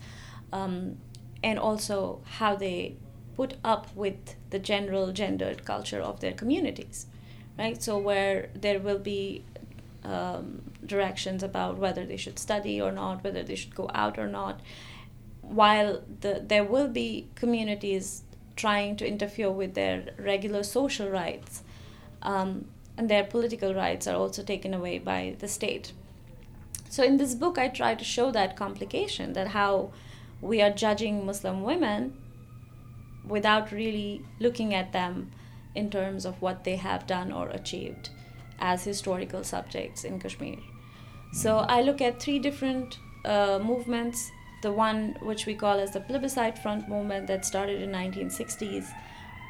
um, 0.52 0.98
and 1.44 1.58
also 1.58 2.22
how 2.38 2.56
they 2.56 2.96
put 3.36 3.56
up 3.64 3.88
with 3.96 4.36
the 4.52 4.60
general 4.60 5.12
gendered 5.12 5.66
culture 5.66 6.00
of 6.02 6.20
their 6.20 6.34
communities, 6.34 7.08
right? 7.58 7.82
So, 7.82 7.98
where 7.98 8.50
there 8.54 8.80
will 8.80 9.00
be 9.00 9.44
um, 10.04 10.62
directions 10.86 11.44
about 11.44 11.78
whether 11.78 12.06
they 12.06 12.18
should 12.18 12.38
study 12.38 12.82
or 12.82 12.92
not, 12.92 13.24
whether 13.24 13.44
they 13.44 13.56
should 13.56 13.76
go 13.76 13.90
out 13.94 14.20
or 14.20 14.28
not, 14.28 14.60
while 15.42 16.04
the, 16.22 16.44
there 16.46 16.64
will 16.64 16.88
be 16.88 17.28
communities 17.36 18.24
trying 18.56 18.96
to 18.98 19.08
interfere 19.08 19.52
with 19.52 19.74
their 19.74 20.06
regular 20.18 20.64
social 20.64 21.10
rights, 21.10 21.64
um, 22.22 22.66
and 22.98 23.10
their 23.10 23.24
political 23.24 23.74
rights 23.74 24.08
are 24.08 24.16
also 24.16 24.44
taken 24.44 24.74
away 24.74 25.00
by 25.00 25.36
the 25.40 25.48
state. 25.48 25.94
So, 26.90 27.04
in 27.04 27.18
this 27.18 27.34
book, 27.34 27.58
I 27.58 27.68
try 27.68 27.96
to 27.96 28.04
show 28.04 28.32
that 28.32 28.56
complication 28.56 29.34
that 29.34 29.48
how 29.48 29.92
we 30.42 30.62
are 30.62 30.70
judging 30.70 31.26
Muslim 31.26 31.64
women 31.64 32.16
without 33.28 33.72
really 33.72 34.22
looking 34.40 34.74
at 34.74 34.92
them 34.92 35.32
in 35.74 35.90
terms 35.90 36.26
of 36.26 36.42
what 36.42 36.64
they 36.64 36.76
have 36.76 37.08
done 37.08 37.32
or 37.32 37.50
achieved 37.50 38.10
as 38.60 38.84
historical 38.84 39.44
subjects 39.44 40.04
in 40.04 40.20
Kashmir. 40.20 40.58
So 41.32 41.58
I 41.58 41.82
look 41.82 42.00
at 42.02 42.22
three 42.22 42.38
different 42.38 43.00
uh, 43.26 43.60
movements 43.64 44.32
the 44.64 44.72
one 44.72 45.16
which 45.22 45.46
we 45.46 45.54
call 45.54 45.80
as 45.80 45.92
the 45.92 46.00
plebiscite 46.00 46.58
front 46.58 46.88
movement 46.88 47.28
that 47.28 47.46
started 47.46 47.82
in 47.82 47.92
1960s 47.92 48.88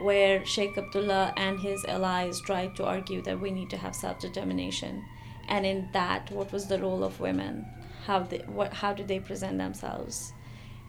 where 0.03 0.45
Sheikh 0.45 0.77
Abdullah 0.77 1.33
and 1.37 1.59
his 1.59 1.85
allies 1.85 2.41
tried 2.41 2.75
to 2.75 2.85
argue 2.85 3.21
that 3.23 3.39
we 3.39 3.51
need 3.51 3.69
to 3.71 3.77
have 3.77 3.95
self-determination 3.95 5.03
and 5.47 5.65
in 5.65 5.89
that 5.93 6.31
what 6.31 6.51
was 6.51 6.67
the 6.67 6.79
role 6.79 7.03
of 7.03 7.19
women? 7.19 7.65
How 8.05 8.19
they, 8.19 8.39
what, 8.39 8.73
how 8.73 8.93
did 8.93 9.07
they 9.07 9.19
present 9.19 9.57
themselves? 9.57 10.33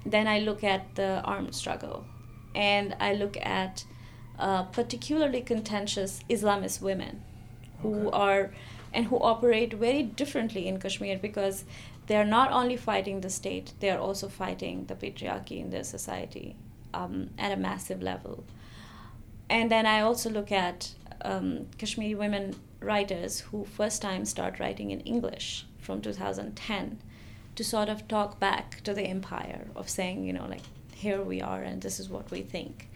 Then 0.04 0.26
i 0.26 0.38
look 0.38 0.62
at 0.64 0.94
the 0.96 1.22
armed 1.24 1.54
struggle 1.54 2.04
and 2.54 2.94
i 3.00 3.14
look 3.14 3.36
at 3.38 3.84
uh, 4.38 4.62
particularly 4.64 5.40
contentious 5.40 6.20
islamist 6.28 6.80
women 6.82 7.22
who 7.82 8.08
Okay. 8.08 8.16
are 8.16 8.50
and 8.92 9.06
who 9.06 9.16
operate 9.18 9.72
very 9.74 10.02
differently 10.02 10.66
in 10.68 10.78
kashmir 10.78 11.18
because 11.18 11.64
they 12.06 12.16
are 12.16 12.24
not 12.38 12.52
only 12.52 12.76
fighting 12.76 13.20
the 13.22 13.30
state 13.30 13.72
they 13.80 13.90
are 13.90 13.98
also 13.98 14.28
fighting 14.28 14.84
the 14.86 14.94
patriarchy 14.94 15.58
in 15.60 15.70
their 15.70 15.84
society 15.84 16.54
um, 16.92 17.30
at 17.38 17.50
a 17.52 17.56
massive 17.56 18.02
level 18.02 18.44
and 19.55 19.70
then 19.70 19.86
I 19.86 20.00
also 20.00 20.28
look 20.38 20.50
at 20.50 20.78
um, 21.22 21.66
Kashmiri 21.78 22.14
women 22.16 22.44
writers 22.80 23.32
who 23.46 23.64
first 23.64 24.02
time 24.02 24.24
start 24.24 24.59
writing 24.61 24.90
in 24.90 25.00
English 25.14 25.64
from 25.78 26.00
2010 26.02 26.98
to 27.57 27.62
sort 27.64 27.88
of 27.88 27.98
talk 28.09 28.40
back 28.40 28.80
to 28.82 28.92
the 28.92 29.02
empire 29.16 29.62
of 29.76 29.88
saying, 29.88 30.24
you 30.26 30.32
know, 30.32 30.46
like, 30.55 30.62
here 31.05 31.22
we 31.22 31.40
are 31.40 31.62
and 31.62 31.82
this 31.82 32.00
is 32.00 32.09
what 32.09 32.30
we 32.30 32.40
think. 32.42 32.88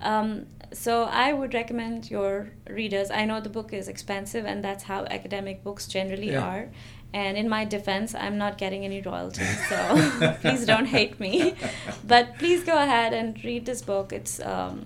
Um, 0.00 0.46
so 0.72 0.92
I 1.26 1.32
would 1.32 1.52
recommend 1.54 2.10
your 2.10 2.50
readers. 2.70 3.10
I 3.10 3.24
know 3.24 3.40
the 3.40 3.48
book 3.58 3.72
is 3.72 3.88
expensive, 3.88 4.44
and 4.50 4.62
that's 4.62 4.84
how 4.84 5.04
academic 5.18 5.64
books 5.64 5.88
generally 5.88 6.30
Yeah. 6.30 6.46
are. 6.48 6.68
And 7.12 7.36
in 7.42 7.48
my 7.48 7.64
defense, 7.64 8.14
I'm 8.14 8.36
not 8.38 8.58
getting 8.58 8.84
any 8.84 9.00
royalties, 9.02 9.56
so 9.70 9.78
please 10.42 10.64
don't 10.72 10.86
hate 10.86 11.18
me. 11.18 11.54
But 12.12 12.38
please 12.38 12.62
go 12.62 12.76
ahead 12.86 13.12
and 13.12 13.28
read 13.44 13.66
this 13.66 13.82
book. 13.82 14.12
It's 14.12 14.38
um, 14.54 14.76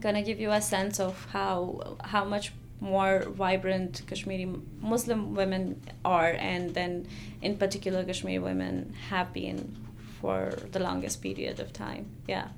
gonna 0.00 0.22
give 0.22 0.40
you 0.40 0.50
a 0.50 0.60
sense 0.60 1.00
of 1.00 1.26
how 1.32 1.96
how 2.04 2.24
much 2.24 2.52
more 2.80 3.22
vibrant 3.28 4.02
Kashmiri 4.08 4.48
Muslim 4.80 5.34
women 5.34 5.80
are, 6.04 6.36
and 6.38 6.74
then 6.74 7.06
in 7.40 7.56
particular 7.56 8.04
Kashmiri 8.04 8.40
women 8.40 8.94
have 9.08 9.32
been 9.32 9.76
for 10.20 10.52
the 10.72 10.78
longest 10.78 11.22
period 11.22 11.60
of 11.60 11.72
time. 11.72 12.06
Yeah. 12.26 12.48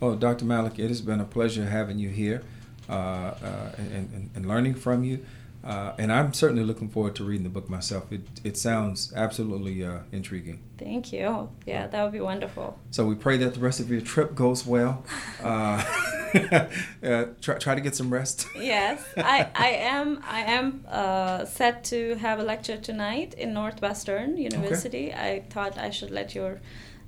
Well, 0.00 0.16
Dr. 0.16 0.44
Malik, 0.44 0.78
it 0.78 0.88
has 0.88 1.00
been 1.00 1.20
a 1.20 1.24
pleasure 1.24 1.66
having 1.66 1.98
you 1.98 2.10
here 2.10 2.42
uh, 2.88 2.92
uh, 2.92 3.72
and, 3.78 4.12
and, 4.12 4.30
and 4.34 4.46
learning 4.46 4.74
from 4.74 5.04
you. 5.04 5.24
Uh, 5.64 5.94
and 5.96 6.12
I'm 6.12 6.34
certainly 6.34 6.62
looking 6.62 6.90
forward 6.90 7.14
to 7.16 7.24
reading 7.24 7.44
the 7.44 7.48
book 7.48 7.70
myself. 7.70 8.12
It, 8.12 8.20
it 8.44 8.58
sounds 8.58 9.14
absolutely 9.16 9.82
uh, 9.82 10.00
intriguing. 10.12 10.60
Thank 10.76 11.10
you. 11.10 11.48
Yeah, 11.64 11.86
that 11.86 12.02
would 12.02 12.12
be 12.12 12.20
wonderful. 12.20 12.78
So 12.90 13.06
we 13.06 13.14
pray 13.14 13.38
that 13.38 13.54
the 13.54 13.60
rest 13.60 13.80
of 13.80 13.90
your 13.90 14.02
trip 14.02 14.34
goes 14.34 14.66
well. 14.66 15.04
Uh, 17.04 17.26
try, 17.40 17.58
try 17.58 17.74
to 17.74 17.80
get 17.80 17.94
some 17.94 18.10
rest. 18.12 18.46
Yes, 18.56 19.04
I, 19.16 19.48
I 19.54 19.68
am 19.94 20.22
I 20.26 20.40
am 20.40 20.84
uh, 20.88 21.44
set 21.44 21.84
to 21.84 22.14
have 22.16 22.38
a 22.38 22.42
lecture 22.42 22.78
tonight 22.78 23.34
in 23.34 23.52
Northwestern 23.52 24.36
University. 24.36 25.12
I 25.12 25.42
thought 25.50 25.76
I 25.78 25.90
should 25.90 26.10
let 26.10 26.34
your 26.34 26.60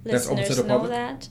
That's 0.04 0.26
open 0.26 0.44
to 0.44 0.48
listeners 0.48 0.66
know 0.66 0.86
that. 0.88 1.28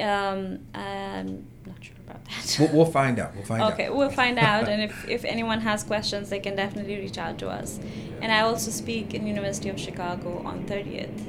Um, 0.00 0.60
I'm 0.74 1.46
not 1.66 1.84
sure 1.84 1.96
about 2.06 2.24
that. 2.24 2.56
We'll, 2.58 2.72
we'll 2.76 2.92
find 2.92 3.18
out. 3.18 3.34
We'll 3.34 3.44
find 3.44 3.62
out. 3.62 3.72
okay, 3.74 3.90
we'll 3.90 4.10
find 4.10 4.38
out, 4.38 4.68
and 4.68 4.82
if, 4.82 5.08
if 5.16 5.24
anyone 5.24 5.60
has 5.60 5.84
questions, 5.84 6.30
they 6.30 6.40
can 6.40 6.56
definitely 6.56 6.96
reach 6.96 7.18
out 7.18 7.38
to 7.38 7.48
us. 7.48 7.78
And 8.22 8.32
I 8.32 8.40
also 8.40 8.70
speak 8.70 9.14
in 9.14 9.26
University 9.26 9.68
of 9.68 9.78
Chicago 9.78 10.42
on 10.44 10.64
30th, 10.64 11.20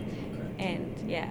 and 0.57 0.95
yeah. 1.07 1.29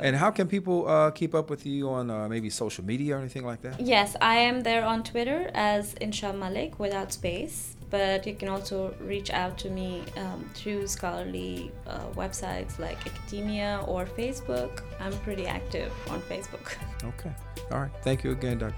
And 0.00 0.16
how 0.16 0.30
can 0.30 0.48
people 0.48 0.88
uh, 0.88 1.10
keep 1.10 1.34
up 1.34 1.50
with 1.50 1.66
you 1.66 1.90
on 1.90 2.10
uh, 2.10 2.28
maybe 2.28 2.48
social 2.50 2.84
media 2.84 3.16
or 3.16 3.18
anything 3.18 3.44
like 3.44 3.60
that? 3.62 3.80
Yes, 3.80 4.16
I 4.20 4.36
am 4.36 4.62
there 4.62 4.84
on 4.84 5.02
Twitter 5.02 5.50
as 5.54 5.94
Inshah 5.96 6.36
Malik 6.36 6.78
without 6.78 7.12
space, 7.12 7.76
but 7.90 8.26
you 8.26 8.34
can 8.34 8.48
also 8.48 8.94
reach 9.00 9.30
out 9.30 9.58
to 9.58 9.68
me 9.68 10.02
um, 10.16 10.48
through 10.54 10.86
scholarly 10.86 11.70
uh, 11.86 12.06
websites 12.14 12.78
like 12.78 12.98
Academia 13.06 13.84
or 13.86 14.06
Facebook. 14.06 14.82
I'm 15.00 15.12
pretty 15.18 15.46
active 15.46 15.92
on 16.08 16.20
Facebook. 16.22 16.76
Okay. 17.04 17.32
All 17.70 17.80
right. 17.80 17.90
Thank 18.02 18.24
you 18.24 18.30
again, 18.32 18.58
Dr. 18.58 18.74